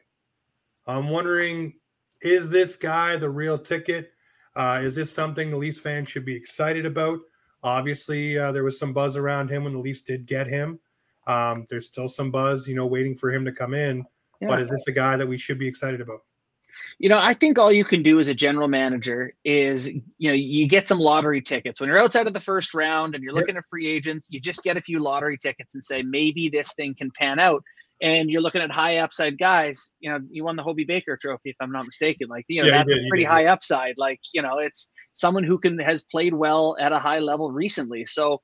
I'm 0.86 1.10
wondering, 1.10 1.74
is 2.26 2.50
this 2.50 2.76
guy 2.76 3.16
the 3.16 3.30
real 3.30 3.58
ticket? 3.58 4.12
Uh, 4.56 4.82
is 4.84 4.96
this 4.96 5.12
something 5.12 5.52
the 5.52 5.58
Leafs 5.58 5.80
fans 5.80 6.10
should 6.10 6.26
be 6.26 6.36
excited 6.36 6.86
about? 6.86 7.20
Obviously, 7.62 8.38
uh, 8.38 8.52
there 8.52 8.64
was 8.64 8.80
some 8.80 8.94
buzz 8.94 9.16
around 9.16 9.50
him 9.50 9.64
when 9.64 9.74
the 9.74 9.80
Leafs 9.80 10.02
did 10.02 10.26
get 10.26 10.48
him. 10.48 10.80
Um, 11.28 11.68
there's 11.70 11.86
still 11.86 12.10
some 12.10 12.32
buzz, 12.32 12.68
you 12.68 12.76
know, 12.76 12.88
waiting 12.88 13.16
for 13.16 13.32
him 13.32 13.46
to 13.46 13.52
come 13.52 13.74
in. 13.74 14.06
Yeah. 14.42 14.48
But 14.48 14.62
is 14.62 14.70
this 14.70 14.88
a 14.88 14.92
guy 14.92 15.18
that 15.18 15.28
we 15.28 15.38
should 15.38 15.60
be 15.60 15.68
excited 15.68 16.02
about? 16.02 16.20
You 17.00 17.10
know, 17.10 17.20
I 17.20 17.34
think 17.34 17.58
all 17.58 17.72
you 17.72 17.86
can 17.86 18.04
do 18.04 18.20
as 18.20 18.28
a 18.28 18.34
general 18.34 18.68
manager 18.68 19.34
is, 19.44 19.88
you 19.88 20.30
know, 20.30 20.34
you 20.34 20.68
get 20.68 20.88
some 20.88 21.00
lottery 21.00 21.42
tickets. 21.42 21.80
When 21.80 21.88
you're 21.90 22.00
outside 22.00 22.28
of 22.28 22.34
the 22.34 22.42
first 22.42 22.74
round 22.74 23.16
and 23.16 23.24
you're 23.24 23.34
looking 23.34 23.56
yep. 23.56 23.64
at 23.64 23.70
free 23.70 23.88
agents, 23.88 24.28
you 24.30 24.40
just 24.40 24.64
get 24.64 24.78
a 24.78 24.82
few 24.82 25.00
lottery 25.00 25.38
tickets 25.38 25.74
and 25.74 25.84
say, 25.84 26.04
maybe 26.04 26.50
this 26.50 26.74
thing 26.74 26.94
can 26.94 27.12
pan 27.12 27.40
out 27.40 27.64
and 28.02 28.30
you're 28.30 28.42
looking 28.42 28.62
at 28.62 28.72
high 28.72 28.98
upside 28.98 29.38
guys. 29.38 29.92
You 30.00 30.12
know, 30.12 30.20
you 30.30 30.44
won 30.44 30.56
the 30.56 30.64
Hobey 30.64 30.84
Baker 30.84 31.18
Trophy, 31.18 31.52
if 31.52 31.56
I'm 31.60 31.72
not 31.72 31.86
mistaken. 31.86 32.28
Like, 32.28 32.46
you 32.48 32.62
know, 32.62 32.68
yeah, 32.68 32.78
that's 32.80 32.90
did, 32.90 33.10
pretty 33.10 33.24
high 33.24 33.46
upside. 33.46 33.96
Like, 33.98 34.20
you 34.34 34.42
know, 34.42 34.60
it's 34.60 34.92
someone 35.14 35.44
who 35.44 35.58
can 35.58 35.80
has 35.80 36.04
played 36.04 36.34
well 36.34 36.76
at 36.80 36.92
a 36.92 37.00
high 37.00 37.20
level 37.20 37.52
recently. 37.52 38.06
So, 38.06 38.42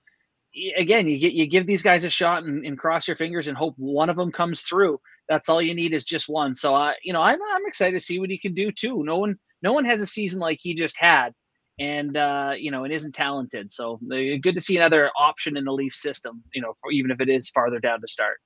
again, 0.77 1.08
you 1.08 1.20
get 1.20 1.34
you 1.34 1.48
give 1.48 1.67
these 1.67 1.84
guys 1.84 2.05
a 2.05 2.10
shot 2.10 2.43
and, 2.43 2.65
and 2.65 2.77
cross 2.77 3.08
your 3.08 3.17
fingers 3.17 3.48
and 3.48 3.58
hope 3.58 3.75
one 3.77 4.10
of 4.10 4.15
them 4.15 4.31
comes 4.31 4.62
through. 4.62 5.00
That's 5.27 5.50
all 5.50 5.62
you 5.62 5.75
need 5.75 5.93
is 5.93 6.05
just 6.05 6.29
one. 6.29 6.55
So, 6.55 6.74
I, 6.74 6.96
you 7.03 7.13
know, 7.13 7.22
I'm 7.22 7.39
I'm 7.53 7.65
excited 7.65 8.00
to 8.00 8.05
see 8.05 8.20
what 8.20 8.29
he 8.29 8.38
can 8.38 8.53
do 8.53 8.72
too. 8.72 9.03
No 9.03 9.17
one 9.17 9.38
no 9.62 9.74
one 9.74 9.86
has 9.86 10.01
a 10.01 10.05
season 10.05 10.39
like 10.39 10.60
he 10.62 10.74
just 10.74 10.98
had. 10.98 11.34
And 11.79 12.15
uh, 12.15 12.53
you 12.58 12.70
know, 12.70 12.84
and 12.84 12.93
isn't 12.93 13.15
talented. 13.15 13.72
So 13.72 14.00
good 14.08 14.53
to 14.53 14.62
see 14.62 14.77
another 14.77 15.10
option 15.17 15.58
in 15.58 15.63
the 15.63 15.72
Leaf 15.72 15.96
system, 15.96 16.43
you 16.53 16.62
know, 16.62 16.74
for, 16.79 16.91
even 16.91 17.10
if 17.10 17.20
it 17.20 17.29
is 17.29 17.50
farther 17.50 17.79
down 17.79 18.01
to 18.01 18.08
start. 18.08 18.38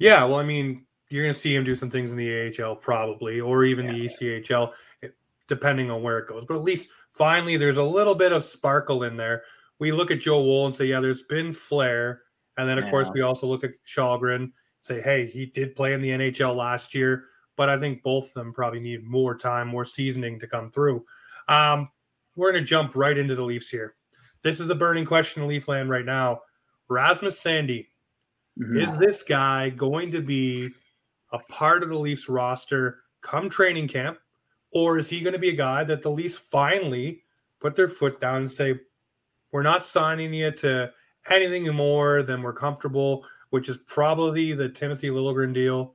Yeah, 0.00 0.24
well, 0.24 0.38
I 0.38 0.42
mean, 0.42 0.86
you're 1.10 1.22
going 1.22 1.34
to 1.34 1.38
see 1.38 1.54
him 1.54 1.62
do 1.62 1.74
some 1.74 1.90
things 1.90 2.10
in 2.10 2.18
the 2.18 2.58
AHL 2.58 2.74
probably, 2.74 3.40
or 3.40 3.64
even 3.64 3.86
yeah. 3.86 3.92
the 3.92 4.06
ECHL, 4.06 4.72
depending 5.46 5.90
on 5.90 6.02
where 6.02 6.18
it 6.18 6.26
goes. 6.26 6.46
But 6.46 6.56
at 6.56 6.62
least 6.62 6.88
finally, 7.12 7.56
there's 7.56 7.76
a 7.76 7.84
little 7.84 8.14
bit 8.14 8.32
of 8.32 8.42
sparkle 8.42 9.04
in 9.04 9.16
there. 9.16 9.42
We 9.78 9.92
look 9.92 10.10
at 10.10 10.20
Joe 10.20 10.42
Woll 10.42 10.66
and 10.66 10.74
say, 10.74 10.86
yeah, 10.86 11.00
there's 11.00 11.24
been 11.24 11.52
flair, 11.52 12.22
and 12.56 12.68
then 12.68 12.78
of 12.78 12.84
yeah. 12.84 12.90
course 12.90 13.10
we 13.12 13.20
also 13.20 13.46
look 13.46 13.62
at 13.62 13.72
Källgren, 13.86 14.52
say, 14.80 15.02
hey, 15.02 15.26
he 15.26 15.46
did 15.46 15.76
play 15.76 15.92
in 15.92 16.00
the 16.00 16.10
NHL 16.10 16.56
last 16.56 16.94
year, 16.94 17.24
but 17.56 17.68
I 17.68 17.78
think 17.78 18.02
both 18.02 18.28
of 18.28 18.34
them 18.34 18.54
probably 18.54 18.80
need 18.80 19.04
more 19.04 19.36
time, 19.36 19.68
more 19.68 19.84
seasoning 19.84 20.40
to 20.40 20.46
come 20.46 20.70
through. 20.70 21.04
Um, 21.46 21.90
we're 22.36 22.52
going 22.52 22.62
to 22.62 22.68
jump 22.68 22.96
right 22.96 23.16
into 23.16 23.34
the 23.34 23.44
Leafs 23.44 23.68
here. 23.68 23.96
This 24.42 24.60
is 24.60 24.66
the 24.66 24.74
burning 24.74 25.04
question 25.04 25.42
in 25.42 25.48
Leafland 25.48 25.90
right 25.90 26.06
now. 26.06 26.40
Rasmus 26.88 27.42
Sandin, 27.42 27.86
Mm-hmm. 28.58 28.78
Is 28.78 28.96
this 28.98 29.22
guy 29.22 29.70
going 29.70 30.10
to 30.10 30.20
be 30.20 30.70
a 31.32 31.38
part 31.48 31.82
of 31.82 31.88
the 31.88 31.98
Leafs 31.98 32.28
roster 32.28 33.00
come 33.22 33.48
training 33.48 33.88
camp? 33.88 34.18
Or 34.72 34.98
is 34.98 35.08
he 35.08 35.20
going 35.20 35.32
to 35.32 35.38
be 35.38 35.48
a 35.48 35.56
guy 35.56 35.84
that 35.84 36.02
the 36.02 36.10
Leafs 36.10 36.36
finally 36.36 37.22
put 37.60 37.74
their 37.74 37.88
foot 37.88 38.20
down 38.20 38.42
and 38.42 38.52
say, 38.52 38.78
we're 39.52 39.62
not 39.62 39.84
signing 39.84 40.32
you 40.32 40.50
to 40.52 40.92
anything 41.28 41.66
more 41.74 42.22
than 42.22 42.42
we're 42.42 42.52
comfortable, 42.52 43.26
which 43.50 43.68
is 43.68 43.78
probably 43.78 44.52
the 44.52 44.68
Timothy 44.68 45.08
Liljegren 45.08 45.52
deal. 45.52 45.94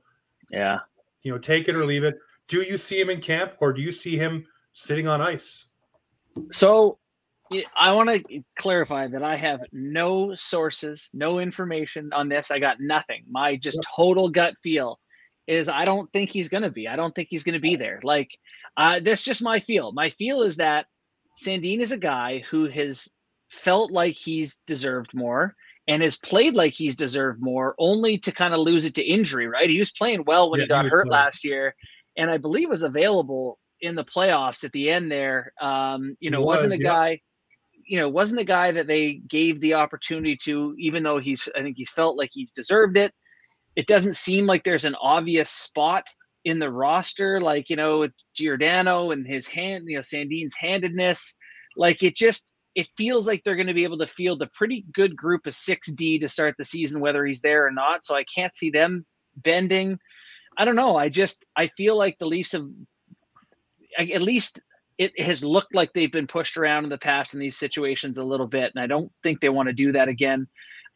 Yeah. 0.50 0.80
You 1.22 1.32
know, 1.32 1.38
take 1.38 1.68
it 1.68 1.74
or 1.74 1.84
leave 1.84 2.04
it. 2.04 2.18
Do 2.48 2.62
you 2.62 2.76
see 2.76 3.00
him 3.00 3.10
in 3.10 3.20
camp 3.20 3.54
or 3.60 3.72
do 3.72 3.80
you 3.80 3.90
see 3.90 4.16
him 4.16 4.46
sitting 4.72 5.08
on 5.08 5.20
ice? 5.20 5.64
So 6.50 6.98
I 7.76 7.92
want 7.92 8.10
to 8.10 8.42
clarify 8.58 9.06
that 9.08 9.22
I 9.22 9.36
have 9.36 9.60
no 9.72 10.34
sources, 10.34 11.10
no 11.14 11.38
information 11.38 12.10
on 12.12 12.28
this. 12.28 12.50
I 12.50 12.58
got 12.58 12.78
nothing. 12.80 13.24
My 13.30 13.56
just 13.56 13.78
total 13.96 14.30
gut 14.30 14.54
feel 14.62 14.98
is 15.46 15.68
I 15.68 15.84
don't 15.84 16.12
think 16.12 16.30
he's 16.30 16.48
going 16.48 16.64
to 16.64 16.70
be. 16.70 16.88
I 16.88 16.96
don't 16.96 17.14
think 17.14 17.28
he's 17.30 17.44
going 17.44 17.54
to 17.54 17.60
be 17.60 17.76
there. 17.76 18.00
Like, 18.02 18.30
uh, 18.76 19.00
that's 19.00 19.22
just 19.22 19.42
my 19.42 19.60
feel. 19.60 19.92
My 19.92 20.10
feel 20.10 20.42
is 20.42 20.56
that 20.56 20.86
Sandin 21.42 21.80
is 21.80 21.92
a 21.92 21.98
guy 21.98 22.42
who 22.50 22.66
has 22.68 23.08
felt 23.48 23.92
like 23.92 24.14
he's 24.14 24.58
deserved 24.66 25.14
more 25.14 25.54
and 25.86 26.02
has 26.02 26.16
played 26.16 26.54
like 26.56 26.72
he's 26.72 26.96
deserved 26.96 27.40
more, 27.40 27.76
only 27.78 28.18
to 28.18 28.32
kind 28.32 28.54
of 28.54 28.60
lose 28.60 28.84
it 28.84 28.96
to 28.96 29.04
injury. 29.04 29.46
Right? 29.46 29.70
He 29.70 29.78
was 29.78 29.92
playing 29.92 30.24
well 30.26 30.50
when 30.50 30.58
yeah, 30.58 30.64
he 30.64 30.68
got 30.68 30.84
he 30.84 30.90
hurt 30.90 31.06
playing. 31.06 31.24
last 31.24 31.44
year, 31.44 31.76
and 32.16 32.30
I 32.30 32.38
believe 32.38 32.68
was 32.68 32.82
available 32.82 33.58
in 33.80 33.94
the 33.94 34.04
playoffs 34.04 34.64
at 34.64 34.72
the 34.72 34.90
end 34.90 35.12
there. 35.12 35.52
Um, 35.60 36.16
you 36.18 36.30
know, 36.30 36.42
was, 36.42 36.64
not 36.64 36.72
a 36.72 36.78
yeah. 36.78 36.82
guy 36.82 37.20
you 37.86 37.98
know, 37.98 38.08
wasn't 38.08 38.40
a 38.40 38.44
guy 38.44 38.72
that 38.72 38.86
they 38.86 39.14
gave 39.28 39.60
the 39.60 39.74
opportunity 39.74 40.36
to, 40.42 40.74
even 40.78 41.02
though 41.02 41.18
he's, 41.18 41.48
I 41.56 41.62
think 41.62 41.76
he's 41.76 41.90
felt 41.90 42.18
like 42.18 42.30
he's 42.32 42.50
deserved 42.50 42.96
it. 42.96 43.12
It 43.76 43.86
doesn't 43.86 44.16
seem 44.16 44.46
like 44.46 44.64
there's 44.64 44.84
an 44.84 44.96
obvious 45.00 45.48
spot 45.50 46.04
in 46.44 46.58
the 46.58 46.70
roster, 46.70 47.40
like, 47.40 47.70
you 47.70 47.76
know, 47.76 47.98
with 47.98 48.12
Giordano 48.34 49.10
and 49.12 49.26
his 49.26 49.46
hand, 49.46 49.84
you 49.86 49.96
know, 49.96 50.02
Sandin's 50.02 50.54
handedness. 50.58 51.36
Like 51.76 52.02
it 52.02 52.16
just, 52.16 52.52
it 52.74 52.88
feels 52.96 53.26
like 53.26 53.42
they're 53.44 53.56
going 53.56 53.66
to 53.66 53.74
be 53.74 53.84
able 53.84 53.98
to 53.98 54.06
field 54.06 54.42
a 54.42 54.50
pretty 54.54 54.84
good 54.92 55.16
group 55.16 55.46
of 55.46 55.52
6D 55.52 56.20
to 56.20 56.28
start 56.28 56.54
the 56.58 56.64
season, 56.64 57.00
whether 57.00 57.24
he's 57.24 57.40
there 57.40 57.66
or 57.66 57.70
not. 57.70 58.04
So 58.04 58.14
I 58.16 58.24
can't 58.24 58.54
see 58.54 58.70
them 58.70 59.06
bending. 59.36 59.98
I 60.58 60.64
don't 60.64 60.76
know. 60.76 60.96
I 60.96 61.08
just, 61.08 61.44
I 61.56 61.68
feel 61.68 61.96
like 61.96 62.18
the 62.18 62.26
Leafs 62.26 62.52
have, 62.52 62.66
at 63.98 64.22
least 64.22 64.60
it 64.98 65.20
has 65.20 65.44
looked 65.44 65.74
like 65.74 65.92
they've 65.92 66.12
been 66.12 66.26
pushed 66.26 66.56
around 66.56 66.84
in 66.84 66.90
the 66.90 66.98
past 66.98 67.34
in 67.34 67.40
these 67.40 67.58
situations 67.58 68.18
a 68.18 68.24
little 68.24 68.46
bit, 68.46 68.72
and 68.74 68.82
I 68.82 68.86
don't 68.86 69.12
think 69.22 69.40
they 69.40 69.48
want 69.48 69.68
to 69.68 69.74
do 69.74 69.92
that 69.92 70.08
again. 70.08 70.46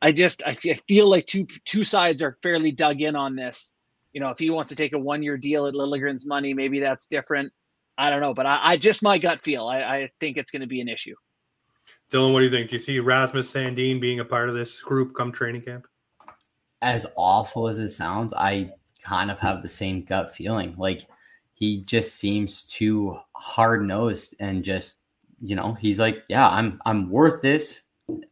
I 0.03 0.13
just 0.13 0.43
I 0.47 0.55
feel 0.55 1.09
like 1.09 1.27
two 1.27 1.47
two 1.67 1.85
sides 1.85 2.23
are 2.23 2.39
fairly 2.43 2.73
dug 2.73 3.03
in 3.03 3.17
on 3.17 3.37
this. 3.37 3.73
You 4.13 4.21
know, 4.21 4.31
if 4.31 4.39
he 4.39 4.51
wants 4.51 4.71
to 4.71 4.77
take 4.77 4.93
a 4.95 4.99
one 4.99 5.23
year 5.23 5.37
deal 5.37 5.67
at 5.67 5.75
Liljegren's 5.75 6.27
money, 6.27 6.55
maybe 6.55 6.81
that's 6.81 7.07
different. 7.07 7.53
I 7.99 8.09
don't 8.09 8.23
know, 8.23 8.33
but 8.33 8.47
I, 8.47 8.59
I 8.63 8.77
just 8.77 9.03
my 9.03 9.19
gut 9.19 9.43
feel. 9.45 9.67
I, 9.67 9.83
I 9.83 10.11
think 10.21 10.39
it's 10.39 10.51
going 10.51 10.63
to 10.63 10.67
be 10.67 10.81
an 10.81 10.89
issue. 10.89 11.15
Dylan, 12.11 12.33
what 12.33 12.41
do 12.41 12.47
you 12.47 12.51
think? 12.51 12.71
Do 12.71 12.77
you 12.77 12.83
see 12.83 12.99
Rasmus 12.99 13.53
Sandin 13.53 14.01
being 14.01 14.21
a 14.21 14.25
part 14.25 14.49
of 14.49 14.55
this 14.55 14.81
group 14.81 15.15
come 15.15 15.31
training 15.31 15.63
camp? 15.63 15.87
As 16.83 17.07
awful 17.17 17.69
as 17.69 17.79
it 17.79 17.91
sounds, 17.91 18.33
I 18.33 18.73
kind 19.03 19.31
of 19.31 19.39
have 19.39 19.61
the 19.61 19.69
same 19.69 20.03
gut 20.03 20.35
feeling. 20.35 20.75
Like 20.79 21.07
he 21.61 21.83
just 21.83 22.15
seems 22.17 22.65
too 22.65 23.17
hard 23.37 23.87
nosed 23.87 24.35
and 24.41 24.65
just 24.65 25.03
you 25.41 25.55
know 25.55 25.75
he's 25.75 26.01
like 26.01 26.25
yeah 26.29 26.49
i'm 26.49 26.81
i'm 26.85 27.09
worth 27.09 27.41
this. 27.41 27.83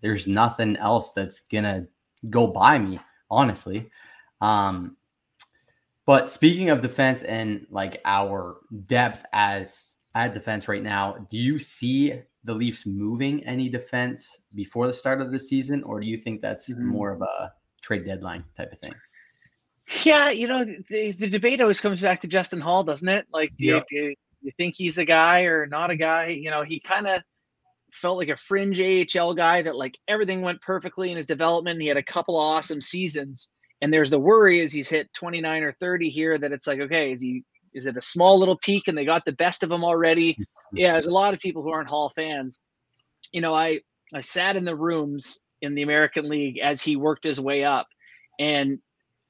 There's 0.03 0.27
nothing 0.27 0.77
else 0.77 1.12
that's 1.12 1.43
gonna 1.43 1.87
go 2.29 2.49
by 2.49 2.79
me 2.79 2.99
honestly. 3.31 3.91
Um 4.41 4.97
but 6.05 6.31
speaking 6.31 6.71
of 6.71 6.81
defense 6.81 7.23
and 7.23 7.67
like 7.71 8.01
our 8.05 8.57
depth 8.87 9.25
as 9.33 9.97
at 10.14 10.35
defense 10.35 10.67
right 10.67 10.83
now 10.83 11.27
do 11.31 11.37
you 11.37 11.59
see 11.59 12.14
the 12.45 12.55
leafs 12.55 12.87
moving 12.87 13.45
any 13.45 13.69
defense 13.69 14.43
before 14.55 14.87
the 14.87 14.93
start 14.93 15.21
of 15.21 15.31
the 15.31 15.38
season 15.38 15.83
or 15.85 16.01
do 16.01 16.07
you 16.07 16.17
think 16.17 16.41
that's 16.41 16.73
mm-hmm. 16.73 16.87
more 16.87 17.12
of 17.12 17.21
a 17.21 17.53
trade 17.83 18.07
deadline 18.07 18.43
type 18.57 18.73
of 18.73 18.79
thing 18.81 18.95
yeah, 20.05 20.31
you 20.31 20.48
know, 20.48 20.64
the, 20.64 21.12
the 21.12 21.29
debate 21.29 21.61
always 21.61 21.81
comes 21.81 22.01
back 22.01 22.20
to 22.20 22.29
Justin 22.29 22.61
Holl, 22.61 22.85
doesn't 22.85 23.09
it? 23.09 23.27
Like, 23.33 23.57
do, 23.57 23.66
you, 23.66 23.83
do 23.90 24.14
you 24.42 24.53
think 24.57 24.74
he's 24.77 24.98
a 24.98 25.05
guy 25.05 25.42
or 25.44 25.66
not 25.66 25.90
a 25.90 25.96
guy? 25.96 26.29
You 26.29 26.51
know, 26.51 26.62
he 26.62 26.81
kind 26.81 27.07
of 27.07 27.22
felt 27.92 28.18
like 28.18 28.29
a 28.29 28.37
fringe 28.37 28.81
AHL 28.81 29.35
guy 29.35 29.62
that 29.62 29.77
like 29.77 29.96
everything 30.07 30.42
went 30.42 30.61
perfectly 30.61 31.11
in 31.11 31.16
his 31.16 31.27
development. 31.27 31.81
He 31.81 31.88
had 31.88 31.96
a 31.96 32.03
couple 32.03 32.37
awesome 32.37 32.81
seasons, 32.81 33.51
and 33.81 33.92
there's 33.92 34.11
the 34.11 34.18
worry 34.18 34.61
as 34.61 34.72
he's 34.72 34.88
hit 34.88 35.12
29 35.14 35.62
or 35.62 35.72
30 35.72 36.11
here 36.11 36.37
that 36.37 36.53
it's 36.53 36.66
like, 36.66 36.81
okay, 36.81 37.12
is 37.12 37.22
he 37.22 37.44
is 37.74 37.87
it 37.87 37.96
a 37.96 38.03
small 38.03 38.38
little 38.38 38.57
peak 38.57 38.88
and 38.88 38.96
they 38.96 39.05
got 39.05 39.24
the 39.24 39.33
best 39.33 39.62
of 39.62 39.70
him 39.70 39.85
already? 39.85 40.37
yeah, 40.72 40.92
there's 40.92 41.07
a 41.07 41.12
lot 41.12 41.35
of 41.35 41.40
people 41.40 41.62
who 41.62 41.70
aren't 41.70 41.88
Holl 41.88 42.11
fans. 42.11 42.61
You 43.33 43.40
know, 43.40 43.55
I 43.55 43.81
I 44.14 44.20
sat 44.20 44.57
in 44.57 44.64
the 44.64 44.77
rooms 44.77 45.40
in 45.61 45.74
the 45.74 45.83
American 45.83 46.29
League 46.29 46.59
as 46.59 46.83
he 46.83 46.96
worked 46.96 47.24
his 47.24 47.40
way 47.40 47.64
up, 47.64 47.87
and 48.38 48.79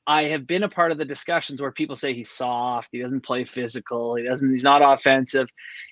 I 0.09 0.25
have 0.25 0.47
been 0.47 0.63
a 0.63 0.71
part 0.71 0.91
of 0.91 0.97
the 0.97 1.05
discussions 1.05 1.61
where 1.61 1.71
people 1.71 1.95
say 1.95 2.15
he's 2.15 2.31
soft, 2.31 2.89
he 2.93 3.03
doesn't 3.03 3.27
play 3.27 3.45
physical, 3.45 4.15
he 4.15 4.25
doesn't, 4.25 4.51
he's 4.51 4.65
not 4.65 4.81
offensive. 4.81 5.49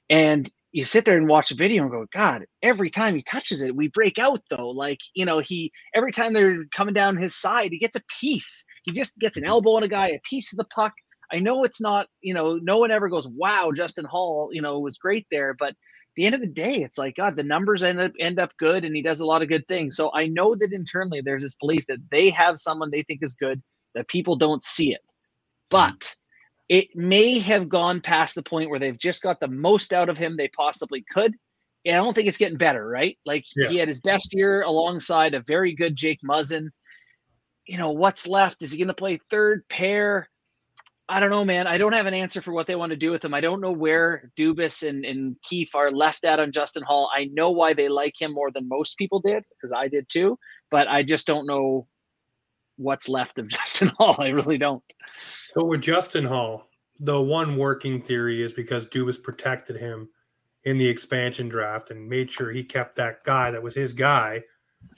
And 0.08 0.50
you 0.72 0.84
sit 0.84 1.04
there 1.04 1.18
and 1.18 1.28
watch 1.28 1.50
the 1.50 1.54
video 1.54 1.82
and 1.82 1.92
go, 1.92 2.06
God, 2.14 2.46
every 2.62 2.88
time 2.88 3.14
he 3.14 3.20
touches 3.20 3.60
it, 3.60 3.76
we 3.76 3.88
break 3.88 4.18
out 4.18 4.40
though. 4.48 4.70
Like, 4.70 5.00
you 5.14 5.26
know, 5.26 5.40
he 5.40 5.70
every 5.94 6.12
time 6.12 6.32
they're 6.32 6.64
coming 6.74 6.94
down 6.94 7.18
his 7.18 7.36
side, 7.36 7.72
he 7.72 7.78
gets 7.78 7.94
a 7.94 8.02
piece. 8.18 8.64
He 8.84 8.92
just 8.92 9.18
gets 9.18 9.36
an 9.36 9.42
mm-hmm. 9.42 9.50
elbow 9.50 9.72
on 9.72 9.82
a 9.82 9.88
guy, 9.88 10.08
a 10.08 10.20
piece 10.28 10.50
of 10.50 10.56
the 10.56 10.66
puck. 10.74 10.94
I 11.30 11.38
know 11.38 11.62
it's 11.64 11.80
not, 11.80 12.06
you 12.22 12.32
know, 12.32 12.58
no 12.62 12.78
one 12.78 12.90
ever 12.90 13.10
goes, 13.10 13.28
Wow, 13.28 13.70
Justin 13.76 14.06
Holl, 14.06 14.48
you 14.50 14.62
know, 14.62 14.78
was 14.78 14.96
great 14.96 15.26
there. 15.30 15.54
But 15.58 15.74
the 16.14 16.24
end 16.24 16.34
of 16.34 16.40
the 16.40 16.46
day, 16.46 16.76
it's 16.76 16.96
like, 16.96 17.16
God, 17.16 17.36
the 17.36 17.42
numbers 17.42 17.82
end 17.82 18.00
up 18.00 18.12
end 18.18 18.38
up 18.38 18.52
good 18.58 18.82
and 18.86 18.96
he 18.96 19.02
does 19.02 19.20
a 19.20 19.26
lot 19.26 19.42
of 19.42 19.50
good 19.50 19.68
things. 19.68 19.94
So 19.94 20.10
I 20.14 20.26
know 20.26 20.54
that 20.54 20.72
internally 20.72 21.20
there's 21.22 21.42
this 21.42 21.56
belief 21.56 21.84
that 21.88 21.98
they 22.10 22.30
have 22.30 22.58
someone 22.58 22.90
they 22.90 23.02
think 23.02 23.20
is 23.22 23.34
good 23.34 23.60
that 23.96 24.06
people 24.08 24.36
don't 24.36 24.62
see 24.62 24.92
it. 24.92 25.00
Hmm. 25.02 25.10
But 25.70 26.14
it 26.68 26.88
may 26.94 27.38
have 27.40 27.68
gone 27.68 28.00
past 28.00 28.34
the 28.34 28.42
point 28.42 28.70
where 28.70 28.78
they've 28.78 28.98
just 28.98 29.22
got 29.22 29.40
the 29.40 29.48
most 29.48 29.92
out 29.92 30.08
of 30.08 30.18
him 30.18 30.36
they 30.36 30.48
possibly 30.48 31.04
could. 31.10 31.34
And 31.84 31.94
I 31.94 31.98
don't 31.98 32.14
think 32.14 32.28
it's 32.28 32.38
getting 32.38 32.58
better, 32.58 32.86
right? 32.86 33.16
Like 33.24 33.44
yeah. 33.56 33.68
he 33.68 33.76
had 33.78 33.88
his 33.88 34.00
best 34.00 34.32
year 34.32 34.62
alongside 34.62 35.34
a 35.34 35.40
very 35.40 35.74
good 35.74 35.94
Jake 35.94 36.18
Muzzin. 36.24 36.68
You 37.66 37.78
know, 37.78 37.90
what's 37.90 38.26
left? 38.26 38.62
Is 38.62 38.72
he 38.72 38.78
going 38.78 38.88
to 38.88 38.94
play 38.94 39.20
third 39.30 39.68
pair? 39.68 40.28
I 41.08 41.20
don't 41.20 41.30
know, 41.30 41.44
man. 41.44 41.68
I 41.68 41.78
don't 41.78 41.92
have 41.92 42.06
an 42.06 42.14
answer 42.14 42.42
for 42.42 42.52
what 42.52 42.66
they 42.66 42.74
want 42.74 42.90
to 42.90 42.96
do 42.96 43.12
with 43.12 43.24
him. 43.24 43.32
I 43.32 43.40
don't 43.40 43.60
know 43.60 43.70
where 43.70 44.32
Dubas 44.36 44.86
and, 44.86 45.04
and 45.04 45.36
Keefe 45.42 45.76
are 45.76 45.92
left 45.92 46.24
at 46.24 46.40
on 46.40 46.50
Justin 46.50 46.82
Holl. 46.82 47.08
I 47.14 47.30
know 47.32 47.52
why 47.52 47.74
they 47.74 47.88
like 47.88 48.20
him 48.20 48.32
more 48.32 48.50
than 48.50 48.68
most 48.68 48.98
people 48.98 49.20
did, 49.20 49.44
because 49.50 49.72
I 49.72 49.86
did 49.86 50.08
too, 50.08 50.36
but 50.68 50.88
I 50.88 51.04
just 51.04 51.24
don't 51.24 51.46
know 51.46 51.86
what's 52.76 53.08
left 53.08 53.38
of 53.38 53.48
Justin 53.48 53.92
Holl. 53.98 54.16
I 54.18 54.28
really 54.28 54.58
don't. 54.58 54.82
So 55.52 55.64
with 55.64 55.82
Justin 55.82 56.24
Holl, 56.24 56.64
the 57.00 57.20
one 57.20 57.56
working 57.56 58.00
theory 58.00 58.42
is 58.42 58.52
because 58.52 58.86
Dubas 58.86 59.22
protected 59.22 59.76
him 59.76 60.08
in 60.64 60.78
the 60.78 60.88
expansion 60.88 61.48
draft 61.48 61.90
and 61.90 62.08
made 62.08 62.30
sure 62.30 62.50
he 62.50 62.64
kept 62.64 62.96
that 62.96 63.22
guy 63.24 63.50
that 63.50 63.62
was 63.62 63.74
his 63.74 63.92
guy. 63.92 64.42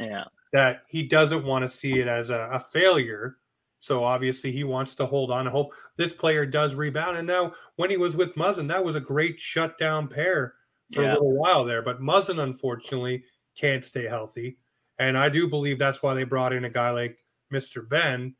Yeah. 0.00 0.24
That 0.52 0.82
he 0.88 1.02
doesn't 1.02 1.44
want 1.44 1.62
to 1.64 1.68
see 1.68 2.00
it 2.00 2.08
as 2.08 2.30
a, 2.30 2.48
a 2.52 2.60
failure 2.60 3.36
so 3.78 4.04
obviously 4.04 4.50
he 4.50 4.64
wants 4.64 4.94
to 4.96 5.06
hold 5.06 5.30
on 5.30 5.40
and 5.40 5.48
hope 5.48 5.72
this 5.96 6.12
player 6.12 6.44
does 6.44 6.74
rebound. 6.74 7.16
And 7.16 7.26
now 7.26 7.52
when 7.76 7.90
he 7.90 7.96
was 7.96 8.16
with 8.16 8.34
Muzzin, 8.34 8.68
that 8.68 8.84
was 8.84 8.96
a 8.96 9.00
great 9.00 9.38
shutdown 9.38 10.08
pair 10.08 10.54
for 10.92 11.02
yeah. 11.02 11.12
a 11.12 11.14
little 11.14 11.36
while 11.36 11.64
there. 11.64 11.82
But 11.82 12.00
Muzzin 12.00 12.42
unfortunately 12.42 13.24
can't 13.56 13.84
stay 13.84 14.06
healthy. 14.06 14.58
And 14.98 15.16
I 15.16 15.28
do 15.28 15.48
believe 15.48 15.78
that's 15.78 16.02
why 16.02 16.14
they 16.14 16.24
brought 16.24 16.52
in 16.52 16.64
a 16.64 16.70
guy 16.70 16.90
like 16.90 17.18
Mr. 17.52 17.88
Benn, 17.88 18.34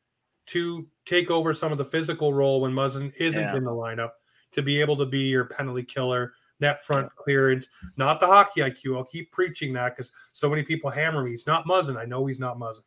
to 0.47 0.87
take 1.05 1.31
over 1.31 1.53
some 1.53 1.73
of 1.73 1.79
the 1.79 1.85
physical 1.85 2.33
role 2.33 2.61
when 2.61 2.73
Muzzin 2.73 3.12
isn't 3.18 3.42
yeah. 3.42 3.57
in 3.57 3.64
the 3.64 3.71
lineup 3.71 4.11
to 4.53 4.62
be 4.62 4.81
able 4.81 4.97
to 4.97 5.07
be 5.07 5.21
your 5.21 5.44
penalty 5.44 5.83
killer, 5.83 6.33
net 6.61 6.85
front 6.85 7.14
clearance, 7.16 7.68
not 7.97 8.18
the 8.21 8.27
hockey 8.27 8.62
IQ. 8.62 8.97
I'll 8.97 9.05
keep 9.05 9.31
preaching 9.31 9.73
that 9.75 9.94
because 9.94 10.11
so 10.33 10.49
many 10.49 10.62
people 10.62 10.90
hammer 10.90 11.23
me. 11.23 11.31
He's 11.31 11.47
not 11.47 11.66
Muzzin. 11.66 11.97
I 11.97 12.07
know 12.07 12.25
he's 12.27 12.40
not 12.40 12.59
Muzzin. 12.59 12.83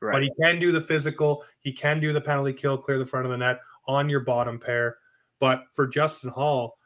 Right. 0.00 0.12
But 0.12 0.22
he 0.22 0.30
can 0.40 0.60
do 0.60 0.72
the 0.72 0.80
physical. 0.80 1.42
He 1.60 1.72
can 1.72 2.00
do 2.00 2.12
the 2.12 2.20
penalty 2.20 2.52
kill, 2.52 2.76
clear 2.76 2.98
the 2.98 3.06
front 3.06 3.24
of 3.24 3.30
the 3.30 3.38
net 3.38 3.60
on 3.88 4.08
your 4.08 4.20
bottom 4.20 4.58
pair. 4.58 4.98
But 5.40 5.64
for 5.72 5.86
Justin 5.86 6.30
Holl, 6.30 6.76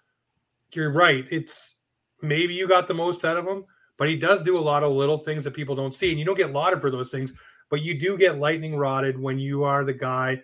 you're 0.72 0.92
right. 0.92 1.26
It's 1.31 1.76
maybe 2.22 2.55
you 2.55 2.68
got 2.68 2.87
the 2.87 2.94
most 2.94 3.24
out 3.24 3.37
of 3.37 3.46
him, 3.46 3.64
but 3.96 4.09
he 4.09 4.16
does 4.16 4.42
do 4.42 4.59
a 4.59 4.61
lot 4.61 4.85
of 4.85 4.92
little 4.92 5.18
things 5.18 5.42
that 5.44 5.55
people 5.55 5.74
don't 5.74 5.94
see. 5.94 6.11
And 6.11 6.18
you 6.18 6.24
don't 6.24 6.37
get 6.37 6.53
lauded 6.53 6.81
for 6.81 6.90
those 6.90 7.11
things, 7.11 7.35
but 7.70 7.83
you 7.83 7.98
do 7.98 8.18
get 8.18 8.38
lightning 8.38 8.76
rodded 8.76 9.18
when 9.18 9.38
you 9.38 9.64
are 9.64 9.85
the 9.85 9.94
guy 9.94 10.42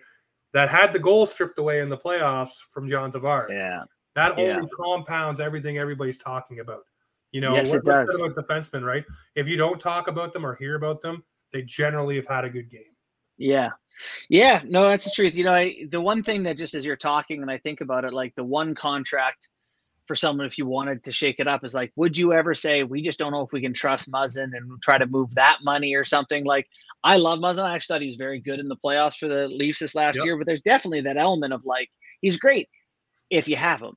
that 0.53 0.69
had 0.69 0.93
the 0.93 0.99
goal 0.99 1.25
stripped 1.25 1.59
away 1.59 1.81
in 1.81 1.89
the 1.89 1.97
playoffs 1.97 2.55
from 2.71 2.89
John 2.89 3.11
Tavares. 3.11 3.49
Yeah. 3.49 3.83
That 4.15 4.37
yeah. 4.37 4.55
only 4.55 4.69
compounds 4.75 5.39
everything 5.39 5.77
everybody's 5.77 6.17
talking 6.17 6.61
about. 6.61 6.83
You 7.31 7.41
know, 7.41 7.53
yes, 7.53 7.69
what, 7.69 7.79
it 7.79 7.85
does. 7.85 8.23
about 8.23 8.47
defensemen, 8.47 8.83
right? 8.83 9.05
If 9.35 9.47
you 9.47 9.57
don't 9.57 9.79
talk 9.79 10.07
about 10.07 10.33
them 10.33 10.45
or 10.45 10.55
hear 10.55 10.75
about 10.75 11.01
them, 11.01 11.23
they 11.51 11.61
generally 11.61 12.15
have 12.15 12.25
had 12.25 12.45
a 12.45 12.49
good 12.49 12.69
game. 12.69 12.95
Yeah. 13.37 13.69
Yeah, 14.29 14.61
no, 14.65 14.87
that's 14.87 15.05
the 15.05 15.11
truth. 15.11 15.35
You 15.35 15.43
know, 15.43 15.53
I, 15.53 15.85
the 15.89 16.01
one 16.01 16.23
thing 16.23 16.43
that 16.43 16.57
just 16.57 16.73
as 16.73 16.85
you're 16.85 16.95
talking 16.95 17.41
and 17.41 17.51
I 17.51 17.57
think 17.57 17.81
about 17.81 18.05
it, 18.05 18.13
like 18.13 18.33
the 18.35 18.43
one 18.43 18.73
contract 18.73 19.49
for 20.07 20.15
someone, 20.15 20.45
if 20.45 20.57
you 20.57 20.65
wanted 20.65 21.03
to 21.03 21.11
shake 21.11 21.39
it 21.39 21.47
up, 21.47 21.63
is 21.63 21.73
like, 21.73 21.91
would 21.95 22.17
you 22.17 22.33
ever 22.33 22.55
say, 22.55 22.83
we 22.83 23.01
just 23.01 23.19
don't 23.19 23.31
know 23.31 23.41
if 23.41 23.51
we 23.51 23.61
can 23.61 23.73
trust 23.73 24.11
Muzzin 24.11 24.55
and 24.55 24.81
try 24.81 24.97
to 24.97 25.05
move 25.05 25.33
that 25.35 25.59
money 25.63 25.95
or 25.95 26.05
something? 26.05 26.45
Like, 26.45 26.67
I 27.03 27.17
love 27.17 27.39
Muzzin. 27.39 27.63
I 27.63 27.75
actually 27.75 27.93
thought 27.93 28.01
he 28.01 28.07
was 28.07 28.15
very 28.15 28.39
good 28.39 28.59
in 28.59 28.67
the 28.67 28.77
playoffs 28.77 29.17
for 29.17 29.27
the 29.27 29.47
Leafs 29.47 29.79
this 29.79 29.95
last 29.95 30.17
yep. 30.17 30.25
year, 30.25 30.37
but 30.37 30.47
there's 30.47 30.61
definitely 30.61 31.01
that 31.01 31.17
element 31.17 31.53
of 31.53 31.65
like, 31.65 31.89
he's 32.21 32.37
great 32.37 32.69
if 33.29 33.47
you 33.47 33.55
have 33.55 33.81
him. 33.81 33.93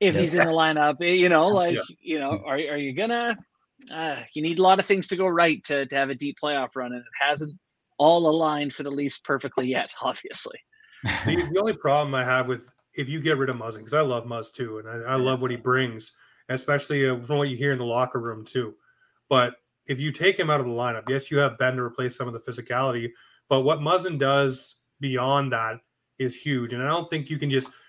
If 0.00 0.14
he's 0.14 0.34
in 0.34 0.46
the 0.46 0.52
lineup, 0.52 1.02
eh, 1.02 1.14
you 1.14 1.28
know, 1.28 1.48
like, 1.48 1.74
yeah. 1.74 1.82
you 2.00 2.20
know, 2.20 2.40
are, 2.46 2.54
are 2.54 2.76
you 2.76 2.92
gonna 2.92 3.36
uh, 3.92 4.22
you 4.34 4.42
need 4.42 4.58
a 4.58 4.62
lot 4.62 4.78
of 4.78 4.86
things 4.86 5.06
to 5.08 5.16
go 5.16 5.26
right 5.26 5.62
to, 5.64 5.86
to 5.86 5.96
have 5.96 6.10
a 6.10 6.14
deep 6.14 6.36
playoff 6.42 6.70
run, 6.74 6.92
and 6.92 7.00
it 7.00 7.26
hasn't 7.26 7.52
all 7.98 8.28
aligned 8.28 8.72
for 8.72 8.82
the 8.82 8.90
Leafs 8.90 9.18
perfectly 9.18 9.68
yet, 9.68 9.90
obviously. 10.02 10.58
the, 11.26 11.48
the, 11.52 11.60
only 11.60 11.74
problem 11.74 12.14
I 12.14 12.24
have 12.24 12.48
with 12.48 12.70
if 12.98 13.08
you 13.08 13.20
get 13.20 13.38
rid 13.38 13.48
of 13.48 13.56
Muzzin, 13.56 13.78
because 13.78 13.94
I 13.94 14.02
love 14.02 14.26
Muzz 14.26 14.52
too, 14.52 14.78
and 14.78 14.88
I, 14.88 15.12
I 15.12 15.14
love 15.14 15.40
what 15.40 15.50
he 15.50 15.56
brings, 15.56 16.12
especially 16.48 17.08
uh, 17.08 17.20
from 17.20 17.38
what 17.38 17.48
you 17.48 17.56
hear 17.56 17.72
in 17.72 17.78
the 17.78 17.84
locker 17.84 18.20
room 18.20 18.44
too. 18.44 18.74
But 19.28 19.54
if 19.86 19.98
you 19.98 20.12
take 20.12 20.38
him 20.38 20.50
out 20.50 20.60
of 20.60 20.66
the 20.66 20.72
lineup, 20.72 21.08
yes, 21.08 21.30
you 21.30 21.38
have 21.38 21.58
Benn 21.58 21.76
to 21.76 21.82
replace 21.82 22.16
some 22.16 22.28
of 22.28 22.34
the 22.34 22.40
physicality, 22.40 23.10
but 23.48 23.60
what 23.60 23.80
Muzzin 23.80 24.18
does 24.18 24.82
beyond 25.00 25.52
that 25.52 25.80
is 26.18 26.34
huge. 26.36 26.74
And 26.74 26.82
I 26.82 26.88
don't 26.88 27.08
think 27.08 27.30
you 27.30 27.38
can 27.38 27.50
just– 27.50 27.70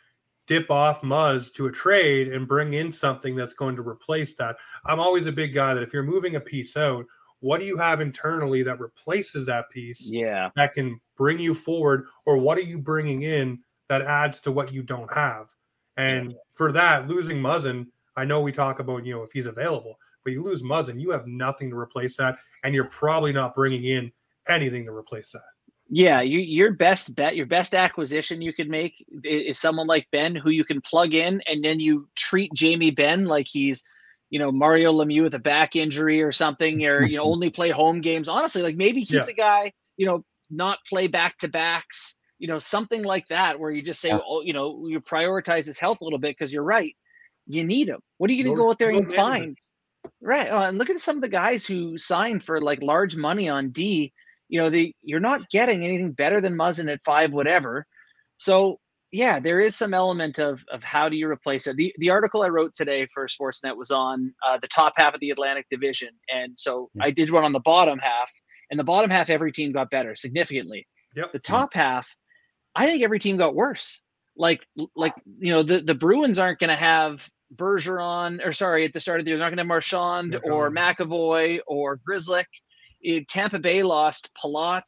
dip 0.50 0.72
off 0.72 1.04
Muzz 1.04 1.54
to 1.54 1.68
a 1.68 1.72
trade 1.72 2.34
and 2.34 2.48
bring 2.48 2.74
in 2.74 2.92
something 2.92 3.36
that's 3.36 3.54
going 3.54 3.76
to 3.76 3.88
replace 3.88 4.34
that. 4.34 4.58
I'm 4.84 5.00
always 5.00 5.28
a 5.28 5.32
big 5.32 5.54
guy 5.54 5.76
that 5.76 5.84
if 5.84 5.94
you're 5.94 6.02
moving 6.02 6.38
a 6.38 6.40
piece 6.40 6.76
out, 6.76 7.06
what 7.40 7.60
do 7.60 7.68
you 7.68 7.78
have 7.78 8.02
internally 8.02 8.64
that 8.64 8.80
replaces 8.80 9.46
that 9.46 9.70
piece? 9.70 10.10
Yeah. 10.10 10.50
That 10.56 10.74
can 10.74 11.00
bring 11.16 11.38
you 11.38 11.54
forward, 11.54 12.08
or 12.26 12.40
what 12.40 12.58
are 12.58 12.62
you 12.62 12.80
bringing 12.80 13.22
in 13.22 13.60
that 13.90 14.02
adds 14.02 14.40
to 14.42 14.52
what 14.52 14.72
you 14.72 14.82
don't 14.84 15.14
have? 15.14 15.54
And 15.98 16.36
for 16.52 16.72
that, 16.72 17.08
losing 17.10 17.38
Muzzin, 17.38 17.88
I 18.16 18.24
know 18.24 18.42
we 18.42 18.52
talk 18.52 18.80
about, 18.80 19.06
you 19.06 19.14
know, 19.14 19.24
if 19.24 19.32
he's 19.32 19.48
available, 19.48 19.98
but 20.24 20.32
you 20.32 20.44
lose 20.44 20.64
Muzzin, 20.64 21.00
you 21.00 21.12
have 21.12 21.28
nothing 21.28 21.70
to 21.70 21.78
replace 21.78 22.16
that. 22.18 22.38
And 22.64 22.74
you're 22.74 22.86
probably 22.86 23.34
not 23.34 23.56
bringing 23.56 23.84
in 23.84 24.12
anything 24.48 24.86
to 24.86 24.92
replace 24.92 25.32
that. 25.34 25.42
Yeah, 25.90 26.22
you, 26.22 26.40
your 26.40 26.72
best 26.72 27.16
bet, 27.16 27.36
your 27.36 27.48
best 27.48 27.74
acquisition 27.74 28.42
you 28.42 28.54
could 28.54 28.70
make 28.70 29.04
is, 29.24 29.56
is 29.56 29.60
someone 29.60 29.88
like 29.88 30.08
Benn, 30.12 30.36
who 30.36 30.52
you 30.52 30.64
can 30.64 30.82
plug 30.82 31.16
in, 31.16 31.42
and 31.48 31.66
then 31.66 31.80
you 31.80 32.08
treat 32.16 32.54
Jamie 32.54 32.92
Benn 32.92 33.26
like 33.26 33.48
he's, 33.50 33.84
you 34.30 34.38
know, 34.38 34.52
Mario 34.52 34.94
Lemieux 34.94 35.24
with 35.24 35.34
a 35.34 35.40
back 35.40 35.76
injury 35.76 36.22
or 36.22 36.32
something, 36.32 36.86
or 36.86 37.04
you 37.04 37.18
know, 37.18 37.24
only 37.26 37.50
play 37.50 37.72
home 37.72 38.02
games. 38.02 38.30
Honestly, 38.30 38.62
like 38.62 38.76
maybe 38.76 39.04
keep 39.04 39.18
yeah. 39.18 39.26
the 39.26 39.34
guy, 39.34 39.74
you 39.98 40.06
know, 40.06 40.24
not 40.52 40.78
play 40.88 41.08
back 41.08 41.38
to 41.40 41.48
backs, 41.48 42.16
you 42.40 42.48
know, 42.48 42.60
something 42.60 43.04
like 43.04 43.28
that, 43.28 43.60
where 43.60 43.72
you 43.72 43.82
just 43.82 44.02
say, 44.02 44.10
yeah. 44.10 44.20
oh, 44.28 44.42
you 44.42 44.54
know, 44.54 44.88
you 44.88 45.00
prioritize 45.02 45.66
his 45.66 45.78
health 45.78 46.02
a 46.02 46.04
little 46.04 46.20
bit 46.20 46.36
because 46.38 46.52
you're 46.52 46.64
right, 46.64 46.96
you 47.46 47.64
need 47.64 47.90
him. 47.90 48.00
What 48.18 48.30
are 48.30 48.34
you 48.34 48.44
going 48.44 48.56
to 48.56 48.62
go 48.62 48.70
out 48.70 48.80
there 48.80 48.90
and 48.90 49.14
find? 49.14 49.58
Right, 50.22 50.48
uh, 50.48 50.70
and 50.70 50.78
look 50.78 50.90
at 50.90 51.02
some 51.02 51.18
of 51.18 51.22
the 51.22 51.30
guys 51.30 51.66
who 51.66 51.98
signed 51.98 52.44
for 52.44 52.62
like 52.62 52.82
large 52.82 53.16
money 53.16 53.50
on 53.50 53.70
D 53.70 54.14
you 54.50 54.60
know, 54.60 54.70
the 54.70 54.94
you're 55.04 55.20
not 55.20 55.50
getting 55.50 55.86
anything 55.86 56.12
better 56.12 56.42
than 56.42 56.58
Muzzin 56.58 56.92
at 56.92 57.00
five, 57.06 57.32
whatever. 57.32 57.86
So 58.38 58.80
yeah, 59.12 59.40
there 59.40 59.60
is 59.60 59.76
some 59.76 59.94
element 59.94 60.40
of 60.40 60.64
of 60.72 60.84
how 60.84 61.08
do 61.08 61.16
you 61.16 61.30
replace 61.30 61.68
it. 61.68 61.78
The 61.78 61.94
the 62.00 62.10
article 62.10 62.42
I 62.42 62.50
wrote 62.50 62.74
today 62.74 63.08
for 63.14 63.28
Sportsnet 63.28 63.78
was 63.78 63.92
on 63.92 64.34
uh, 64.46 64.58
the 64.60 64.68
top 64.68 64.94
half 64.98 65.14
of 65.14 65.20
the 65.22 65.30
Atlantic 65.30 65.68
Division, 65.72 66.10
and 66.34 66.58
so 66.58 66.90
yeah. 66.96 67.06
I 67.06 67.12
did 67.12 67.32
one 67.32 67.46
on 67.46 67.54
the 67.54 67.62
bottom 67.62 68.00
half. 68.00 68.30
And 68.72 68.80
the 68.80 68.84
bottom 68.84 69.10
half, 69.10 69.32
every 69.32 69.52
team 69.52 69.72
got 69.72 69.90
better 69.90 70.16
significantly. 70.16 70.88
Yep. 71.16 71.32
The 71.32 71.40
top 71.40 71.74
half, 71.74 72.08
I 72.76 72.86
think 72.86 73.04
every 73.04 73.20
team 73.20 73.38
got 73.38 73.56
worse. 73.56 74.02
Like 74.36 74.66
like 74.96 75.14
you 75.40 75.54
know 75.54 75.64
the 75.64 75.82
the 75.82 75.96
Bruins 75.96 76.40
aren't 76.40 76.60
going 76.60 76.70
to 76.70 76.76
have 76.76 77.28
Bergeron 77.56 78.46
or 78.46 78.54
sorry 78.54 78.86
at 78.86 78.94
the 78.94 79.00
start 79.00 79.20
of 79.20 79.26
the 79.26 79.32
year 79.32 79.38
they're 79.38 79.46
not 79.46 79.50
going 79.50 79.58
to 79.58 79.64
have 79.64 79.68
Marchand 79.68 80.40
or 80.46 80.72
McAvoy 80.72 81.60
or 81.68 82.00
Grzelcyk 82.08 82.46
Tampa 83.28 83.60
Bay 83.60 83.84
lost 83.84 84.30
Palat, 84.36 84.84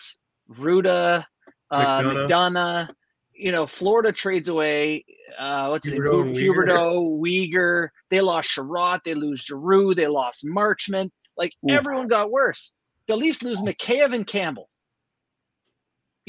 Rutta, 0.50 1.26
uh, 1.70 2.00
McDonagh. 2.00 2.28
McDonagh. 2.28 2.90
You 3.34 3.52
know, 3.52 3.66
Florida 3.66 4.12
trades 4.12 4.50
away 4.50 5.04
uh, 5.40 5.68
what's 5.68 5.90
Huberdeau, 5.90 6.30
it? 6.30 6.44
Huberdeau, 6.44 7.20
Weegar. 7.20 7.90
They 8.10 8.22
lost 8.22 8.50
Chiarot. 8.56 9.04
They 9.04 9.14
lose 9.14 9.42
Giroux. 9.42 9.94
They 9.94 10.08
lost 10.08 10.46
Marchment. 10.46 11.10
Like 11.38 11.54
Ooh. 11.66 11.74
everyone 11.74 12.08
got 12.08 12.32
worse. 12.32 12.72
The 13.08 13.16
Leafs 13.16 13.42
lose 13.42 13.62
Mikheyev 13.62 14.14
and 14.14 14.28
Campbell. 14.28 14.70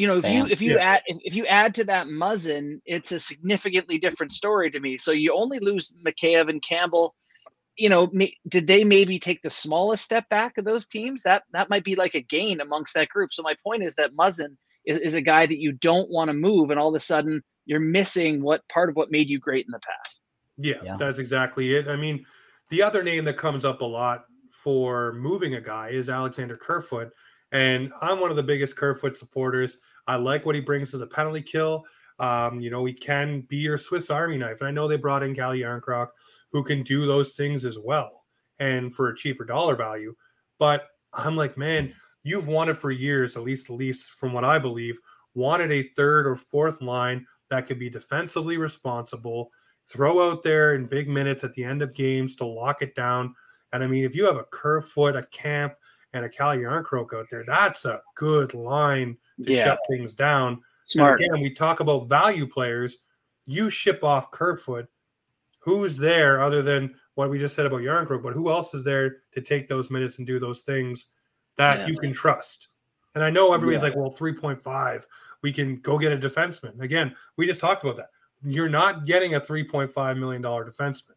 You 0.02 0.08
know, 0.08 0.16
if 0.16 0.22
Bam. 0.22 0.32
you 0.32 0.46
if 0.50 0.60
you 0.60 0.74
yeah. 0.74 0.94
add 0.94 1.02
if, 1.06 1.18
if 1.22 1.34
you 1.36 1.46
add 1.46 1.74
to 1.76 1.84
that 1.84 2.08
Muzzin, 2.08 2.80
it's 2.84 3.12
a 3.12 3.20
significantly 3.20 3.98
different 3.98 4.32
story 4.32 4.70
to 4.70 4.80
me. 4.80 4.98
So 4.98 5.12
you 5.12 5.32
only 5.32 5.60
lose 5.60 5.92
Mikheyev 6.04 6.50
and 6.50 6.60
Campbell 6.62 7.14
you 7.76 7.88
know, 7.88 8.10
did 8.48 8.66
they 8.66 8.84
maybe 8.84 9.18
take 9.18 9.42
the 9.42 9.50
smallest 9.50 10.04
step 10.04 10.28
back 10.28 10.58
of 10.58 10.64
those 10.64 10.86
teams? 10.86 11.22
That 11.22 11.44
that 11.52 11.70
might 11.70 11.84
be 11.84 11.94
like 11.94 12.14
a 12.14 12.20
gain 12.20 12.60
amongst 12.60 12.94
that 12.94 13.08
group. 13.08 13.32
So 13.32 13.42
my 13.42 13.54
point 13.64 13.82
is 13.82 13.94
that 13.94 14.14
Muzzin 14.14 14.56
is, 14.86 14.98
is 14.98 15.14
a 15.14 15.22
guy 15.22 15.46
that 15.46 15.58
you 15.58 15.72
don't 15.72 16.10
want 16.10 16.28
to 16.28 16.34
move, 16.34 16.70
and 16.70 16.78
all 16.78 16.90
of 16.90 16.94
a 16.94 17.00
sudden 17.00 17.42
you're 17.64 17.80
missing 17.80 18.42
what 18.42 18.66
part 18.68 18.90
of 18.90 18.96
what 18.96 19.10
made 19.10 19.30
you 19.30 19.38
great 19.38 19.66
in 19.66 19.72
the 19.72 19.80
past. 19.80 20.22
Yeah, 20.58 20.80
yeah, 20.84 20.96
that's 20.98 21.18
exactly 21.18 21.74
it. 21.74 21.88
I 21.88 21.96
mean, 21.96 22.26
the 22.68 22.82
other 22.82 23.02
name 23.02 23.24
that 23.24 23.38
comes 23.38 23.64
up 23.64 23.80
a 23.80 23.86
lot 23.86 24.26
for 24.50 25.14
moving 25.14 25.54
a 25.54 25.60
guy 25.60 25.88
is 25.88 26.10
Alexander 26.10 26.56
Kerfoot, 26.56 27.10
and 27.52 27.92
I'm 28.02 28.20
one 28.20 28.30
of 28.30 28.36
the 28.36 28.42
biggest 28.42 28.76
Kerfoot 28.76 29.16
supporters. 29.16 29.78
I 30.06 30.16
like 30.16 30.44
what 30.44 30.54
he 30.54 30.60
brings 30.60 30.90
to 30.90 30.98
the 30.98 31.06
penalty 31.06 31.42
kill. 31.42 31.84
Um, 32.18 32.60
you 32.60 32.70
know, 32.70 32.84
he 32.84 32.92
can 32.92 33.42
be 33.42 33.56
your 33.56 33.78
Swiss 33.78 34.10
Army 34.10 34.36
knife, 34.36 34.60
and 34.60 34.68
I 34.68 34.72
know 34.72 34.86
they 34.86 34.96
brought 34.96 35.22
in 35.22 35.34
Calle 35.34 35.56
Jarnkrok 35.56 36.08
who 36.52 36.62
can 36.62 36.82
do 36.82 37.06
those 37.06 37.32
things 37.32 37.64
as 37.64 37.78
well 37.78 38.24
and 38.58 38.94
for 38.94 39.08
a 39.08 39.16
cheaper 39.16 39.44
dollar 39.44 39.74
value. 39.74 40.14
But 40.58 40.86
I'm 41.14 41.36
like, 41.36 41.56
man, 41.56 41.92
you've 42.22 42.46
wanted 42.46 42.78
for 42.78 42.90
years, 42.90 43.36
at 43.36 43.42
least 43.42 43.70
at 43.70 43.76
least 43.76 44.10
from 44.12 44.32
what 44.32 44.44
I 44.44 44.58
believe, 44.58 44.98
wanted 45.34 45.72
a 45.72 45.82
third 45.82 46.26
or 46.26 46.36
fourth 46.36 46.80
line 46.82 47.26
that 47.50 47.66
could 47.66 47.78
be 47.78 47.90
defensively 47.90 48.56
responsible, 48.56 49.50
throw 49.88 50.30
out 50.30 50.42
there 50.42 50.74
in 50.74 50.86
big 50.86 51.08
minutes 51.08 51.42
at 51.42 51.54
the 51.54 51.64
end 51.64 51.82
of 51.82 51.94
games 51.94 52.36
to 52.36 52.46
lock 52.46 52.82
it 52.82 52.94
down. 52.94 53.34
And 53.72 53.82
I 53.82 53.86
mean, 53.86 54.04
if 54.04 54.14
you 54.14 54.26
have 54.26 54.36
a 54.36 54.44
Kerfoot, 54.44 55.16
a 55.16 55.24
Camp, 55.32 55.74
and 56.12 56.26
a 56.26 56.28
Calle 56.28 56.58
Jarnkrok 56.58 57.14
out 57.14 57.26
there, 57.30 57.44
that's 57.46 57.86
a 57.86 58.00
good 58.16 58.52
line 58.52 59.16
to 59.44 59.52
yeah. 59.52 59.64
shut 59.64 59.78
things 59.90 60.14
down. 60.14 60.60
Smart. 60.84 61.20
And 61.20 61.30
again, 61.30 61.42
we 61.42 61.50
talk 61.50 61.80
about 61.80 62.08
value 62.08 62.46
players 62.46 62.98
you 63.46 63.70
ship 63.70 64.04
off 64.04 64.30
Kerfoot, 64.30 64.86
who's 65.58 65.96
there 65.96 66.40
other 66.40 66.62
than 66.62 66.94
what 67.14 67.30
we 67.30 67.38
just 67.38 67.54
said 67.54 67.66
about 67.66 67.80
Jarnkrok, 67.80 68.22
but 68.22 68.34
who 68.34 68.50
else 68.50 68.74
is 68.74 68.84
there 68.84 69.18
to 69.32 69.40
take 69.40 69.68
those 69.68 69.90
minutes 69.90 70.18
and 70.18 70.26
do 70.26 70.38
those 70.38 70.60
things 70.60 71.10
that 71.56 71.80
Yeah. 71.80 71.86
you 71.88 71.98
can 71.98 72.12
trust? 72.12 72.68
And 73.14 73.22
I 73.22 73.30
know 73.30 73.52
everybody's 73.52 73.82
Yeah. 73.82 73.88
like, 73.88 73.96
well, 73.96 74.10
3.5, 74.10 75.06
we 75.42 75.52
can 75.52 75.80
go 75.80 75.98
get 75.98 76.12
a 76.12 76.16
defenseman. 76.16 76.80
Again, 76.80 77.14
we 77.36 77.46
just 77.46 77.60
talked 77.60 77.82
about 77.82 77.96
that. 77.96 78.10
You're 78.44 78.68
not 78.68 79.04
getting 79.04 79.34
a 79.34 79.40
$3.5 79.40 80.18
million 80.18 80.42
defenseman. 80.42 81.14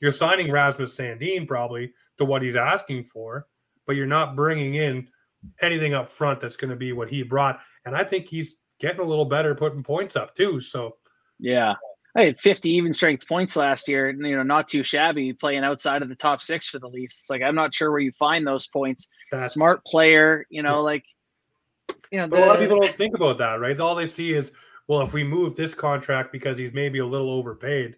You're 0.00 0.12
signing 0.12 0.50
Rasmus 0.50 0.94
Sandin 0.94 1.46
probably 1.46 1.92
to 2.18 2.24
what 2.24 2.42
he's 2.42 2.56
asking 2.56 3.04
for, 3.04 3.46
but 3.86 3.96
you're 3.96 4.06
not 4.06 4.36
bringing 4.36 4.74
in 4.74 5.08
anything 5.62 5.94
up 5.94 6.08
front 6.08 6.40
that's 6.40 6.56
going 6.56 6.70
to 6.70 6.76
be 6.76 6.92
what 6.92 7.08
he 7.08 7.22
brought. 7.22 7.60
And 7.84 7.96
I 7.96 8.04
think 8.04 8.26
he's 8.26 8.56
getting 8.80 9.00
a 9.00 9.04
little 9.04 9.24
better 9.24 9.54
putting 9.54 9.82
points 9.82 10.16
up 10.16 10.34
too. 10.34 10.60
So 10.60 10.96
Yeah. 11.38 11.74
I 12.16 12.24
had 12.24 12.40
50 12.40 12.70
even 12.70 12.94
strength 12.94 13.28
points 13.28 13.56
last 13.56 13.88
year. 13.88 14.10
You 14.10 14.36
know, 14.36 14.42
not 14.42 14.68
too 14.68 14.82
shabby 14.82 15.34
playing 15.34 15.64
outside 15.64 16.00
of 16.00 16.08
the 16.08 16.14
top 16.14 16.40
six 16.40 16.66
for 16.66 16.78
the 16.78 16.88
Leafs. 16.88 17.20
It's 17.20 17.30
like, 17.30 17.42
I'm 17.42 17.54
not 17.54 17.74
sure 17.74 17.90
where 17.90 18.00
you 18.00 18.12
find 18.12 18.46
those 18.46 18.66
points. 18.66 19.06
that's 19.30 19.52
Smart 19.52 19.84
player, 19.84 20.46
you 20.48 20.62
know, 20.62 20.82
like, 20.82 21.04
you 22.10 22.18
know, 22.18 22.28
But 22.28 22.42
a 22.42 22.46
lot 22.46 22.56
of 22.56 22.62
people 22.62 22.80
don't 22.80 22.94
think 22.94 23.14
about 23.14 23.36
that, 23.38 23.60
right? 23.60 23.78
All 23.78 23.94
they 23.94 24.06
see 24.06 24.32
is, 24.32 24.52
well, 24.88 25.02
if 25.02 25.12
we 25.12 25.24
move 25.24 25.56
this 25.56 25.74
contract 25.74 26.32
because 26.32 26.56
he's 26.56 26.72
maybe 26.72 27.00
a 27.00 27.06
little 27.06 27.30
overpaid. 27.30 27.96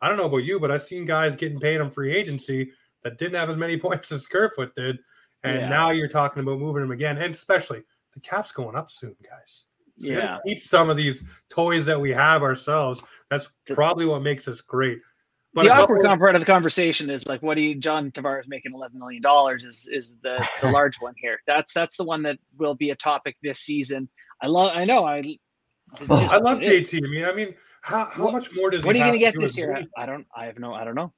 I 0.00 0.08
don't 0.08 0.16
know 0.16 0.24
about 0.24 0.38
you, 0.38 0.58
but 0.58 0.70
I've 0.70 0.82
seen 0.82 1.04
guys 1.04 1.36
getting 1.36 1.60
paid 1.60 1.80
on 1.80 1.90
free 1.90 2.12
agency 2.12 2.72
that 3.04 3.18
didn't 3.18 3.38
have 3.38 3.50
as 3.50 3.56
many 3.56 3.76
points 3.80 4.10
as 4.10 4.26
Kerfoot 4.26 4.74
did. 4.74 4.98
And 5.42 5.60
Yeah. 5.60 5.68
now 5.68 5.90
you're 5.90 6.08
talking 6.08 6.42
about 6.42 6.58
moving 6.58 6.82
them 6.82 6.90
again. 6.92 7.18
And 7.18 7.34
especially 7.34 7.82
the 8.14 8.20
cap's 8.20 8.52
going 8.52 8.76
up 8.76 8.90
soon, 8.90 9.16
guys. 9.22 9.66
So 9.98 10.06
yeah. 10.06 10.38
Keep 10.46 10.60
some 10.60 10.90
of 10.90 10.96
these 10.96 11.22
toys 11.48 11.84
that 11.86 12.00
we 12.00 12.10
have 12.10 12.42
ourselves. 12.42 13.02
That's 13.30 13.48
probably 13.66 14.06
what 14.06 14.22
makes 14.22 14.48
us 14.48 14.60
great. 14.60 15.00
But 15.52 15.64
the 15.64 15.68
a 15.68 15.72
couple 15.74 15.96
awkward 15.96 16.18
part 16.20 16.34
of 16.36 16.40
the 16.40 16.46
conversation 16.46 17.10
is 17.10 17.26
like, 17.26 17.42
what 17.42 17.56
do 17.56 17.60
you, 17.60 17.74
John 17.74 18.10
Tavares 18.12 18.44
making 18.46 18.72
eleven 18.72 18.98
million 19.00 19.20
dollars 19.20 19.64
is 19.64 19.88
is 19.90 20.16
the, 20.22 20.46
the 20.62 20.70
large 20.70 20.96
one 21.00 21.14
here. 21.16 21.40
That's 21.46 21.72
that's 21.74 21.96
the 21.96 22.04
one 22.04 22.22
that 22.22 22.38
will 22.56 22.76
be 22.76 22.90
a 22.90 22.94
topic 22.96 23.36
this 23.42 23.58
season. 23.58 24.08
I 24.42 24.46
love. 24.46 24.72
I 24.76 24.84
know. 24.84 25.04
I. 25.04 25.36
Oh, 26.08 26.20
just- 26.20 26.32
I 26.32 26.36
love 26.38 26.60
JT. 26.60 26.98
I 27.04 27.08
mean, 27.10 27.24
I 27.24 27.32
mean, 27.34 27.54
how, 27.82 28.04
how 28.04 28.24
What- 28.26 28.32
much 28.32 28.54
more 28.54 28.70
does 28.70 28.84
What 28.84 28.94
are 28.94 28.98
you 28.98 29.04
going 29.04 29.12
to 29.14 29.18
get 29.18 29.34
this 29.40 29.58
year? 29.58 29.76
I 29.96 30.06
don't. 30.06 30.24
I 30.34 30.46
have 30.46 30.58
no. 30.60 30.72
I 30.72 30.84
don't 30.84 30.94
know. 30.94 31.12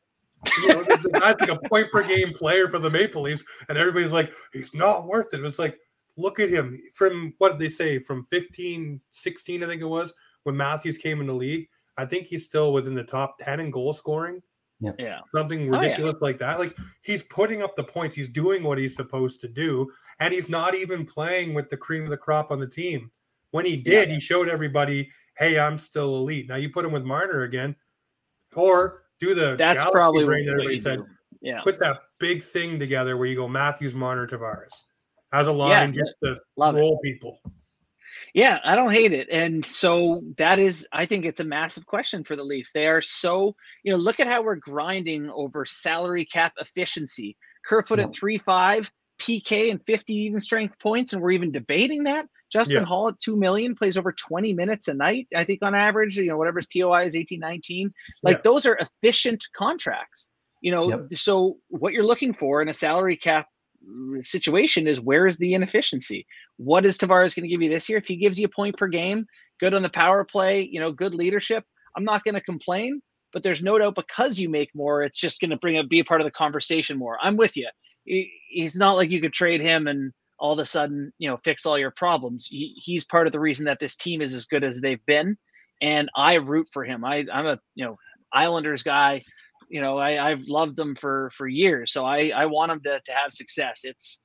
You 0.62 0.68
know, 0.68 0.83
the 0.83 0.98
the 1.02 1.11
guy's 1.18 1.37
like 1.40 1.50
a 1.50 1.68
point 1.68 1.90
per 1.92 2.02
game 2.07 2.33
player 2.33 2.68
for 2.68 2.78
the 2.78 2.90
Maple 2.90 3.22
Leafs, 3.22 3.44
and 3.68 3.78
everybody's 3.78 4.12
like, 4.12 4.33
he's 4.52 4.74
not 4.74 5.07
worth 5.07 5.33
it. 5.35 5.44
It's 5.44 5.59
like, 5.59 5.78
look 6.16 6.40
at 6.40 6.48
him 6.50 6.78
from 6.94 7.35
what 7.38 7.52
did 7.52 7.59
they 7.61 7.68
say 7.68 7.98
from 7.98 8.24
15, 8.26 9.00
16, 9.11 9.62
I 9.62 9.66
think 9.66 9.83
it 9.83 9.87
was 9.87 10.12
when 10.42 10.57
Matthews 10.57 10.98
came 10.98 11.20
in 11.20 11.26
the 11.26 11.33
league. 11.35 11.68
I 11.96 12.05
think 12.07 12.26
he's 12.26 12.44
still 12.46 12.72
within 12.72 12.94
the 12.94 13.05
top 13.05 13.37
10 13.40 13.61
in 13.61 13.70
goal 13.70 13.92
scoring, 13.92 14.42
Yeah. 14.81 15.20
something 15.35 15.68
Oh, 15.68 15.76
yeah. 15.76 15.81
ridiculous 15.88 16.16
like 16.20 16.38
that. 16.38 16.59
Like 16.59 16.76
he's 17.02 17.22
putting 17.24 17.62
up 17.62 17.76
the 17.76 17.85
points, 17.85 18.16
he's 18.16 18.28
doing 18.28 18.62
what 18.62 18.78
he's 18.78 18.96
supposed 18.96 19.40
to 19.42 19.48
do, 19.48 19.90
and 20.20 20.33
he's 20.35 20.48
not 20.48 20.74
even 20.74 21.05
playing 21.07 21.55
with 21.55 21.68
the 21.70 21.76
cream 21.76 22.05
of 22.05 22.11
the 22.11 22.16
crop 22.16 22.50
on 22.50 22.59
the 22.61 22.66
team. 22.66 23.11
When 23.52 23.64
he 23.66 23.76
did, 23.76 24.09
he 24.09 24.18
showed 24.18 24.48
everybody, 24.48 25.11
hey, 25.37 25.59
I'm 25.59 25.76
still 25.78 26.16
elite. 26.16 26.48
Now 26.48 26.57
you 26.57 26.70
put 26.70 26.85
him 26.85 26.92
with 26.92 27.05
Marner 27.05 27.42
again, 27.42 27.76
or 28.57 29.02
do 29.22 29.35
the 29.35 29.56
That's 29.56 29.85
probably 29.90 30.24
what, 30.24 30.30
brain 30.30 30.46
that 30.46 30.52
everybody 30.52 30.76
said 30.76 30.98
do. 30.98 31.06
Yeah. 31.40 31.61
put 31.61 31.78
that 31.80 32.00
big 32.18 32.42
thing 32.42 32.78
together 32.78 33.16
where 33.16 33.26
you 33.26 33.37
go 33.37 33.48
Matthews, 33.48 33.94
Marner, 33.94 34.26
Tavares 34.26 34.82
as 35.32 35.46
a 35.46 35.52
line 35.52 35.70
Yeah, 35.70 35.82
and 35.85 35.94
just 35.94 36.12
to 36.24 36.37
Love 36.56 36.76
it. 36.76 36.80
roll 36.80 36.98
people. 37.02 37.38
Yeah, 38.35 38.58
I 38.64 38.76
don't 38.76 38.92
hate 38.92 39.12
it. 39.12 39.28
And 39.30 39.64
so 39.64 40.22
that 40.37 40.58
is, 40.58 40.87
I 40.92 41.06
think 41.06 41.24
it's 41.24 41.40
a 41.40 41.44
massive 41.44 41.87
question 41.87 42.24
for 42.24 42.37
the 42.37 42.42
Leafs. 42.42 42.72
They 42.72 42.87
are 42.87 43.00
so, 43.00 43.54
you 43.82 43.92
know, 43.92 43.98
look 43.98 44.20
at 44.20 44.26
how 44.26 44.42
we're 44.42 44.56
grinding 44.56 45.30
over 45.30 45.64
salary 45.64 46.24
cap 46.24 46.52
efficiency. 46.58 47.37
Kerfoot 47.64 48.00
at 48.00 48.14
3 48.14 48.38
5, 48.38 48.90
PK 49.20 49.70
and 49.70 49.81
50 49.87 50.14
even 50.14 50.40
strength 50.40 50.79
points. 50.79 51.12
And 51.12 51.22
we're 51.22 51.31
even 51.33 51.53
debating 51.53 52.05
that. 52.05 52.27
Justin 52.53 52.79
Yeah. 52.79 52.85
Holl 52.85 53.09
at 53.09 53.18
2 53.18 53.37
million 53.37 53.75
plays 53.75 53.96
over 53.96 54.12
20 54.12 54.53
minutes 54.55 54.88
a 54.88 54.94
night, 54.94 55.27
I 55.35 55.44
think, 55.44 55.61
on 55.62 55.75
average. 55.75 56.16
You 56.16 56.27
know, 56.27 56.37
whatever 56.37 56.59
his 56.59 56.66
TOI 56.66 57.05
is 57.05 57.16
18, 57.16 57.40
19. 57.40 57.92
Like 58.22 58.38
Yeah. 58.38 58.42
those 58.44 58.66
are 58.66 58.79
efficient 58.79 59.44
contracts. 59.55 60.29
You 60.61 60.72
know, 60.72 60.88
Yep. 60.90 61.14
so 61.14 61.59
what 61.68 61.92
you're 61.92 62.05
looking 62.05 62.33
for 62.33 62.62
in 62.62 62.68
a 62.68 62.75
salary 62.75 63.16
cap 63.16 63.46
situation 64.20 64.87
is 64.87 65.01
where 65.01 65.27
is 65.27 65.37
the 65.38 65.55
inefficiency? 65.55 66.27
What 66.57 66.85
is 66.87 66.96
Tavares 66.98 67.35
going 67.35 67.42
to 67.44 67.48
give 67.48 67.62
you 67.62 67.68
this 67.68 67.88
year? 67.88 67.98
If 67.98 68.07
he 68.07 68.16
gives 68.16 68.38
you 68.38 68.46
a 68.46 68.48
point 68.48 68.77
per 68.77 68.87
game, 68.87 69.27
good 69.59 69.75
on 69.75 69.83
the 69.83 69.90
power 69.90 70.25
play, 70.25 70.62
you 70.62 70.79
know, 70.81 70.92
good 70.92 71.14
leadership, 71.14 71.64
I'm 71.96 72.05
not 72.05 72.22
going 72.25 72.35
to 72.35 72.40
complain. 72.40 73.03
But 73.33 73.42
there's 73.42 73.62
no 73.62 73.79
doubt 73.79 73.94
because 73.94 74.38
you 74.38 74.51
make 74.51 74.70
more, 74.75 75.03
it's 75.03 75.18
just 75.18 75.40
going 75.40 75.51
to 75.51 75.57
bring 75.57 75.79
up 75.79 75.88
be 75.88 76.01
a 76.01 76.05
part 76.05 76.20
of 76.20 76.27
the 76.27 76.31
conversation 76.31 76.98
more. 76.98 77.16
I'm 77.22 77.37
with 77.37 77.57
you. 77.57 77.68
He- 78.05 78.33
He's 78.49 78.77
not 78.77 78.95
like 78.95 79.11
you 79.11 79.21
could 79.21 79.33
trade 79.33 79.62
him 79.62 79.87
and 79.87 80.12
all 80.38 80.53
of 80.53 80.59
a 80.59 80.67
sudden, 80.67 81.12
you 81.19 81.29
know, 81.29 81.38
fix 81.45 81.65
all 81.65 81.79
your 81.79 81.93
problems. 81.93 82.47
He, 82.47 82.75
he's 82.77 83.05
part 83.05 83.27
of 83.27 83.33
the 83.33 83.41
reason 83.41 83.65
that 83.67 83.79
this 83.79 83.97
team 83.97 84.21
is 84.21 84.35
as 84.35 84.45
good 84.45 84.65
as 84.65 84.81
they've 84.81 85.05
been, 85.07 85.38
and 85.81 86.11
I 86.17 86.35
root 86.35 86.69
for 86.73 86.85
him. 86.85 87.05
I, 87.05 87.25
I'm 87.33 87.47
a 87.47 87.59
you 87.75 87.85
know 87.85 87.97
Islanders 88.33 88.83
guy. 88.83 89.23
You 89.71 89.81
know, 89.81 89.99
I, 89.99 90.31
I've 90.31 90.43
loved 90.49 90.77
them 90.77 90.95
for 90.97 91.31
for 91.35 91.47
years, 91.47 91.93
so 91.93 92.05
I 92.05 92.33
I 92.35 92.47
want 92.47 92.73
him 92.73 92.81
to 92.83 93.01
to 93.07 93.12
have 93.12 93.33
success. 93.33 93.83
It's 93.85 94.21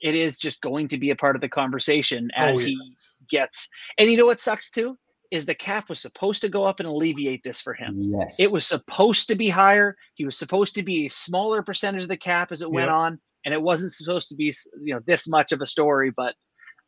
it 0.00 0.14
is 0.14 0.38
just 0.38 0.60
going 0.60 0.88
to 0.88 0.98
be 0.98 1.10
a 1.10 1.16
part 1.16 1.36
of 1.36 1.42
the 1.42 1.48
conversation 1.48 2.30
oh, 2.36 2.46
as 2.46 2.58
Oh, 2.58 2.64
he 2.64 2.78
gets. 3.30 3.68
And 3.98 4.10
you 4.10 4.16
know 4.16 4.26
what 4.26 4.40
sucks 4.40 4.70
too 4.70 4.96
is 5.30 5.44
the 5.44 5.54
cap 5.54 5.88
was 5.88 6.00
supposed 6.00 6.40
to 6.40 6.48
go 6.48 6.64
up 6.64 6.80
and 6.80 6.88
alleviate 6.88 7.42
this 7.42 7.60
for 7.60 7.74
him. 7.74 7.94
Yes. 7.98 8.36
It 8.38 8.50
was 8.50 8.66
supposed 8.66 9.28
to 9.28 9.34
be 9.34 9.48
higher. 9.48 9.96
He 10.14 10.24
was 10.24 10.38
supposed 10.38 10.74
to 10.76 10.82
be 10.82 11.06
a 11.06 11.10
smaller 11.10 11.62
percentage 11.62 12.02
of 12.02 12.08
the 12.08 12.16
cap 12.16 12.50
as 12.50 12.62
it 12.62 12.70
went 12.70 12.90
on, 12.90 13.20
and 13.44 13.52
it 13.52 13.60
wasn't 13.60 13.92
supposed 13.92 14.28
to 14.28 14.34
be 14.34 14.54
you 14.82 14.94
know 14.94 15.00
this 15.06 15.28
much 15.28 15.52
of 15.52 15.60
a 15.60 15.66
story. 15.66 16.10
But 16.10 16.34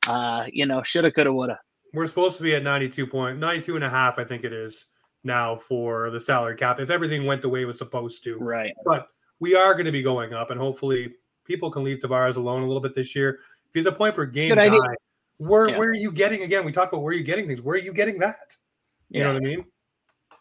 uh, 0.07 0.47
you 0.53 0.67
know, 0.67 0.83
shoulda, 0.83 1.11
coulda, 1.11 1.33
woulda. 1.33 1.59
We're 1.93 2.07
supposed 2.07 2.37
to 2.39 2.43
be 2.43 2.55
at 2.55 2.63
92 2.63 3.07
point 3.07 3.39
92 3.39 3.77
and 3.77 3.85
a 3.85 3.91
half, 3.91 4.19
I 4.19 4.25
think 4.25 4.45
it 4.45 4.53
is 4.53 4.87
now 5.23 5.57
for 5.57 6.09
the 6.11 6.21
salary 6.21 6.57
cap 6.57 6.81
if 6.81 6.89
everything 6.89 7.27
went 7.27 7.43
the 7.43 7.49
way 7.49 7.63
it 7.63 7.67
was 7.67 7.79
supposed 7.79 8.25
to. 8.25 8.39
Right. 8.39 8.73
But 8.87 9.09
we 9.39 9.55
are 9.55 9.75
going 9.75 9.87
to 9.87 9.93
be 9.93 10.03
going 10.03 10.33
up, 10.33 10.51
and 10.51 10.61
hopefully 10.61 11.15
people 11.45 11.71
can 11.71 11.85
leave 11.85 11.99
Tavares 11.99 12.37
alone 12.37 12.63
a 12.63 12.67
little 12.67 12.81
bit 12.81 12.95
this 12.95 13.15
year. 13.15 13.41
If 13.69 13.75
he's 13.75 13.87
a 13.87 13.93
point 13.93 14.15
per 14.15 14.27
game 14.27 14.51
Good 14.51 14.57
guy, 14.57 14.67
idea. 14.67 14.81
Where 15.41 15.71
Yeah. 15.71 15.79
where 15.79 15.89
are 15.89 15.95
you 15.95 16.13
getting 16.13 16.43
again? 16.43 16.67
We 16.67 16.73
talk 16.73 16.93
about 16.93 17.03
where 17.03 17.13
are 17.15 17.17
you 17.17 17.25
getting 17.25 17.47
things. 17.47 17.63
Where 17.63 17.77
are 17.77 17.81
you 17.81 17.95
getting 17.95 18.19
that? 18.19 18.57
You 19.09 19.25
know 19.25 19.33
what 19.33 19.43
I 19.43 19.47
mean? 19.47 19.65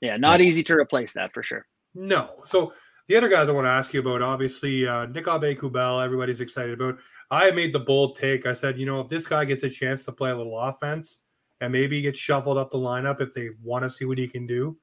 Yeah. 0.01 0.17
Not 0.17 0.41
easy 0.41 0.61
to 0.63 0.73
replace 0.73 1.13
that 1.13 1.33
for 1.33 1.41
sure. 1.41 1.65
No. 1.95 2.29
So 2.45 2.73
the 3.07 3.15
other 3.15 3.29
guys 3.29 3.47
I 3.47 3.53
want 3.53 3.65
to 3.65 3.69
ask 3.71 3.93
you 3.93 4.01
about, 4.01 4.21
obviously, 4.21 4.85
uh, 4.85 5.05
Nick 5.07 5.25
Aube-Kubel, 5.25 6.03
everybody's 6.03 6.41
excited 6.41 6.73
about. 6.79 6.99
I 7.31 7.49
made 7.51 7.71
the 7.73 7.79
bold 7.79 8.17
take. 8.17 8.45
I 8.45 8.53
said, 8.53 8.77
you 8.77 8.85
know, 8.85 8.99
if 8.99 9.07
this 9.07 9.25
guy 9.25 9.45
gets 9.45 9.63
a 9.63 9.69
chance 9.69 10.03
to 10.03 10.11
play 10.11 10.31
a 10.31 10.35
little 10.35 10.59
offense 10.59 11.21
and 11.61 11.71
maybe 11.71 12.01
gets 12.01 12.19
shuffled 12.19 12.57
up 12.57 12.69
the 12.69 12.77
lineup 12.77 13.21
if 13.21 13.33
they 13.33 13.49
want 13.63 13.83
to 13.83 13.89
see 13.89 14.03
what 14.05 14.17
he 14.17 14.27
can 14.27 14.45
do, 14.45 14.77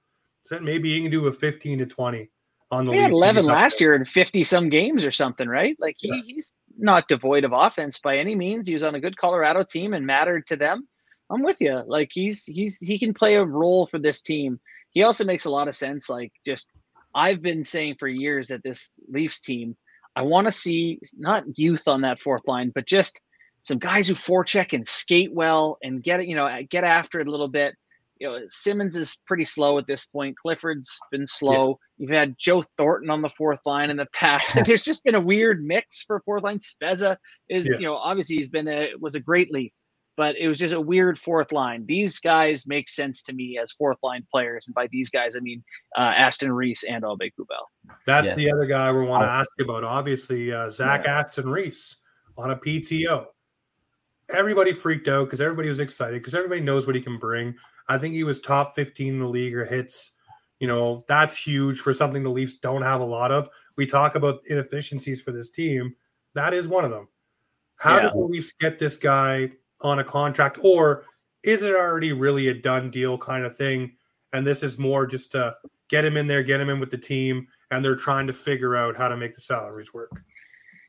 said 0.46 0.62
maybe 0.62 0.94
he 0.94 1.02
can 1.02 1.10
do 1.10 1.26
a 1.26 1.32
15 1.32 1.78
to 1.78 1.86
20 1.86 2.30
on 2.70 2.84
the 2.84 2.92
He 2.92 2.98
had 2.98 3.10
11 3.12 3.44
last 3.44 3.80
year 3.80 3.94
in 3.94 4.04
50 4.04 4.42
some 4.44 4.68
games 4.68 5.04
or 5.04 5.10
something, 5.10 5.48
right? 5.48 5.76
Like 5.78 5.96
he, 5.98 6.08
Yeah. 6.08 6.22
he's 6.26 6.52
not 6.78 7.08
devoid 7.08 7.44
of 7.44 7.52
offense 7.54 7.98
by 7.98 8.18
any 8.18 8.34
means. 8.34 8.66
He 8.66 8.72
was 8.72 8.82
on 8.82 8.94
a 8.94 9.00
good 9.00 9.16
Colorado 9.16 9.64
team 9.64 9.94
and 9.94 10.06
mattered 10.06 10.46
to 10.48 10.56
them. 10.56 10.88
I'm 11.30 11.42
with 11.42 11.60
you. 11.60 11.82
Like 11.86 12.10
he's 12.12 12.44
he's 12.44 12.78
he 12.78 12.98
can 12.98 13.14
play 13.14 13.36
a 13.36 13.44
role 13.44 13.86
for 13.86 13.98
this 13.98 14.22
team. 14.22 14.60
He 14.92 15.02
also 15.02 15.24
makes 15.24 15.44
a 15.44 15.50
lot 15.50 15.68
of 15.68 15.74
sense. 15.74 16.08
Like 16.08 16.32
just 16.46 16.68
I've 17.14 17.42
been 17.42 17.64
saying 17.64 17.96
for 17.98 18.08
years 18.08 18.48
that 18.48 18.62
this 18.62 18.92
Leafs 19.08 19.40
team, 19.40 19.76
I 20.14 20.22
want 20.22 20.46
to 20.46 20.52
see 20.52 21.00
not 21.16 21.44
youth 21.56 21.88
on 21.88 22.02
that 22.02 22.20
fourth 22.20 22.46
line, 22.46 22.70
but 22.74 22.86
just 22.86 23.20
some 23.62 23.78
guys 23.78 24.06
who 24.06 24.14
forecheck 24.14 24.72
and 24.72 24.86
skate 24.86 25.32
well 25.32 25.78
and 25.82 26.02
get 26.02 26.20
it, 26.20 26.28
you 26.28 26.36
know, 26.36 26.48
get 26.68 26.84
after 26.84 27.18
it 27.18 27.26
a 27.26 27.30
little 27.30 27.48
bit. 27.48 27.74
You 28.18 28.28
know, 28.28 28.38
Simmons 28.48 28.96
is 28.96 29.18
pretty 29.26 29.44
slow 29.44 29.76
at 29.78 29.86
this 29.86 30.06
point. 30.06 30.36
Clifford's 30.38 30.98
been 31.10 31.26
slow. 31.26 31.78
You've 31.98 32.10
had 32.10 32.34
Joe 32.38 32.62
Thornton 32.78 33.10
on 33.10 33.20
the 33.20 33.28
fourth 33.28 33.60
line 33.66 33.90
in 33.90 33.96
the 33.98 34.06
past. 34.14 34.56
There's 34.66 34.82
just 34.82 35.04
been 35.04 35.14
a 35.14 35.20
weird 35.20 35.62
mix 35.62 36.02
for 36.02 36.20
fourth 36.20 36.42
line. 36.42 36.58
Spezza 36.60 37.16
is, 37.50 37.66
Yeah. 37.66 37.76
you 37.78 37.84
know, 37.84 37.96
obviously 37.96 38.36
he's 38.36 38.48
been 38.48 38.68
a 38.68 38.90
was 39.00 39.14
a 39.16 39.20
great 39.20 39.52
leaf, 39.52 39.72
but 40.16 40.34
it 40.36 40.48
was 40.48 40.58
just 40.58 40.72
a 40.72 40.80
weird 40.80 41.18
fourth 41.18 41.52
line. 41.52 41.84
These 41.84 42.18
guys 42.20 42.66
make 42.66 42.88
sense 42.88 43.22
to 43.24 43.34
me 43.34 43.58
as 43.60 43.72
fourth 43.72 43.98
line 44.02 44.26
players, 44.32 44.66
and 44.66 44.74
by 44.74 44.86
these 44.90 45.10
guys 45.10 45.36
I 45.36 45.40
mean 45.40 45.62
uh, 45.98 46.12
Aston 46.16 46.52
Reese 46.52 46.84
and 46.84 47.04
Aube-Kubel. 47.04 47.66
That's 48.06 48.28
Yes. 48.28 48.36
the 48.38 48.50
other 48.50 48.64
guy 48.64 48.90
we 48.92 49.04
want 49.04 49.24
to 49.24 49.28
Oh. 49.28 49.30
ask 49.40 49.50
you 49.58 49.66
about. 49.66 49.84
Obviously, 49.84 50.52
uh, 50.54 50.70
Zach 50.70 51.04
Aston 51.06 51.50
Reese 51.50 51.96
on 52.38 52.50
a 52.50 52.56
PTO. 52.56 53.26
Everybody 54.30 54.72
freaked 54.72 55.06
out 55.06 55.24
because 55.26 55.40
everybody 55.40 55.68
was 55.68 55.80
excited 55.80 56.18
because 56.20 56.34
everybody 56.34 56.60
knows 56.62 56.86
what 56.86 56.96
he 56.96 57.00
can 57.02 57.18
bring. 57.18 57.54
I 57.88 57.98
think 57.98 58.14
he 58.14 58.24
was 58.24 58.40
top 58.40 58.74
15 58.74 59.14
in 59.14 59.20
the 59.20 59.28
league 59.28 59.54
or 59.54 59.64
hits. 59.64 60.12
You 60.60 60.66
know, 60.66 61.02
that's 61.06 61.36
huge 61.36 61.80
for 61.80 61.92
something 61.92 62.22
the 62.22 62.30
Leafs 62.30 62.58
don't 62.58 62.82
have 62.82 63.00
a 63.00 63.04
lot 63.04 63.30
of. 63.30 63.48
We 63.76 63.86
talk 63.86 64.14
about 64.14 64.40
inefficiencies 64.46 65.20
for 65.20 65.30
this 65.30 65.50
team. 65.50 65.94
That 66.34 66.54
is 66.54 66.66
one 66.66 66.84
of 66.84 66.90
them. 66.90 67.08
How 67.76 67.96
Yeah. 67.96 68.02
did 68.04 68.12
the 68.12 68.18
Leafs 68.18 68.52
get 68.52 68.78
this 68.78 68.96
guy 68.96 69.52
on 69.82 69.98
a 69.98 70.04
contract, 70.04 70.58
or 70.62 71.04
is 71.42 71.62
it 71.62 71.74
already 71.76 72.12
really 72.12 72.48
a 72.48 72.54
done 72.54 72.90
deal 72.90 73.18
kind 73.18 73.44
of 73.44 73.56
thing? 73.56 73.96
and 74.32 74.46
this 74.46 74.62
is 74.62 74.78
more 74.78 75.06
just 75.06 75.32
to 75.32 75.56
get 75.88 76.04
him 76.04 76.16
in 76.16 76.26
there, 76.26 76.42
get 76.42 76.60
him 76.60 76.68
in 76.68 76.80
with 76.80 76.90
the 76.90 76.98
team, 76.98 77.46
and 77.70 77.82
they're 77.84 77.96
trying 77.96 78.26
to 78.26 78.32
figure 78.32 78.76
out 78.76 78.96
how 78.96 79.08
to 79.08 79.16
make 79.16 79.34
the 79.34 79.40
salaries 79.40 79.94
work. 79.94 80.10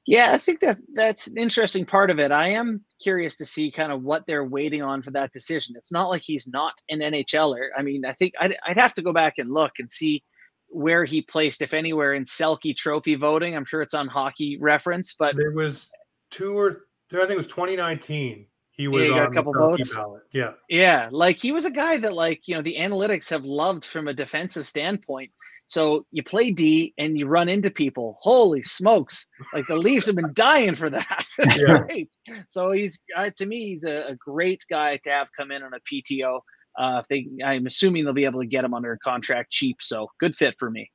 Yeah, 0.08 0.32
I 0.32 0.38
think 0.38 0.62
that 0.62 0.80
that's 0.93 1.28
an 1.28 1.38
interesting 1.38 1.86
part 1.86 2.10
of 2.10 2.17
it. 2.17 2.32
I 2.32 2.48
am 2.50 2.86
curious 3.04 3.36
to 3.36 3.46
see 3.46 3.70
kind 3.70 3.91
of 3.91 4.02
what 4.04 4.26
they're 4.26 4.46
waiting 4.46 4.82
on 4.82 5.02
for 5.04 5.12
that 5.12 5.34
decision. 5.34 5.76
It's 5.78 5.91
not 5.91 6.08
like 6.08 6.22
he's 6.22 6.48
not 6.48 6.74
an 6.89 7.00
NHLer. 7.00 7.67
I 7.78 7.82
mean, 7.82 8.06
I 8.06 8.13
think 8.13 8.34
I'd, 8.39 8.56
I'd 8.65 8.78
have 8.78 8.93
to 8.93 9.02
go 9.02 9.12
back 9.12 9.34
and 9.38 9.54
look 9.54 9.74
and 9.80 9.91
see 9.91 10.24
where 10.70 11.04
he 11.04 11.22
placed, 11.22 11.62
if 11.62 11.74
anywhere, 11.74 12.13
in 12.13 12.24
Selke 12.24 12.74
Trophy 12.74 13.15
voting. 13.15 13.54
I'm 13.54 13.65
sure 13.65 13.82
it's 13.82 13.93
on 13.93 14.08
Hockey 14.08 14.58
Reference, 14.62 15.13
but 15.13 15.36
there 15.36 15.52
was 15.52 15.89
two 16.32 16.58
or 16.58 16.86
I 17.12 17.17
think 17.17 17.32
it 17.32 17.38
was 17.38 17.48
2019. 17.48 18.48
He 18.72 18.88
was 18.88 19.04
Yeah, 19.04 19.10
got 19.10 19.24
a 19.24 19.28
on 19.28 19.34
couple 19.34 19.54
votes. 19.54 19.93
ballot. 19.93 20.24
Yeah, 20.32 20.54
Yeah, 20.70 21.10
like 21.12 21.36
he 21.36 21.52
was 21.52 21.65
a 21.65 21.72
guy 21.72 21.98
that 21.98 22.13
like, 22.13 22.48
you 22.48 22.56
know, 22.56 22.62
the 22.62 22.78
analytics 22.78 23.30
have 23.32 23.43
loved 23.43 23.84
from 23.84 24.08
a 24.08 24.13
defensive 24.13 24.67
standpoint. 24.67 25.32
So 25.67 26.06
you 26.12 26.23
play 26.23 26.51
D 26.51 26.93
and 26.97 27.17
you 27.17 27.27
run 27.27 27.49
into 27.49 27.69
people. 27.69 28.17
Holy 28.21 28.63
smokes. 28.63 29.27
Like 29.53 29.67
the 29.67 29.75
Leafs 29.75 30.06
have 30.08 30.15
been 30.15 30.34
dying 30.34 30.75
for 30.75 30.89
that. 30.89 31.25
It's 31.39 31.62
Yeah. 31.62 31.80
great. 31.80 32.10
So 32.47 32.71
he's 32.71 32.99
uh, 33.17 33.30
to 33.38 33.45
me 33.45 33.65
he's 33.69 33.84
a, 33.84 34.08
a 34.10 34.15
great 34.15 34.63
guy 34.69 34.97
to 35.03 35.10
have 35.10 35.30
come 35.38 35.51
in 35.51 35.63
on 35.63 35.71
a 35.73 35.80
PTO. 35.91 36.39
Uh, 36.80 37.01
if 37.01 37.08
they 37.10 37.27
I'm 37.43 37.65
assuming 37.65 38.06
they'll 38.06 38.13
be 38.13 38.25
able 38.25 38.41
to 38.41 38.47
get 38.47 38.63
him 38.63 38.73
under 38.73 38.93
a 38.93 38.99
contract 38.99 39.51
cheap. 39.51 39.77
So 39.82 40.08
good 40.19 40.36
fit 40.36 40.56
for 40.60 40.69
me. 40.71 40.89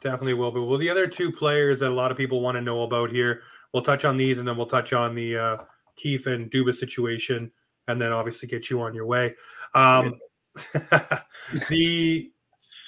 definitely 0.00 0.34
will 0.34 0.52
be. 0.52 0.60
Well, 0.60 0.78
the 0.78 0.90
other 0.90 1.06
two 1.06 1.32
players 1.32 1.80
that 1.80 1.90
a 1.90 1.94
lot 1.94 2.10
of 2.10 2.16
people 2.16 2.40
want 2.40 2.56
to 2.56 2.60
know 2.62 2.82
about 2.82 3.10
here, 3.10 3.42
we'll 3.72 3.82
touch 3.82 4.04
on 4.04 4.16
these, 4.16 4.38
and 4.38 4.46
then 4.46 4.56
we'll 4.56 4.66
touch 4.66 4.92
on 4.92 5.14
the 5.14 5.36
uh, 5.36 5.56
Keefe 5.96 6.26
and 6.26 6.50
Dubas 6.50 6.74
situation, 6.76 7.50
and 7.88 8.00
then 8.00 8.12
obviously 8.12 8.46
get 8.48 8.68
you 8.70 8.80
on 8.82 8.94
your 8.94 9.06
way. 9.06 9.34
Um, 9.74 10.14
the 11.70 12.30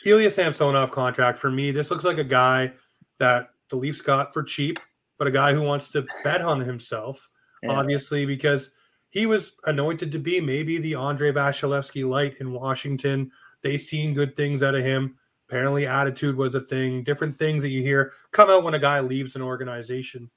Ilya 0.04 0.30
Samsonov 0.30 0.90
contract 0.90 1.38
for 1.38 1.50
me, 1.50 1.70
this 1.70 1.90
looks 1.90 2.04
like 2.04 2.18
a 2.18 2.24
guy 2.24 2.72
that 3.18 3.50
the 3.68 3.76
Leafs 3.76 4.00
got 4.00 4.32
for 4.32 4.42
cheap, 4.42 4.78
but 5.18 5.26
a 5.26 5.30
guy 5.30 5.52
who 5.52 5.62
wants 5.62 5.88
to 5.88 6.06
bet 6.24 6.40
on 6.40 6.61
himself, 6.61 7.28
Yeah. 7.62 7.70
obviously, 7.72 8.24
because 8.24 8.70
he 9.11 9.26
was 9.26 9.52
anointed 9.64 10.12
to 10.12 10.18
be 10.18 10.40
maybe 10.40 10.78
the 10.78 10.94
Andrei 10.94 11.32
Vasilevskiy 11.32 12.08
light 12.08 12.37
in 12.40 12.52
Washington. 12.52 13.30
They 13.62 13.76
seen 13.78 14.14
good 14.14 14.37
things 14.37 14.62
out 14.62 14.74
of 14.74 14.82
him. 14.84 15.16
Apparently, 15.48 15.87
attitude 15.87 16.37
was 16.37 16.54
a 16.54 16.61
thing. 16.61 17.02
Different 17.02 17.38
things 17.38 17.62
that 17.62 17.70
you 17.70 17.82
hear 17.82 18.12
come 18.32 18.50
out 18.50 18.62
when 18.64 18.74
a 18.74 18.78
guy 18.78 19.00
leaves 19.00 19.34
an 19.34 19.42
organization. 19.42 20.30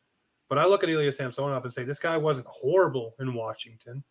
But 0.49 0.57
I 0.57 0.65
look 0.65 0.83
at 0.83 0.89
Ilya 0.89 1.11
Samsonov 1.11 1.63
and 1.63 1.71
say 1.73 1.83
this 1.83 1.99
guy 1.99 2.17
wasn't 2.17 2.47
horrible 2.47 3.15
in 3.19 3.33
Washington, 3.33 4.03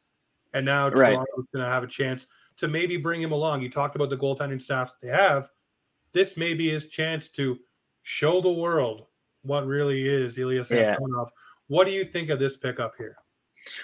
and 0.52 0.64
now 0.64 0.88
Right. 0.90 1.12
Toronto's 1.14 1.46
going 1.52 1.64
to 1.64 1.70
have 1.70 1.82
a 1.82 1.86
chance 1.88 2.26
to 2.56 2.68
maybe 2.68 2.96
bring 2.96 3.22
him 3.22 3.32
along. 3.32 3.62
You 3.62 3.70
talked 3.70 3.96
about 3.96 4.10
the 4.10 4.16
goaltending 4.16 4.60
staff 4.60 4.92
that 4.92 5.06
they 5.06 5.12
have. 5.12 5.48
This 6.12 6.36
may 6.36 6.54
be 6.54 6.70
his 6.70 6.88
chance 6.88 7.30
to 7.30 7.58
show 8.02 8.40
the 8.40 8.50
world 8.50 9.06
what 9.42 9.66
really 9.66 10.06
is 10.06 10.38
Ilya 10.38 10.64
Yeah. 10.70 10.96
What 11.68 11.86
do 11.86 11.92
you 11.92 12.04
think 12.04 12.30
of 12.30 12.38
this 12.38 12.56
pickup 12.56 12.94
here? 12.98 13.16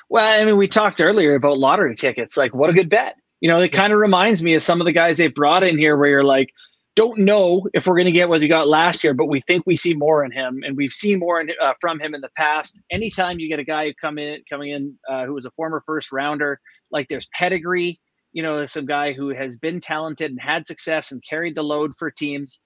Well, 0.09 0.27
I 0.27 0.45
mean, 0.45 0.57
we 0.57 0.69
talked 0.69 1.01
earlier 1.01 1.35
about 1.35 1.59
lottery 1.59 1.95
tickets. 1.95 2.37
Like, 2.37 2.55
what 2.55 2.71
a 2.71 2.73
good 2.73 2.89
bet. 2.89 3.17
You 3.41 3.49
know, 3.49 3.61
it 3.61 3.73
kind 3.73 3.93
of 3.93 3.99
reminds 3.99 4.43
me 4.43 4.55
of 4.55 4.63
some 4.63 4.81
of 4.81 4.87
the 4.87 4.93
guys 4.93 5.17
they 5.17 5.29
brought 5.29 5.63
in 5.63 5.79
here 5.79 5.97
where 5.97 6.09
you're 6.09 6.25
like, 6.25 6.51
don't 6.97 7.19
know 7.19 7.69
if 7.75 7.87
we're 7.87 7.95
going 7.95 8.07
to 8.07 8.13
get 8.13 8.31
what 8.31 8.41
we 8.41 8.49
got 8.49 8.67
last 8.67 9.05
year, 9.05 9.13
but 9.13 9.27
we 9.27 9.41
think 9.43 9.65
we 9.67 9.77
see 9.77 9.93
more 9.93 10.25
in 10.25 10.33
him, 10.33 10.63
and 10.65 10.77
we've 10.77 10.93
seen 10.93 11.19
more 11.19 11.41
in, 11.41 11.51
uh, 11.61 11.75
from 11.79 12.01
him 12.01 12.15
in 12.15 12.23
the 12.23 12.31
past. 12.37 12.81
Anytime 12.91 13.39
you 13.39 13.49
get 13.49 13.59
a 13.59 13.65
guy 13.65 13.87
who 13.87 13.95
come 14.01 14.19
in, 14.19 14.43
coming 14.49 14.71
in, 14.71 14.99
uh, 15.09 15.27
who 15.27 15.35
was 15.35 15.45
a 15.45 15.51
former 15.51 15.83
first 15.85 16.11
rounder, 16.11 16.59
like 16.91 17.09
there's 17.09 17.29
pedigree. 17.35 18.01
You 18.37 18.43
know, 18.45 18.67
some 18.67 18.87
guy 18.87 19.13
who 19.13 19.27
has 19.43 19.57
been 19.57 19.81
talented 19.81 20.31
and 20.31 20.41
had 20.41 20.67
success 20.67 21.13
and 21.13 21.23
carried 21.29 21.55
the 21.57 21.63
load 21.73 21.91
for 21.99 22.11
teams. 22.11 22.61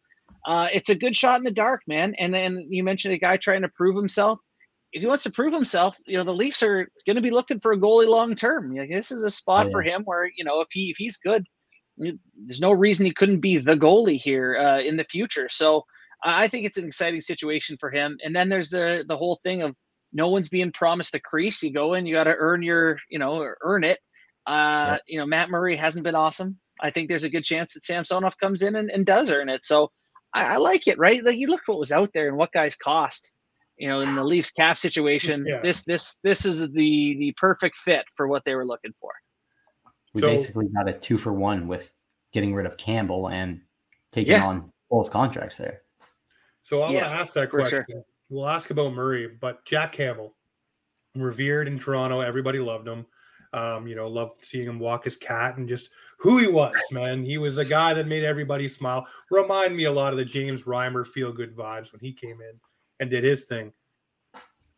Uh, 0.44 0.68
it's 0.72 0.90
a 0.90 0.94
good 1.02 1.14
shot 1.14 1.38
in 1.38 1.44
the 1.44 1.50
dark, 1.66 1.80
man. 1.86 2.14
And 2.18 2.32
then 2.34 2.66
you 2.68 2.82
mentioned 2.82 3.14
a 3.14 3.18
guy 3.18 3.36
trying 3.36 3.62
to 3.62 3.68
prove 3.80 3.96
himself 3.96 4.38
if 4.92 5.00
he 5.02 5.06
wants 5.06 5.24
to 5.24 5.30
prove 5.30 5.52
himself, 5.52 5.96
you 6.06 6.16
know, 6.16 6.24
the 6.24 6.34
Leafs 6.34 6.62
are 6.62 6.88
going 7.06 7.16
to 7.16 7.22
be 7.22 7.30
looking 7.30 7.60
for 7.60 7.72
a 7.72 7.78
goalie 7.78 8.08
long 8.08 8.34
term. 8.34 8.72
You 8.72 8.82
know, 8.86 8.96
this 8.96 9.10
is 9.10 9.22
a 9.22 9.30
spot 9.30 9.66
Yeah. 9.66 9.72
for 9.72 9.82
him 9.82 10.02
where, 10.04 10.28
you 10.36 10.44
know, 10.44 10.60
if 10.60 10.68
he 10.72 10.90
if 10.90 10.96
he's 10.96 11.16
good, 11.16 11.44
there's 11.96 12.60
no 12.60 12.72
reason 12.72 13.06
he 13.06 13.12
couldn't 13.12 13.40
be 13.40 13.58
the 13.58 13.76
goalie 13.76 14.20
here 14.20 14.58
uh, 14.58 14.80
in 14.80 14.96
the 14.96 15.04
future. 15.04 15.48
So 15.48 15.84
I 16.24 16.48
think 16.48 16.66
it's 16.66 16.76
an 16.76 16.86
exciting 16.86 17.20
situation 17.20 17.76
for 17.78 17.90
him. 17.90 18.18
And 18.24 18.34
then 18.34 18.48
there's 18.48 18.70
the 18.70 19.04
the 19.06 19.16
whole 19.16 19.38
thing 19.44 19.62
of 19.62 19.76
no 20.12 20.28
one's 20.28 20.48
being 20.48 20.72
promised 20.72 21.14
a 21.14 21.20
crease. 21.20 21.62
You 21.62 21.72
go 21.72 21.94
in, 21.94 22.06
you 22.06 22.14
got 22.14 22.24
to 22.24 22.34
earn 22.36 22.62
your, 22.62 22.98
you 23.08 23.18
know, 23.20 23.48
earn 23.62 23.84
it. 23.84 23.98
Uh, 24.46 24.98
You 25.06 25.18
know, 25.18 25.26
Matt 25.26 25.50
Murray 25.50 25.76
hasn't 25.76 26.04
been 26.04 26.14
awesome. 26.14 26.58
I 26.80 26.90
think 26.90 27.08
there's 27.08 27.24
a 27.24 27.28
good 27.30 27.44
chance 27.44 27.74
that 27.74 27.84
Samsonov 27.84 28.38
comes 28.38 28.62
in 28.62 28.76
and, 28.76 28.90
and 28.90 29.04
does 29.04 29.30
earn 29.30 29.48
it. 29.48 29.64
So 29.64 29.90
I, 30.32 30.54
I 30.54 30.56
like 30.56 30.86
it, 30.88 30.98
right? 30.98 31.22
Like 31.24 31.36
you 31.36 31.48
look 31.48 31.60
what 31.66 31.78
was 31.78 31.92
out 31.92 32.10
there 32.14 32.28
and 32.28 32.36
what 32.36 32.52
guys 32.52 32.76
cost 32.76 33.32
you 33.76 33.88
know, 33.88 34.00
in 34.00 34.14
the 34.14 34.22
Leafs 34.22 34.50
cap 34.52 34.76
situation, 34.76 35.44
Yeah. 35.48 35.60
this 35.62 35.82
this 35.84 36.18
this 36.22 36.44
is 36.44 36.60
the 36.60 37.16
the 37.18 37.34
perfect 37.38 37.76
fit 37.78 38.04
for 38.14 38.28
what 38.28 38.44
they 38.44 38.54
were 38.54 38.66
looking 38.66 38.92
for. 39.00 39.10
We 40.12 40.20
So- 40.20 40.26
basically 40.28 40.66
got 40.68 40.86
a 40.88 40.92
two 40.92 41.16
for 41.16 41.32
one 41.32 41.66
with 41.66 41.94
getting 42.32 42.54
rid 42.54 42.66
of 42.66 42.76
Campbell 42.76 43.28
and 43.30 43.62
taking 44.12 44.32
Yeah. 44.32 44.44
on 44.46 44.70
both 44.90 45.10
contracts 45.10 45.56
there. 45.56 45.80
So 46.62 46.82
I 46.82 46.90
Yeah, 46.92 47.00
want 47.02 47.06
to 47.14 47.20
ask 47.20 47.32
that 47.34 47.48
question. 47.50 47.84
sure. 47.90 48.02
We'll 48.28 48.46
ask 48.48 48.70
about 48.70 48.92
Murray, 48.92 49.26
but 49.28 49.64
Jack 49.64 49.92
Campbell, 49.92 50.36
revered 51.16 51.66
in 51.66 51.78
Toronto, 51.78 52.20
everybody 52.20 52.58
loved 52.60 52.86
him. 52.86 53.06
Um, 53.52 53.88
you 53.88 53.96
know, 53.96 54.06
loved 54.06 54.46
seeing 54.46 54.68
him 54.68 54.78
walk 54.78 55.04
his 55.04 55.16
cat 55.16 55.56
and 55.56 55.68
just 55.68 55.90
who 56.18 56.38
he 56.38 56.46
was, 56.46 56.76
man. 56.92 57.24
He 57.24 57.36
was 57.36 57.58
a 57.58 57.64
guy 57.64 57.92
that 57.94 58.06
made 58.06 58.22
everybody 58.22 58.68
smile. 58.68 59.06
Remind 59.30 59.76
me 59.76 59.84
a 59.84 59.92
lot 59.92 60.12
of 60.12 60.18
the 60.18 60.24
James 60.24 60.64
Reimer 60.64 61.04
feel 61.04 61.32
good 61.32 61.56
vibes 61.56 61.90
when 61.92 62.00
he 62.00 62.12
came 62.12 62.40
in 62.40 62.60
and 63.00 63.10
did 63.10 63.24
his 63.24 63.44
thing. 63.44 63.72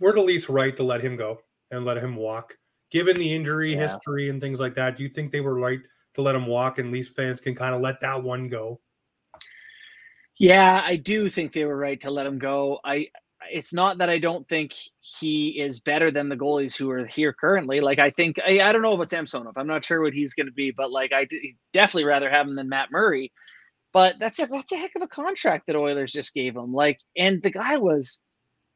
We're 0.00 0.14
the 0.14 0.22
Leafs 0.22 0.48
right 0.48 0.74
to 0.78 0.82
let 0.82 1.02
him 1.02 1.16
go 1.16 1.42
and 1.70 1.84
let 1.84 1.98
him 1.98 2.16
walk. 2.16 2.56
Given 2.90 3.16
the 3.16 3.34
injury 3.34 3.72
Yeah. 3.72 3.80
history 3.80 4.30
and 4.30 4.40
things 4.40 4.58
like 4.58 4.74
that, 4.76 4.96
do 4.96 5.02
you 5.02 5.08
think 5.10 5.32
they 5.32 5.40
were 5.40 5.58
right 5.58 5.80
to 6.14 6.22
let 6.22 6.34
him 6.34 6.46
walk 6.46 6.78
and 6.78 6.90
Leafs 6.90 7.10
fans 7.10 7.40
can 7.40 7.54
kind 7.54 7.74
of 7.74 7.82
let 7.82 8.00
that 8.00 8.22
one 8.22 8.48
go? 8.48 8.80
Yeah, 10.36 10.82
I 10.84 10.96
do 10.96 11.28
think 11.28 11.52
they 11.52 11.66
were 11.66 11.76
right 11.76 12.00
to 12.00 12.10
let 12.10 12.26
him 12.26 12.38
go. 12.38 12.80
I 12.84 13.08
it's 13.50 13.72
not 13.72 13.98
that 13.98 14.10
I 14.10 14.18
don't 14.18 14.48
think 14.48 14.74
he 15.00 15.60
is 15.60 15.80
better 15.80 16.10
than 16.10 16.28
the 16.28 16.36
goalies 16.36 16.76
who 16.76 16.90
are 16.90 17.06
here 17.06 17.32
currently. 17.32 17.80
Like 17.80 17.98
I 17.98 18.10
think 18.10 18.36
I, 18.46 18.60
I 18.60 18.72
don't 18.72 18.82
know 18.82 18.92
about 18.92 19.10
Samsonov. 19.10 19.56
I'm 19.56 19.66
not 19.66 19.84
sure 19.84 20.02
what 20.02 20.12
he's 20.14 20.34
going 20.34 20.46
to 20.46 20.52
be, 20.52 20.70
but 20.70 20.90
like 20.90 21.12
I 21.12 21.24
d- 21.24 21.56
definitely 21.72 22.04
rather 22.04 22.30
have 22.30 22.46
him 22.46 22.56
than 22.56 22.68
Matt 22.68 22.90
Murray. 22.90 23.32
But 23.92 24.18
that's 24.18 24.38
a 24.38 24.46
that's 24.46 24.72
a 24.72 24.76
heck 24.76 24.94
of 24.96 25.02
a 25.02 25.08
contract 25.08 25.66
that 25.66 25.76
Oilers 25.76 26.12
just 26.12 26.34
gave 26.34 26.56
him. 26.56 26.72
Like, 26.72 26.98
and 27.16 27.42
the 27.42 27.50
guy 27.50 27.76
was 27.78 28.20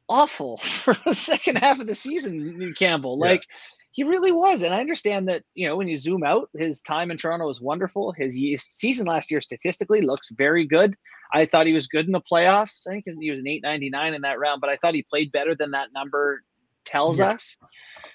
awful 0.09 0.57
for 0.57 0.95
the 1.05 1.15
second 1.15 1.57
half 1.57 1.79
of 1.79 1.87
the 1.87 1.95
season. 1.95 2.73
Campbell, 2.77 3.19
Yeah. 3.23 3.31
like 3.31 3.43
he 3.91 4.03
really 4.03 4.31
was. 4.31 4.61
And 4.61 4.73
I 4.75 4.79
understand 4.79 5.27
that 5.29 5.43
you 5.55 5.67
know 5.67 5.75
when 5.75 5.87
you 5.87 5.95
zoom 5.97 6.23
out, 6.23 6.49
his 6.55 6.81
time 6.81 7.09
in 7.09 7.17
Toronto 7.17 7.47
was 7.47 7.59
wonderful. 7.61 8.13
His 8.15 8.35
season 8.63 9.07
last 9.07 9.31
year 9.31 9.41
statistically 9.41 10.01
looks 10.01 10.29
very 10.31 10.65
good. 10.67 10.95
I 11.33 11.45
thought 11.45 11.67
he 11.67 11.73
was 11.73 11.87
good 11.87 12.05
in 12.05 12.11
the 12.11 12.21
playoffs. 12.21 12.87
I 12.87 12.91
think 12.93 13.05
he 13.19 13.31
was 13.31 13.39
an 13.39 13.47
899 13.47 14.13
in 14.13 14.21
that 14.21 14.39
round, 14.39 14.61
but 14.61 14.69
I 14.69 14.77
thought 14.77 14.93
he 14.93 15.03
played 15.03 15.31
better 15.31 15.55
than 15.55 15.71
that 15.71 15.89
number 15.93 16.43
tells 16.85 17.19
Yeah. 17.19 17.31
us. 17.31 17.57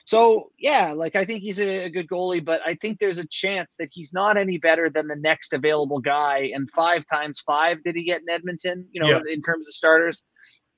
So 0.05 0.51
yeah, 0.59 0.93
like 0.93 1.15
I 1.15 1.25
think 1.25 1.43
he's 1.43 1.61
a, 1.61 1.85
a 1.85 1.91
good 1.91 2.09
goalie, 2.09 2.45
but 2.45 2.61
I 2.67 2.75
think 2.75 2.99
there's 2.99 3.19
a 3.19 3.27
chance 3.27 3.77
that 3.79 3.91
he's 3.93 4.13
not 4.13 4.37
any 4.37 4.59
better 4.59 4.91
than 4.91 5.07
the 5.07 5.17
next 5.17 5.53
available 5.53 6.01
guy. 6.01 6.51
And 6.55 6.69
five 6.71 7.07
times 7.07 7.41
five 7.41 7.85
did 7.85 7.95
he 7.95 8.03
get 8.05 8.23
in 8.23 8.29
Edmonton? 8.29 8.87
You 8.93 9.03
know, 9.03 9.09
Yeah. 9.09 9.21
in 9.31 9.41
terms 9.43 9.69
of 9.69 9.75
starters. 9.75 10.25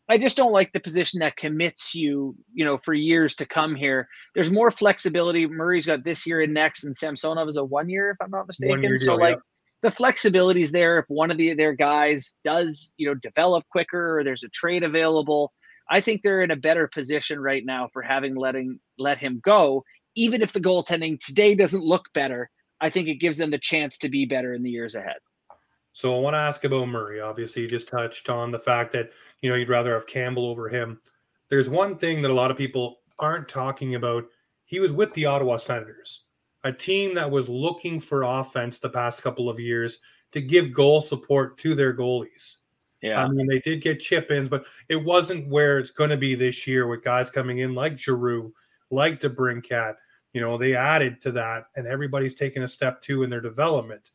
I 0.06 0.18
just 0.18 0.36
don't 0.36 0.52
like 0.52 0.70
the 0.72 0.80
position 0.80 1.20
that 1.20 1.36
commits 1.36 1.94
you, 1.94 2.36
you 2.52 2.62
know, 2.62 2.76
for 2.76 2.92
years 2.92 3.34
to 3.36 3.46
come 3.46 3.74
here. 3.74 4.06
There's 4.34 4.50
more 4.50 4.70
flexibility. 4.70 5.46
Murray's 5.46 5.86
got 5.86 6.04
this 6.04 6.26
year 6.26 6.42
and 6.42 6.52
next, 6.52 6.84
and 6.84 6.94
Samsonov 6.94 7.48
is 7.48 7.56
a 7.56 7.64
one 7.64 7.88
year, 7.88 8.10
if 8.10 8.18
I'm 8.22 8.30
not 8.30 8.46
mistaken. 8.46 8.72
One-year 8.82 8.98
so 8.98 9.14
like 9.14 9.36
yeah. 9.36 9.40
The 9.84 9.90
flexibility 9.90 10.62
is 10.62 10.72
there 10.72 10.98
if 10.98 11.04
one 11.08 11.30
of 11.30 11.36
the 11.36 11.52
their 11.52 11.74
guys 11.74 12.34
does 12.42 12.94
you 12.96 13.06
know 13.06 13.14
develop 13.14 13.64
quicker 13.70 14.18
or 14.18 14.24
there's 14.24 14.42
a 14.42 14.48
trade 14.48 14.82
available 14.82 15.52
i 15.90 16.00
think 16.00 16.22
they're 16.22 16.42
in 16.42 16.50
a 16.50 16.56
better 16.56 16.88
position 16.88 17.38
right 17.38 17.66
now 17.66 17.86
for 17.92 18.00
having 18.00 18.34
letting 18.34 18.80
let 18.98 19.18
him 19.18 19.40
go 19.44 19.84
even 20.14 20.40
if 20.40 20.54
the 20.54 20.60
goaltending 20.60 21.22
today 21.22 21.54
doesn't 21.54 21.84
look 21.84 22.06
better 22.14 22.50
i 22.80 22.88
think 22.88 23.08
it 23.08 23.16
gives 23.16 23.36
them 23.36 23.50
the 23.50 23.58
chance 23.58 23.98
to 23.98 24.08
be 24.08 24.24
better 24.24 24.54
in 24.54 24.62
the 24.62 24.70
years 24.70 24.94
ahead 24.94 25.18
So 25.92 26.16
I 26.16 26.18
want 26.18 26.34
to 26.34 26.38
ask 26.38 26.64
about 26.64 26.88
Murray. 26.88 27.20
Obviously, 27.20 27.62
you 27.62 27.68
just 27.68 27.86
touched 27.86 28.28
on 28.28 28.50
the 28.50 28.58
fact 28.58 28.90
that 28.92 29.12
you 29.42 29.48
know 29.48 29.54
you'd 29.54 29.68
rather 29.68 29.94
have 29.94 30.08
Campbell 30.08 30.46
over 30.46 30.68
him. 30.68 30.98
There's 31.50 31.68
one 31.68 31.98
thing 31.98 32.20
that 32.22 32.32
a 32.32 32.40
lot 32.42 32.50
of 32.50 32.56
people 32.56 32.98
aren't 33.20 33.48
talking 33.48 33.94
about. 33.94 34.24
He 34.64 34.80
was 34.80 34.92
with 34.92 35.14
the 35.14 35.26
Ottawa 35.26 35.56
Senators, 35.58 36.23
a 36.64 36.72
team 36.72 37.14
that 37.14 37.30
was 37.30 37.48
looking 37.48 38.00
for 38.00 38.22
offense 38.22 38.78
the 38.78 38.88
past 38.88 39.22
couple 39.22 39.48
of 39.48 39.60
years 39.60 40.00
to 40.32 40.40
give 40.40 40.72
goal 40.72 41.00
support 41.00 41.56
to 41.58 41.74
their 41.74 41.94
goalies. 41.94 42.56
Yeah. 43.02 43.22
I 43.22 43.28
mean, 43.28 43.46
they 43.46 43.60
did 43.60 43.82
get 43.82 44.00
chip 44.00 44.30
ins, 44.30 44.48
but 44.48 44.64
it 44.88 44.96
wasn't 44.96 45.48
where 45.48 45.78
it's 45.78 45.90
going 45.90 46.10
to 46.10 46.16
be 46.16 46.34
this 46.34 46.66
year 46.66 46.86
with 46.86 47.04
guys 47.04 47.30
coming 47.30 47.58
in 47.58 47.74
like 47.74 47.98
Giroux, 47.98 48.52
like 48.90 49.20
DeBrincat. 49.20 49.96
You 50.32 50.40
know, 50.40 50.56
they 50.56 50.74
added 50.74 51.20
to 51.22 51.32
that, 51.32 51.66
and 51.76 51.86
everybody's 51.86 52.34
taking 52.34 52.62
a 52.62 52.68
step 52.68 53.02
too 53.02 53.22
in 53.22 53.30
their 53.30 53.42
development. 53.42 54.10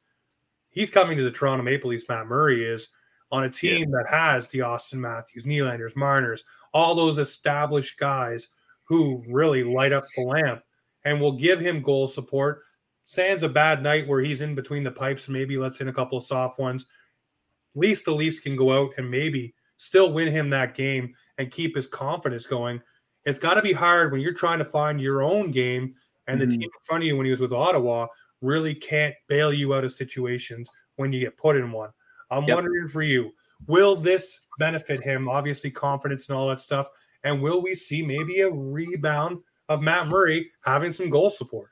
he's 0.69 0.89
coming 0.89 1.17
to 1.17 1.23
the 1.23 1.31
Toronto 1.31 1.63
Maple 1.63 1.91
Leafs, 1.91 2.09
Matt 2.09 2.27
Murray 2.27 2.65
is 2.65 2.89
on 3.31 3.43
a 3.43 3.49
team 3.49 3.89
yeah. 3.89 3.97
that 3.97 4.09
has 4.09 4.47
the 4.47 4.59
Auston 4.59 4.99
Matthews, 4.99 5.45
Nylanders, 5.45 5.95
Marners, 5.95 6.43
all 6.73 6.95
those 6.95 7.19
established 7.19 7.99
guys 7.99 8.49
who 8.83 9.23
really 9.27 9.63
light 9.63 9.93
up 9.93 10.03
the 10.15 10.23
lamp 10.23 10.63
and 11.05 11.19
we'll 11.19 11.33
give 11.33 11.59
him 11.59 11.81
goal 11.81 12.07
support. 12.07 12.63
Sans 13.05 13.41
a 13.41 13.49
bad 13.49 13.81
night 13.81 14.07
where 14.07 14.21
he's 14.21 14.41
in 14.41 14.53
between 14.53 14.83
the 14.83 14.91
pipes, 14.91 15.27
maybe 15.29 15.57
lets 15.57 15.81
in 15.81 15.87
a 15.87 15.93
couple 15.93 16.17
of 16.17 16.23
soft 16.23 16.59
ones. 16.59 16.85
At 17.75 17.81
least 17.81 18.05
the 18.05 18.11
Leafs 18.11 18.39
can 18.39 18.55
go 18.55 18.71
out 18.71 18.91
and 18.97 19.09
maybe 19.09 19.53
still 19.77 20.13
win 20.13 20.27
him 20.27 20.49
that 20.51 20.75
game 20.75 21.13
and 21.37 21.51
keep 21.51 21.75
his 21.75 21.87
confidence 21.87 22.45
going. 22.45 22.81
It's 23.25 23.39
got 23.39 23.55
to 23.55 23.61
be 23.61 23.73
hard 23.73 24.11
when 24.11 24.21
you're 24.21 24.33
trying 24.33 24.59
to 24.59 24.65
find 24.65 25.01
your 25.01 25.23
own 25.23 25.51
game 25.51 25.95
and 26.27 26.39
mm-hmm. 26.39 26.47
the 26.49 26.55
team 26.55 26.63
in 26.63 26.83
front 26.83 27.03
of 27.03 27.07
you 27.07 27.17
when 27.17 27.25
he 27.25 27.31
was 27.31 27.41
with 27.41 27.53
Ottawa 27.53 28.07
really 28.41 28.75
can't 28.75 29.15
bail 29.27 29.51
you 29.51 29.73
out 29.73 29.83
of 29.83 29.91
situations 29.91 30.69
when 30.95 31.11
you 31.11 31.19
get 31.19 31.37
put 31.37 31.55
in 31.55 31.71
one. 31.71 31.89
I'm 32.29 32.43
yep. 32.43 32.55
wondering 32.55 32.87
for 32.87 33.01
you, 33.01 33.31
will 33.67 33.95
this 33.95 34.41
benefit 34.59 35.03
him? 35.03 35.27
Obviously, 35.27 35.71
confidence 35.71 36.29
and 36.29 36.37
all 36.37 36.47
that 36.49 36.59
stuff. 36.59 36.87
And 37.23 37.41
will 37.41 37.61
we 37.61 37.75
see 37.75 38.01
maybe 38.01 38.41
a 38.41 38.51
rebound 38.51 39.39
of 39.69 39.81
Matt 39.81 40.07
Murray 40.07 40.49
having 40.63 40.91
some 40.91 41.09
goal 41.09 41.29
support? 41.29 41.69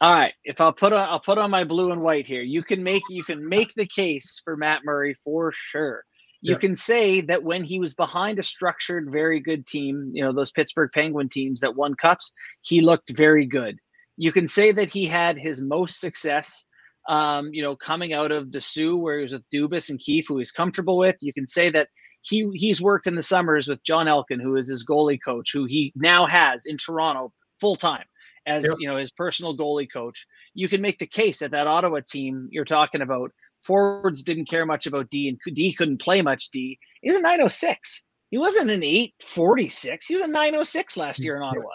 All 0.00 0.14
right. 0.14 0.32
If 0.44 0.60
I'll 0.60 0.72
put 0.72 0.92
on 0.92 1.08
I'll 1.08 1.20
put 1.20 1.38
on 1.38 1.50
my 1.50 1.64
blue 1.64 1.90
and 1.90 2.00
white 2.00 2.26
here. 2.26 2.42
You 2.42 2.62
can 2.62 2.82
make 2.82 3.02
you 3.10 3.24
can 3.24 3.46
make 3.48 3.74
the 3.74 3.86
case 3.86 4.40
for 4.44 4.56
Matt 4.56 4.84
Murray 4.84 5.14
for 5.24 5.52
sure. 5.52 6.04
You 6.42 6.52
yeah. 6.52 6.58
can 6.58 6.76
say 6.76 7.20
that 7.22 7.42
when 7.42 7.64
he 7.64 7.78
was 7.78 7.92
behind 7.94 8.38
a 8.38 8.42
structured, 8.42 9.10
very 9.10 9.40
good 9.40 9.66
team, 9.66 10.10
you 10.14 10.24
know, 10.24 10.32
those 10.32 10.52
Pittsburgh 10.52 10.90
Penguin 10.94 11.28
teams 11.28 11.60
that 11.60 11.76
won 11.76 11.94
cups, 11.94 12.32
he 12.62 12.80
looked 12.80 13.10
very 13.10 13.44
good. 13.44 13.76
You 14.16 14.32
can 14.32 14.48
say 14.48 14.72
that 14.72 14.90
he 14.90 15.04
had 15.04 15.38
his 15.38 15.60
most 15.60 16.00
success 16.00 16.64
um, 17.08 17.50
you 17.52 17.62
know, 17.62 17.76
coming 17.76 18.12
out 18.12 18.32
of 18.32 18.52
the 18.52 18.60
Soo 18.60 18.96
where 18.96 19.18
he 19.18 19.22
was 19.24 19.32
with 19.32 19.48
Dubas 19.52 19.90
and 19.90 19.98
Keefe, 19.98 20.28
who 20.28 20.38
he's 20.38 20.52
comfortable 20.52 20.98
with. 20.98 21.16
You 21.20 21.32
can 21.32 21.46
say 21.46 21.70
that 21.70 21.88
he 22.22 22.50
he's 22.54 22.80
worked 22.80 23.06
in 23.06 23.14
the 23.14 23.22
summers 23.22 23.68
with 23.68 23.82
Jon 23.82 24.08
Elkin, 24.08 24.40
who 24.40 24.56
is 24.56 24.68
his 24.68 24.84
goalie 24.84 25.20
coach, 25.22 25.50
who 25.52 25.64
he 25.64 25.92
now 25.96 26.26
has 26.26 26.66
in 26.66 26.76
Toronto 26.76 27.32
full 27.60 27.76
time 27.76 28.04
as 28.46 28.64
yep. 28.64 28.76
you 28.78 28.88
know 28.88 28.96
his 28.96 29.10
personal 29.10 29.56
goalie 29.56 29.90
coach. 29.90 30.26
You 30.54 30.68
can 30.68 30.80
make 30.80 30.98
the 30.98 31.06
case 31.06 31.38
that 31.38 31.50
that 31.52 31.66
Ottawa 31.66 32.00
team 32.06 32.48
you're 32.50 32.64
talking 32.64 33.02
about 33.02 33.30
forwards 33.60 34.22
didn't 34.22 34.48
care 34.48 34.66
much 34.66 34.86
about 34.86 35.10
D 35.10 35.28
and 35.28 35.38
D 35.54 35.72
couldn't 35.72 36.00
play 36.00 36.22
much 36.22 36.50
D. 36.50 36.78
He's 37.02 37.16
a 37.16 37.20
906. 37.20 38.04
He 38.30 38.38
wasn't 38.38 38.70
an 38.70 38.82
846. 38.82 40.06
He 40.06 40.14
was 40.14 40.22
a 40.22 40.28
906 40.28 40.96
last 40.96 41.18
year 41.18 41.36
in 41.36 41.42
Ottawa. 41.42 41.70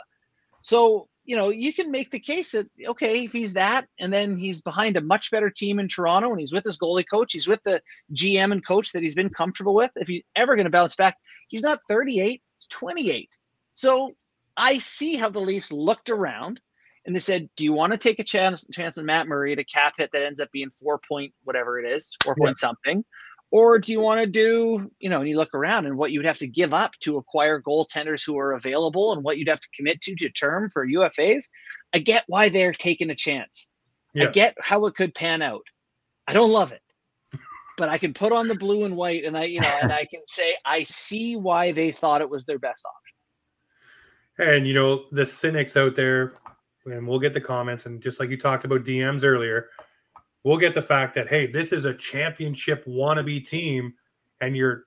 So 0.61 1.07
you 1.25 1.35
know, 1.35 1.49
you 1.49 1.73
can 1.73 1.91
make 1.91 2.11
the 2.11 2.19
case 2.19 2.51
that 2.51 2.67
okay, 2.87 3.25
if 3.25 3.31
he's 3.31 3.53
that, 3.53 3.87
and 3.99 4.13
then 4.13 4.37
he's 4.37 4.61
behind 4.61 4.95
a 4.95 5.01
much 5.01 5.31
better 5.31 5.49
team 5.49 5.79
in 5.79 5.87
Toronto, 5.87 6.29
and 6.31 6.39
he's 6.39 6.53
with 6.53 6.63
his 6.63 6.77
goalie 6.77 7.05
coach, 7.09 7.33
he's 7.33 7.47
with 7.47 7.63
the 7.63 7.81
GM 8.13 8.51
and 8.51 8.65
coach 8.65 8.91
that 8.93 9.03
he's 9.03 9.15
been 9.15 9.29
comfortable 9.29 9.73
with. 9.73 9.91
If 9.95 10.07
he's 10.07 10.23
ever 10.35 10.55
going 10.55 10.65
to 10.65 10.71
bounce 10.71 10.95
back, 10.95 11.17
he's 11.47 11.63
not 11.63 11.79
38, 11.89 12.41
he's 12.57 12.67
28. 12.67 13.37
So 13.73 14.13
I 14.55 14.77
see 14.79 15.15
how 15.15 15.29
the 15.29 15.39
Leafs 15.39 15.71
looked 15.71 16.09
around 16.09 16.61
and 17.05 17.15
they 17.15 17.19
said, 17.19 17.49
"Do 17.55 17.63
you 17.63 17.73
want 17.73 17.93
to 17.93 17.97
take 17.97 18.19
a 18.19 18.23
chance 18.23 18.65
chance 18.71 18.97
on 18.97 19.05
Matt 19.05 19.27
Murray 19.27 19.53
a 19.53 19.63
cap 19.63 19.95
hit 19.97 20.11
that 20.13 20.23
ends 20.23 20.39
up 20.39 20.51
being 20.51 20.71
four 20.79 20.99
point 20.99 21.33
whatever 21.43 21.79
it 21.79 21.91
is, 21.91 22.15
four 22.23 22.35
point 22.35 22.57
yeah. 22.61 22.67
something, 22.67 23.05
or 23.55 23.79
do 23.79 23.93
you 23.93 24.01
want 24.01 24.19
to 24.19 24.27
do, 24.27 24.91
you 24.99 25.09
know, 25.09 25.21
and 25.21 25.29
you 25.29 25.37
look 25.37 25.55
around 25.55 25.85
and 25.85 25.95
what 25.95 26.11
you 26.11 26.19
would 26.19 26.25
have 26.25 26.39
to 26.39 26.45
give 26.45 26.73
up 26.73 26.91
to 26.99 27.15
acquire 27.15 27.61
goaltenders 27.61 28.21
who 28.25 28.37
are 28.37 28.51
available 28.51 29.13
and 29.13 29.23
what 29.23 29.37
you'd 29.37 29.47
have 29.47 29.61
to 29.61 29.69
commit 29.73 30.01
to 30.01 30.13
to 30.13 30.27
term 30.27 30.69
for 30.69 30.85
UFAs? 30.85 31.45
I 31.93 31.99
get 31.99 32.25
why 32.27 32.49
they're 32.49 32.73
taking 32.73 33.11
a 33.11 33.15
chance. 33.15 33.69
Yeah. 34.13 34.25
I 34.25 34.31
get 34.31 34.57
how 34.59 34.85
it 34.87 34.95
could 34.95 35.15
pan 35.15 35.41
out. 35.41 35.61
I 36.27 36.33
don't 36.33 36.51
love 36.51 36.73
it. 36.73 36.81
But 37.77 37.87
I 37.87 37.97
can 37.97 38.13
put 38.13 38.33
on 38.33 38.49
the 38.49 38.55
blue 38.55 38.83
and 38.83 38.97
white 38.97 39.23
and 39.23 39.37
I, 39.37 39.45
you 39.45 39.61
know, 39.61 39.77
and 39.81 39.91
I 39.91 40.05
can 40.05 40.21
say 40.27 40.55
I 40.65 40.83
see 40.83 41.37
why 41.37 41.71
they 41.71 41.91
thought 41.91 42.21
it 42.21 42.29
was 42.29 42.43
their 42.43 42.59
best 42.59 42.85
option. 42.85 44.49
And 44.51 44.67
you 44.67 44.73
know, 44.73 45.05
the 45.11 45.25
cynics 45.25 45.77
out 45.77 45.95
there, 45.95 46.33
and 46.85 47.07
we'll 47.07 47.19
get 47.19 47.33
the 47.33 47.41
comments, 47.41 47.85
and 47.85 48.01
just 48.01 48.19
like 48.19 48.29
you 48.29 48.37
talked 48.37 48.65
about 48.65 48.83
DMs 48.83 49.25
earlier, 49.25 49.69
we'll 50.45 50.57
get 50.57 50.73
the 50.73 50.81
fact 50.81 51.15
that 51.15 51.27
hey, 51.27 51.47
this 51.47 51.73
is 51.73 51.83
a 51.83 51.93
championship 51.93 52.85
wannabe 52.85 53.45
team, 53.45 53.93
and 54.39 54.55
you're 54.55 54.85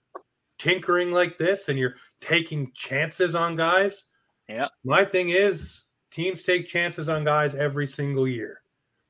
tinkering 0.58 1.12
like 1.12 1.36
this, 1.36 1.68
and 1.68 1.78
you're 1.78 1.96
taking 2.22 2.72
chances 2.72 3.34
on 3.34 3.56
guys. 3.56 4.04
Yeah. 4.48 4.68
My 4.84 5.04
thing 5.04 5.28
is, 5.28 5.82
teams 6.10 6.44
take 6.44 6.64
chances 6.64 7.10
on 7.10 7.24
guys 7.24 7.54
every 7.54 7.86
single 7.86 8.26
year. 8.26 8.62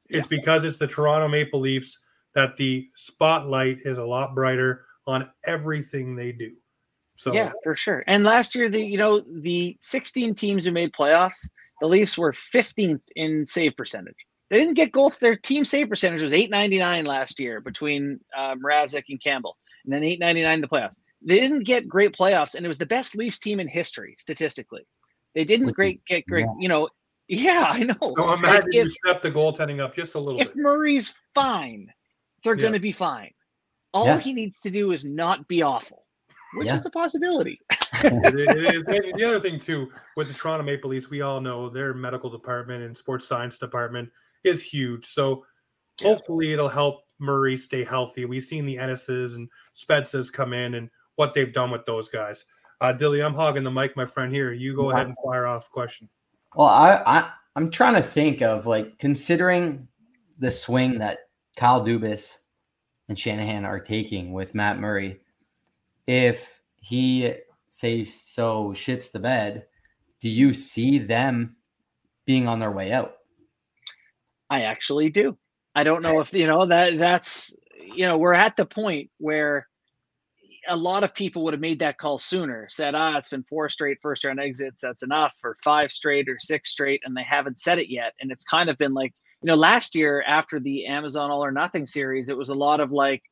It's 0.08 0.26
yeah. 0.28 0.36
because 0.36 0.64
it's 0.64 0.78
the 0.78 0.88
Toronto 0.88 1.28
Maple 1.28 1.60
Leafs 1.60 2.02
that 2.34 2.56
the 2.56 2.88
spotlight 2.96 3.78
is 3.84 3.98
a 3.98 4.04
lot 4.04 4.34
brighter 4.34 4.86
on 5.06 5.30
everything 5.44 6.16
they 6.16 6.32
do. 6.32 6.52
So 7.16 7.32
yeah, 7.32 7.52
for 7.62 7.74
sure. 7.74 8.04
And 8.06 8.24
last 8.24 8.54
year, 8.54 8.70
the 8.70 8.80
you 8.80 8.98
know 8.98 9.20
the 9.20 9.76
16 9.80 10.34
teams 10.34 10.64
who 10.64 10.72
made 10.72 10.92
playoffs, 10.92 11.50
the 11.80 11.88
Leafs 11.88 12.16
were 12.16 12.32
15th 12.32 13.02
in 13.16 13.44
save 13.44 13.76
percentage. 13.76 14.16
They 14.50 14.58
didn't 14.58 14.74
get 14.74 14.92
goals. 14.92 15.16
Their 15.20 15.36
team 15.36 15.64
save 15.64 15.88
percentage 15.88 16.22
was 16.22 16.32
899 16.32 17.04
last 17.04 17.38
year 17.38 17.60
between 17.60 18.20
uh, 18.36 18.54
Mrazek 18.54 19.04
and 19.08 19.22
Campbell, 19.22 19.56
and 19.84 19.92
then 19.92 20.02
899 20.02 20.54
in 20.54 20.60
the 20.60 20.68
playoffs. 20.68 20.98
They 21.20 21.40
didn't 21.40 21.64
get 21.64 21.88
great 21.88 22.16
playoffs, 22.16 22.54
and 22.54 22.64
it 22.64 22.68
was 22.68 22.78
the 22.78 22.86
best 22.86 23.14
Leafs 23.14 23.38
team 23.38 23.60
in 23.60 23.68
history 23.68 24.16
statistically. 24.18 24.86
They 25.34 25.44
didn't 25.44 25.72
great 25.72 26.04
get 26.06 26.26
great, 26.26 26.46
yeah. 26.46 26.54
you 26.58 26.68
know. 26.68 26.88
Yeah, 27.28 27.66
I 27.68 27.82
know. 27.82 28.14
So 28.16 28.32
imagine 28.32 28.42
like 28.42 28.62
if, 28.68 28.74
you 28.74 28.88
step 28.88 29.20
the 29.20 29.30
goaltending 29.30 29.80
up 29.80 29.94
just 29.94 30.14
a 30.14 30.18
little 30.18 30.40
if 30.40 30.54
bit. 30.54 30.56
Murray's 30.56 31.14
fine, 31.34 31.92
they're 32.42 32.56
yeah. 32.56 32.62
going 32.62 32.72
to 32.72 32.80
be 32.80 32.92
fine. 32.92 33.32
All 33.92 34.06
yeah. 34.06 34.18
he 34.18 34.32
needs 34.32 34.60
to 34.60 34.70
do 34.70 34.92
is 34.92 35.04
not 35.04 35.46
be 35.46 35.60
awful, 35.60 36.06
which 36.54 36.68
is 36.68 36.86
a 36.86 36.90
possibility. 36.90 37.60
it 38.02 38.74
is. 38.74 38.84
the 38.84 39.24
other 39.24 39.40
thing 39.40 39.58
too, 39.58 39.90
with 40.16 40.28
the 40.28 40.34
Toronto 40.34 40.64
Maple 40.64 40.88
Leafs, 40.88 41.10
we 41.10 41.20
all 41.20 41.40
know 41.40 41.68
their 41.68 41.92
medical 41.92 42.30
department 42.30 42.82
and 42.82 42.96
sports 42.96 43.26
science 43.26 43.58
department 43.58 44.10
is 44.48 44.62
huge. 44.62 45.06
So 45.06 45.44
yeah. 46.00 46.08
hopefully 46.08 46.52
it'll 46.52 46.68
help 46.68 47.02
Murray 47.18 47.56
stay 47.56 47.84
healthy. 47.84 48.24
We've 48.24 48.42
seen 48.42 48.66
the 48.66 48.78
Ennises 48.78 49.36
and 49.36 49.48
Spezzas 49.74 50.32
come 50.32 50.52
in 50.52 50.74
and 50.74 50.90
what 51.16 51.34
they've 51.34 51.52
done 51.52 51.70
with 51.70 51.84
those 51.86 52.08
guys. 52.08 52.44
Uh, 52.80 52.92
Dilly, 52.92 53.22
I'm 53.22 53.34
hogging 53.34 53.64
the 53.64 53.70
mic, 53.70 53.96
my 53.96 54.06
friend. 54.06 54.32
Here, 54.32 54.52
you 54.52 54.74
go 54.76 54.90
ahead 54.90 55.08
and 55.08 55.16
fire 55.24 55.46
off 55.46 55.70
question. 55.70 56.08
Well, 56.54 56.68
I, 56.68 57.02
I 57.04 57.30
I'm 57.56 57.70
trying 57.70 57.94
to 57.94 58.02
think 58.02 58.40
of 58.40 58.66
like 58.66 58.98
considering 58.98 59.88
the 60.38 60.50
swing 60.50 60.98
that 60.98 61.18
Kyle 61.56 61.84
Dubas 61.84 62.36
and 63.08 63.18
Shanahan 63.18 63.64
are 63.64 63.80
taking 63.80 64.32
with 64.32 64.54
Matt 64.54 64.78
Murray. 64.78 65.20
If 66.06 66.60
he 66.76 67.34
say 67.66 68.04
so 68.04 68.68
shits 68.68 69.10
the 69.10 69.18
bed, 69.18 69.66
do 70.20 70.28
you 70.28 70.52
see 70.52 70.98
them 70.98 71.56
being 72.26 72.46
on 72.46 72.60
their 72.60 72.70
way 72.70 72.92
out? 72.92 73.17
I 74.50 74.62
actually 74.62 75.10
do. 75.10 75.36
I 75.74 75.84
don't 75.84 76.02
know 76.02 76.20
if 76.20 76.32
you 76.32 76.46
know 76.46 76.66
that 76.66 76.98
that's 76.98 77.54
you 77.94 78.06
know 78.06 78.18
we're 78.18 78.34
at 78.34 78.56
the 78.56 78.66
point 78.66 79.10
where 79.18 79.68
a 80.68 80.76
lot 80.76 81.02
of 81.02 81.14
people 81.14 81.44
would 81.44 81.54
have 81.54 81.60
made 81.60 81.78
that 81.78 81.98
call 81.98 82.18
sooner. 82.18 82.66
Said, 82.68 82.94
ah, 82.94 83.16
it's 83.16 83.30
been 83.30 83.44
four 83.44 83.68
straight 83.68 83.98
first 84.02 84.24
round 84.24 84.40
exits. 84.40 84.82
That's 84.82 85.02
enough, 85.02 85.34
or 85.42 85.56
five 85.64 85.90
straight, 85.90 86.28
or 86.28 86.38
six 86.38 86.70
straight, 86.70 87.02
and 87.04 87.16
they 87.16 87.22
haven't 87.22 87.58
said 87.58 87.78
it 87.78 87.90
yet. 87.90 88.12
And 88.20 88.30
it's 88.30 88.44
kind 88.44 88.68
of 88.68 88.76
been 88.78 88.94
like 88.94 89.14
you 89.42 89.48
know 89.48 89.56
last 89.56 89.94
year 89.94 90.22
after 90.26 90.60
the 90.60 90.86
Amazon 90.86 91.30
All 91.30 91.44
or 91.44 91.52
Nothing 91.52 91.86
series, 91.86 92.28
it 92.28 92.36
was 92.36 92.48
a 92.48 92.54
lot 92.54 92.80
of 92.80 92.92
like 92.92 93.22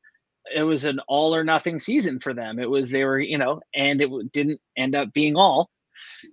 it 0.55 0.63
was 0.63 0.85
an 0.85 0.99
all 1.07 1.35
or 1.35 1.43
nothing 1.43 1.79
season 1.79 2.19
for 2.19 2.33
them. 2.33 2.59
It 2.59 2.69
was 2.69 2.89
they 2.89 3.03
were 3.03 3.19
you 3.19 3.37
know, 3.37 3.61
and 3.75 4.01
it 4.01 4.09
didn't 4.31 4.61
end 4.77 4.95
up 4.95 5.13
being 5.13 5.35
all. 5.35 5.69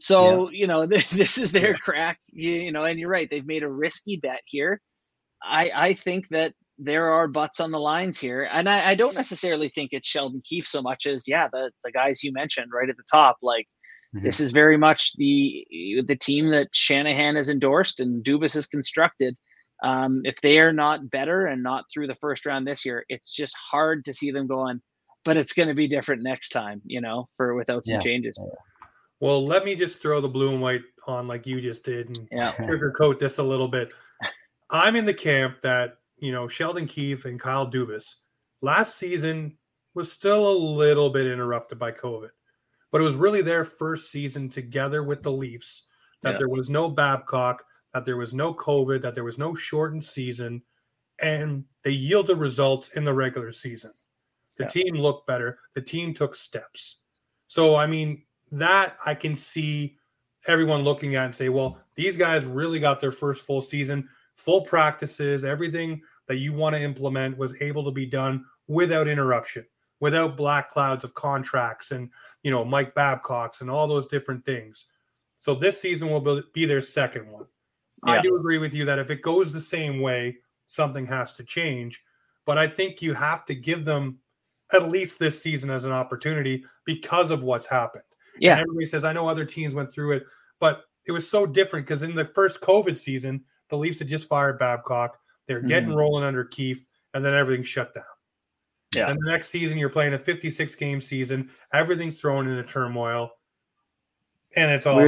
So, 0.00 0.50
yeah. 0.50 0.58
you 0.60 0.66
know, 0.66 0.86
this 0.86 1.38
is 1.38 1.52
their 1.52 1.74
crack, 1.74 2.18
you 2.28 2.72
know, 2.72 2.84
and 2.84 2.98
you're 2.98 3.08
right. 3.08 3.28
They've 3.28 3.46
made 3.46 3.62
a 3.62 3.70
risky 3.70 4.16
bet 4.16 4.40
here. 4.44 4.80
I, 5.42 5.70
I 5.74 5.92
think 5.94 6.28
that 6.28 6.54
there 6.78 7.12
are 7.12 7.28
butts 7.28 7.60
on 7.60 7.70
the 7.70 7.78
lines 7.78 8.18
here. 8.18 8.48
And 8.50 8.68
I, 8.68 8.90
I 8.90 8.94
don't 8.94 9.14
necessarily 9.14 9.68
think 9.68 9.90
it's 9.92 10.08
Sheldon 10.08 10.42
Keefe 10.44 10.66
so 10.66 10.82
much 10.82 11.06
as, 11.06 11.24
yeah, 11.26 11.48
the, 11.52 11.70
the 11.84 11.92
guys 11.92 12.22
you 12.22 12.32
mentioned 12.32 12.70
right 12.72 12.88
at 12.88 12.96
the 12.96 13.04
top. 13.10 13.36
Like, 13.42 13.66
mm-hmm. 14.14 14.24
this 14.24 14.40
is 14.40 14.52
very 14.52 14.76
much 14.76 15.12
the 15.16 15.66
the 16.06 16.16
team 16.16 16.48
that 16.48 16.68
Shanahan 16.72 17.36
has 17.36 17.48
endorsed 17.48 18.00
and 18.00 18.24
Dubas 18.24 18.54
has 18.54 18.66
constructed. 18.66 19.38
Um, 19.82 20.22
if 20.24 20.40
they 20.40 20.58
are 20.58 20.72
not 20.72 21.10
better 21.10 21.46
and 21.46 21.62
not 21.62 21.84
through 21.92 22.06
the 22.06 22.14
first 22.16 22.46
round 22.46 22.66
this 22.66 22.84
year, 22.84 23.04
it's 23.08 23.30
just 23.30 23.54
hard 23.70 24.04
to 24.06 24.14
see 24.14 24.30
them 24.30 24.46
going. 24.46 24.80
But 25.24 25.36
it's 25.36 25.52
going 25.52 25.68
to 25.68 25.74
be 25.74 25.88
different 25.88 26.22
next 26.22 26.50
time, 26.50 26.82
you 26.84 27.00
know, 27.00 27.28
for 27.36 27.54
without 27.54 27.84
some 27.84 27.94
yeah. 27.94 28.00
changes. 28.00 28.38
Yeah. 28.38 28.54
Well, 29.20 29.44
let 29.46 29.64
me 29.64 29.74
just 29.74 30.00
throw 30.02 30.20
the 30.20 30.28
blue 30.28 30.50
and 30.52 30.60
white 30.60 30.82
on 31.06 31.26
like 31.28 31.46
you 31.46 31.60
just 31.60 31.84
did 31.84 32.08
and 32.08 32.28
yeah. 32.30 32.52
sugarcoat 32.58 33.18
this 33.18 33.38
a 33.38 33.42
little 33.42 33.68
bit. 33.68 33.92
I'm 34.70 34.96
in 34.96 35.06
the 35.06 35.14
camp 35.14 35.60
that, 35.62 35.98
you 36.18 36.32
know, 36.32 36.48
Sheldon 36.48 36.86
Keefe 36.86 37.24
and 37.24 37.38
Kyle 37.38 37.70
Dubas 37.70 38.14
last 38.60 38.96
season 38.96 39.56
was 39.94 40.10
still 40.10 40.50
a 40.50 40.56
little 40.56 41.10
bit 41.10 41.26
interrupted 41.26 41.78
by 41.78 41.92
COVID, 41.92 42.30
but 42.90 43.00
it 43.00 43.04
was 43.04 43.14
really 43.14 43.42
their 43.42 43.64
first 43.64 44.10
season 44.10 44.48
together 44.48 45.02
with 45.02 45.22
the 45.22 45.30
Leafs 45.32 45.84
that 46.22 46.32
yeah. 46.32 46.38
there 46.38 46.48
was 46.48 46.70
no 46.70 46.88
Babcock, 46.88 47.64
that 47.92 48.04
there 48.04 48.16
was 48.16 48.34
no 48.34 48.52
COVID, 48.54 49.02
that 49.02 49.14
there 49.14 49.24
was 49.24 49.38
no 49.38 49.54
shortened 49.54 50.04
season. 50.04 50.62
and 51.22 51.64
they 51.84 51.92
yielded 51.92 52.38
results 52.38 52.88
in 52.96 53.04
the 53.04 53.14
regular 53.14 53.52
season. 53.52 53.92
The 54.58 54.64
Yeah. 54.64 54.68
team 54.68 54.94
looked 54.96 55.28
better. 55.28 55.60
The 55.74 55.80
team 55.80 56.12
took 56.12 56.34
steps. 56.34 56.96
So, 57.46 57.76
I 57.76 57.86
mean, 57.86 58.24
that 58.52 58.96
I 59.04 59.14
can 59.14 59.34
see 59.36 59.96
everyone 60.46 60.82
looking 60.82 61.16
at 61.16 61.26
and 61.26 61.36
say, 61.36 61.48
well, 61.48 61.78
these 61.94 62.16
guys 62.16 62.44
really 62.44 62.80
got 62.80 63.00
their 63.00 63.12
first 63.12 63.44
full 63.44 63.60
season, 63.60 64.08
full 64.36 64.62
practices, 64.62 65.44
everything 65.44 66.00
that 66.28 66.36
you 66.36 66.52
want 66.52 66.74
to 66.74 66.82
implement 66.82 67.38
was 67.38 67.60
able 67.60 67.84
to 67.84 67.90
be 67.90 68.06
done 68.06 68.44
without 68.68 69.08
interruption, 69.08 69.64
without 70.00 70.36
black 70.36 70.68
clouds 70.68 71.04
of 71.04 71.14
contracts 71.14 71.92
and, 71.92 72.10
you 72.42 72.50
know, 72.50 72.64
Mike 72.64 72.94
Babcock's 72.94 73.60
and 73.60 73.70
all 73.70 73.86
those 73.86 74.06
different 74.06 74.44
things. 74.44 74.86
So 75.38 75.54
this 75.54 75.80
season 75.80 76.10
will 76.10 76.42
be- 76.54 76.66
their 76.66 76.80
second 76.80 77.30
one. 77.30 77.46
I 78.06 78.20
do 78.20 78.36
agree 78.36 78.58
with 78.58 78.74
you 78.74 78.84
that 78.84 78.98
if 78.98 79.10
it 79.10 79.22
goes 79.22 79.52
the 79.52 79.60
same 79.60 80.00
way, 80.00 80.36
something 80.66 81.06
has 81.06 81.34
to 81.36 81.44
change. 81.44 82.02
But 82.44 82.58
I 82.58 82.66
think 82.66 83.00
you 83.00 83.14
have 83.14 83.46
to 83.46 83.54
give 83.54 83.86
them 83.86 84.18
at 84.72 84.90
least 84.90 85.18
this 85.18 85.40
season 85.40 85.70
as 85.70 85.84
an 85.84 85.92
opportunity 85.92 86.64
because 86.84 87.30
of 87.30 87.42
what's 87.42 87.66
happened. 87.66 88.04
And 88.34 88.42
Yeah. 88.42 88.60
everybody 88.60 88.86
says, 88.86 89.04
I 89.04 89.12
know 89.12 89.28
other 89.28 89.44
teams 89.44 89.74
went 89.74 89.92
through 89.92 90.12
it, 90.12 90.24
but 90.60 90.84
it 91.06 91.12
was 91.12 91.28
so 91.28 91.46
different 91.46 91.86
because 91.86 92.02
in 92.02 92.14
the 92.14 92.24
first 92.24 92.60
COVID 92.60 92.98
season, 92.98 93.44
the 93.68 93.76
Leafs 93.76 93.98
had 93.98 94.08
just 94.08 94.28
fired 94.28 94.58
Babcock. 94.58 95.18
They're 95.46 95.60
getting 95.60 95.90
Mhm. 95.90 95.96
rolling 95.96 96.24
under 96.24 96.44
Keefe, 96.44 96.84
and 97.12 97.24
then 97.24 97.34
everything 97.34 97.62
shut 97.64 97.94
down. 97.94 98.04
Yeah. 98.94 99.10
And 99.10 99.18
the 99.20 99.30
next 99.30 99.48
season, 99.48 99.76
you're 99.78 99.88
playing 99.90 100.14
a 100.14 100.18
56 100.18 100.74
game 100.74 101.00
season. 101.00 101.50
Everything's 101.72 102.20
thrown 102.20 102.48
into 102.48 102.62
turmoil, 102.62 103.32
and 104.56 104.70
it's 104.70 104.86
all. 104.86 105.00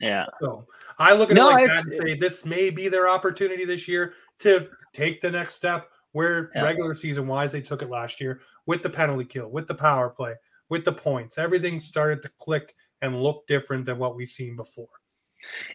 Yeah. 0.00 0.24
so 0.40 0.66
I 0.98 1.14
look 1.14 1.30
at 1.30 1.36
No, 1.36 1.50
it 1.50 1.52
like 1.52 1.66
that 1.66 1.92
and 1.92 2.02
say 2.02 2.14
this 2.14 2.46
may 2.46 2.70
be 2.70 2.88
their 2.88 3.06
opportunity 3.06 3.66
this 3.66 3.86
year 3.86 4.14
to 4.38 4.70
take 4.94 5.20
the 5.20 5.30
next 5.30 5.54
step 5.54 5.90
where 6.12 6.50
Yeah. 6.54 6.62
regular 6.64 6.94
season 6.94 7.26
wise 7.26 7.52
they 7.52 7.60
took 7.60 7.82
it 7.82 7.90
last 7.90 8.18
year 8.18 8.40
with 8.64 8.82
the 8.82 8.88
penalty 8.88 9.26
kill, 9.26 9.50
with 9.50 9.66
the 9.66 9.74
power 9.74 10.08
play, 10.08 10.34
with 10.70 10.84
the 10.84 10.92
points. 10.92 11.36
Everything 11.36 11.78
started 11.78 12.22
to 12.22 12.30
click 12.40 12.72
and 13.02 13.22
look 13.22 13.46
different 13.46 13.84
than 13.84 13.98
what 13.98 14.16
we've 14.16 14.28
seen 14.28 14.56
before. 14.56 14.88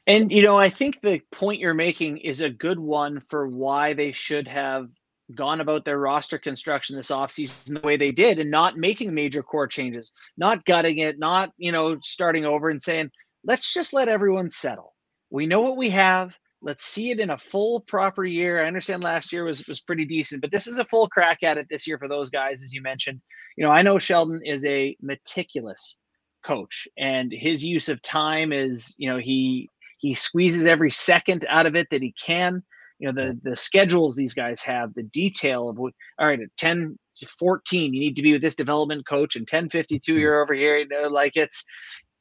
And 0.08 0.32
you 0.32 0.42
know, 0.42 0.58
I 0.58 0.70
think 0.70 1.02
the 1.02 1.22
point 1.32 1.60
you're 1.60 1.74
making 1.74 2.18
is 2.20 2.42
a 2.42 2.50
good 2.50 2.80
one 2.80 3.20
for 3.20 3.48
why 3.48 3.94
they 3.94 4.12
should 4.12 4.48
have 4.48 4.88
gone 5.34 5.60
about 5.60 5.86
their 5.86 5.98
roster 5.98 6.38
construction 6.38 6.96
this 6.96 7.10
offseason 7.10 7.82
the 7.82 7.88
way 7.88 7.98
they 7.98 8.12
did 8.12 8.40
and 8.40 8.52
not 8.52 8.78
making 8.78 9.14
major 9.14 9.42
core 9.42 9.68
changes, 9.68 10.12
not 10.38 10.66
gutting 10.66 11.00
it, 11.00 11.18
not, 11.18 11.52
you 11.58 11.72
know, 11.72 11.98
starting 12.04 12.46
over 12.46 12.70
and 12.70 12.80
saying, 12.80 13.10
let's 13.44 13.74
just 13.74 13.92
let 13.92 14.08
everyone 14.08 14.50
settle. 14.50 14.94
We 15.32 15.48
know 15.48 15.62
what 15.62 15.78
we 15.78 15.90
have. 15.90 16.36
Let's 16.66 16.84
see 16.84 17.12
it 17.12 17.20
in 17.20 17.30
a 17.30 17.38
full 17.38 17.82
proper 17.82 18.26
year. 18.26 18.62
I 18.62 18.68
understand 18.68 19.04
last 19.04 19.32
year 19.32 19.46
was 19.46 19.66
was 19.68 19.82
pretty 19.82 20.04
decent, 20.04 20.42
but 20.42 20.52
this 20.52 20.68
is 20.68 20.80
a 20.80 20.86
full 20.86 21.08
crack 21.08 21.44
at 21.44 21.58
it 21.58 21.68
this 21.70 21.88
year 21.88 21.98
for 21.98 22.10
those 22.10 22.30
guys, 22.30 22.62
as 22.64 22.74
you 22.74 22.82
mentioned. 22.82 23.22
You 23.56 23.66
know, 23.66 23.72
I 23.72 23.84
know 23.84 24.00
Sheldon 24.00 24.42
is 24.44 24.66
a 24.66 24.98
meticulous 25.02 25.98
coach 26.44 26.88
and 26.98 27.32
his 27.32 27.64
use 27.64 27.88
of 27.88 28.02
time 28.02 28.52
is, 28.52 28.96
you 28.98 29.10
know, 29.10 29.18
he 29.18 29.70
he 30.00 30.14
squeezes 30.14 30.66
every 30.66 30.92
second 30.92 31.46
out 31.50 31.66
of 31.66 31.76
it 31.76 31.88
that 31.92 32.02
he 32.02 32.14
can 32.22 32.64
you 33.00 33.08
know 33.08 33.14
the 33.14 33.40
the 33.44 33.56
schedules 33.56 34.16
these 34.16 34.34
guys 34.34 34.62
have 34.62 34.94
the 34.94 35.04
detail 35.04 35.70
of 35.70 35.78
what 35.78 35.94
all 36.20 36.28
right 36.28 36.40
at 36.40 36.58
10 36.58 36.98
to 37.16 37.28
14 37.28 37.94
you 37.94 38.00
need 38.00 38.16
to 38.16 38.22
be 38.22 38.34
with 38.34 38.42
this 38.42 38.56
development 38.56 39.06
coach 39.06 39.36
and 39.36 39.48
10 39.48 39.70
52 39.70 40.18
you're 40.18 40.42
over 40.42 40.54
here 40.54 40.78
you 40.78 40.88
know 40.88 41.08
like 41.08 41.36
it's 41.36 41.64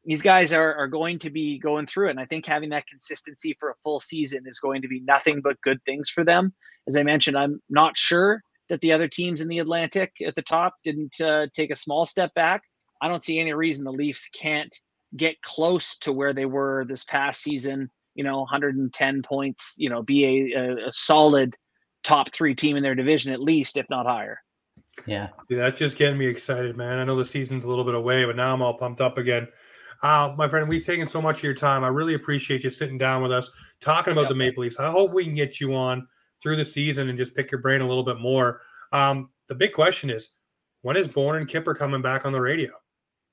these 0.05 0.22
guys 0.22 0.52
are 0.52 0.74
are 0.74 0.88
going 0.88 1.18
to 1.18 1.30
be 1.30 1.59
going 1.59 1.86
through 1.86 2.09
it 2.09 2.12
and 2.12 2.20
i 2.20 2.24
think 2.24 2.44
having 2.46 2.70
that 2.70 2.86
consistency 2.86 3.57
for 3.59 3.70
a 3.70 3.74
full 3.82 4.00
season 4.00 4.44
is 4.46 4.59
going 4.59 4.82
to 4.82 4.88
be 4.88 5.00
nothing 5.00 5.40
but 5.40 5.61
good 5.62 5.78
things 5.84 6.09
for 6.11 6.24
them 6.24 6.52
as 6.86 6.96
i 6.96 7.02
mentioned 7.02 7.36
i'm 7.36 7.61
not 7.68 7.96
sure 7.96 8.42
that 8.68 8.80
the 8.80 8.92
other 8.92 9.09
teams 9.09 9.40
in 9.40 9.48
the 9.48 9.59
atlantic 9.59 10.12
at 10.26 10.34
the 10.34 10.42
top 10.42 10.74
didn't 10.84 11.20
uh, 11.20 11.46
take 11.52 11.70
a 11.70 11.76
small 11.76 12.07
step 12.07 12.32
back 12.34 12.62
i 13.00 13.09
don't 13.09 13.22
see 13.22 13.38
any 13.38 13.52
reason 13.52 13.84
the 13.84 13.92
leafs 13.92 14.28
can't 14.28 14.74
get 15.16 15.40
close 15.42 15.96
to 15.98 16.12
where 16.12 16.32
they 16.32 16.46
were 16.46 16.84
this 16.86 17.05
past 17.05 17.42
season 17.42 17.90
you 18.14 18.24
know 18.24 18.40
110 18.40 19.22
points 19.22 19.74
you 19.78 19.88
know 19.88 20.02
be 20.02 20.52
a, 20.55 20.59
a, 20.59 20.88
a 20.88 20.92
solid 20.92 21.57
top 22.02 22.30
three 22.32 22.55
team 22.55 22.76
in 22.76 22.82
their 22.82 22.94
division 22.94 23.32
at 23.32 23.40
least 23.40 23.76
if 23.76 23.88
not 23.88 24.07
higher 24.07 24.38
Yeah. 25.07 25.28
Yeah, 25.48 25.59
that's 25.59 25.78
just 25.78 25.96
getting 25.96 26.18
me 26.18 26.26
excited, 26.26 26.76
man. 26.76 26.98
I 26.98 27.05
know 27.05 27.16
the 27.16 27.24
season's 27.24 27.64
a 27.64 27.68
little 27.68 27.84
bit 27.84 27.94
away, 27.94 28.24
but 28.24 28.36
now 28.36 28.55
I'm 28.55 28.62
all 28.62 28.74
pumped 28.74 29.00
up 29.00 29.18
again. 29.18 29.48
Uh, 30.03 30.34
my 30.36 30.49
friend, 30.49 30.68
we've 30.68 30.84
taken 30.84 31.09
so 31.09 31.22
much 31.22 31.38
of 31.38 31.42
your 31.45 31.55
time. 31.55 31.84
I 31.84 31.88
really 31.88 32.14
appreciate 32.14 32.64
you 32.64 32.70
sitting 32.70 32.99
down 32.99 33.22
with 33.22 33.32
us, 33.32 33.51
talking 33.80 34.12
about 34.12 34.28
the 34.28 34.34
Maple 34.34 34.62
Leafs. 34.62 34.78
I 34.78 34.90
hope 34.90 35.12
we 35.12 35.24
can 35.24 35.34
get 35.34 35.61
you 35.61 35.74
on 35.74 36.07
through 36.42 36.57
the 36.57 36.64
season 36.64 37.09
and 37.09 37.16
just 37.18 37.34
pick 37.34 37.51
your 37.51 37.61
brain 37.61 37.80
a 37.80 37.88
little 37.88 38.03
bit 38.05 38.18
more. 38.18 38.61
Um, 38.92 39.30
the 39.49 39.55
big 39.55 39.72
question 39.72 40.11
is, 40.11 40.30
when 40.82 40.97
is 40.97 41.09
Bourne 41.09 41.36
and 41.36 41.49
Kyper 41.49 41.76
coming 41.76 42.03
back 42.03 42.24
on 42.26 42.32
the 42.32 42.40
radio? 42.40 42.70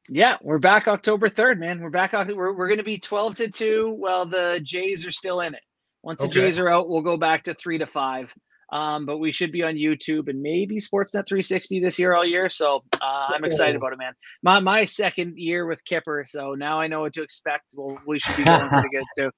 yeah 0.09 0.35
we're 0.41 0.57
back 0.57 0.87
october 0.87 1.29
3rd 1.29 1.59
man 1.59 1.79
we're 1.79 1.91
back 1.91 2.11
we're, 2.11 2.55
we're 2.57 2.67
going 2.67 2.79
to 2.79 2.83
be 2.83 2.97
12 2.97 3.35
to 3.35 3.47
2 3.47 3.91
while 3.99 4.25
the 4.25 4.59
jays 4.63 5.05
are 5.05 5.11
still 5.11 5.41
in 5.41 5.53
it 5.53 5.61
once 6.01 6.19
the 6.21 6.25
Okay. 6.25 6.41
jays 6.41 6.57
are 6.57 6.67
out 6.67 6.89
we'll 6.89 7.03
go 7.03 7.17
back 7.17 7.43
to 7.43 7.53
3 7.53 7.77
to 7.77 7.85
5 7.85 8.33
um, 8.71 9.05
but 9.05 9.17
we 9.17 9.31
should 9.31 9.51
be 9.51 9.63
on 9.63 9.75
youtube 9.75 10.27
and 10.29 10.41
maybe 10.41 10.77
sportsnet 10.77 11.27
360 11.27 11.79
this 11.79 11.97
year 11.99 12.13
all 12.13 12.25
year 12.25 12.49
so 12.49 12.83
uh, 13.01 13.27
i'm 13.29 13.43
excited 13.43 13.75
about 13.75 13.93
it 13.93 13.97
man 13.97 14.13
my, 14.43 14.59
my 14.59 14.85
second 14.85 15.37
year 15.37 15.65
with 15.65 15.83
Kyper 15.85 16.27
so 16.27 16.53
now 16.53 16.79
i 16.79 16.87
know 16.87 17.01
what 17.01 17.13
to 17.13 17.21
expect 17.21 17.73
well 17.77 17.97
we 18.07 18.19
should 18.19 18.37
be 18.37 18.43
going 18.43 18.67
pretty 18.69 18.89
good 18.89 19.05
too 19.17 19.31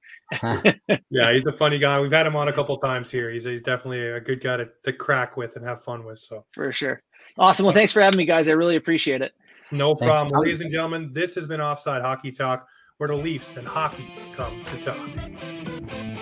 Yeah, 1.10 1.32
he's 1.32 1.46
a 1.46 1.52
funny 1.52 1.78
guy. 1.78 2.00
We've 2.00 2.12
had 2.12 2.26
him 2.26 2.36
on 2.36 2.48
a 2.48 2.54
couple 2.54 2.76
times 2.78 3.12
here. 3.12 3.30
He's, 3.30 3.44
he's 3.44 3.62
definitely 3.62 4.08
a 4.08 4.20
good 4.20 4.42
guy 4.42 4.58
to, 4.58 4.68
to 4.84 4.92
crack 4.92 5.38
with 5.38 5.56
and 5.56 5.66
have 5.66 5.82
fun 5.84 6.04
with. 6.04 6.20
So 6.20 6.46
for 6.54 6.72
sure 6.72 7.04
awesome 7.38 7.66
well 7.66 7.74
thanks 7.74 7.94
for 7.94 8.02
having 8.02 8.18
me 8.18 8.26
guys 8.26 8.50
i 8.50 8.52
really 8.52 8.76
appreciate 8.76 9.22
it 9.22 9.32
no 9.74 9.96
Thanks. 9.96 10.12
problem. 10.12 10.40
Ladies 10.40 10.62
and 10.62 10.72
gentlemen, 10.72 11.12
this 11.14 11.34
has 11.36 11.48
been 11.48 11.60
Offside 11.60 12.04
Hockey 12.04 12.32
Talk, 12.32 12.68
where 12.98 13.08
the 13.10 13.16
Leafs 13.16 13.58
and 13.58 13.68
hockey 13.68 14.08
come 14.36 14.64
to 14.66 14.78
talk. 14.78 16.13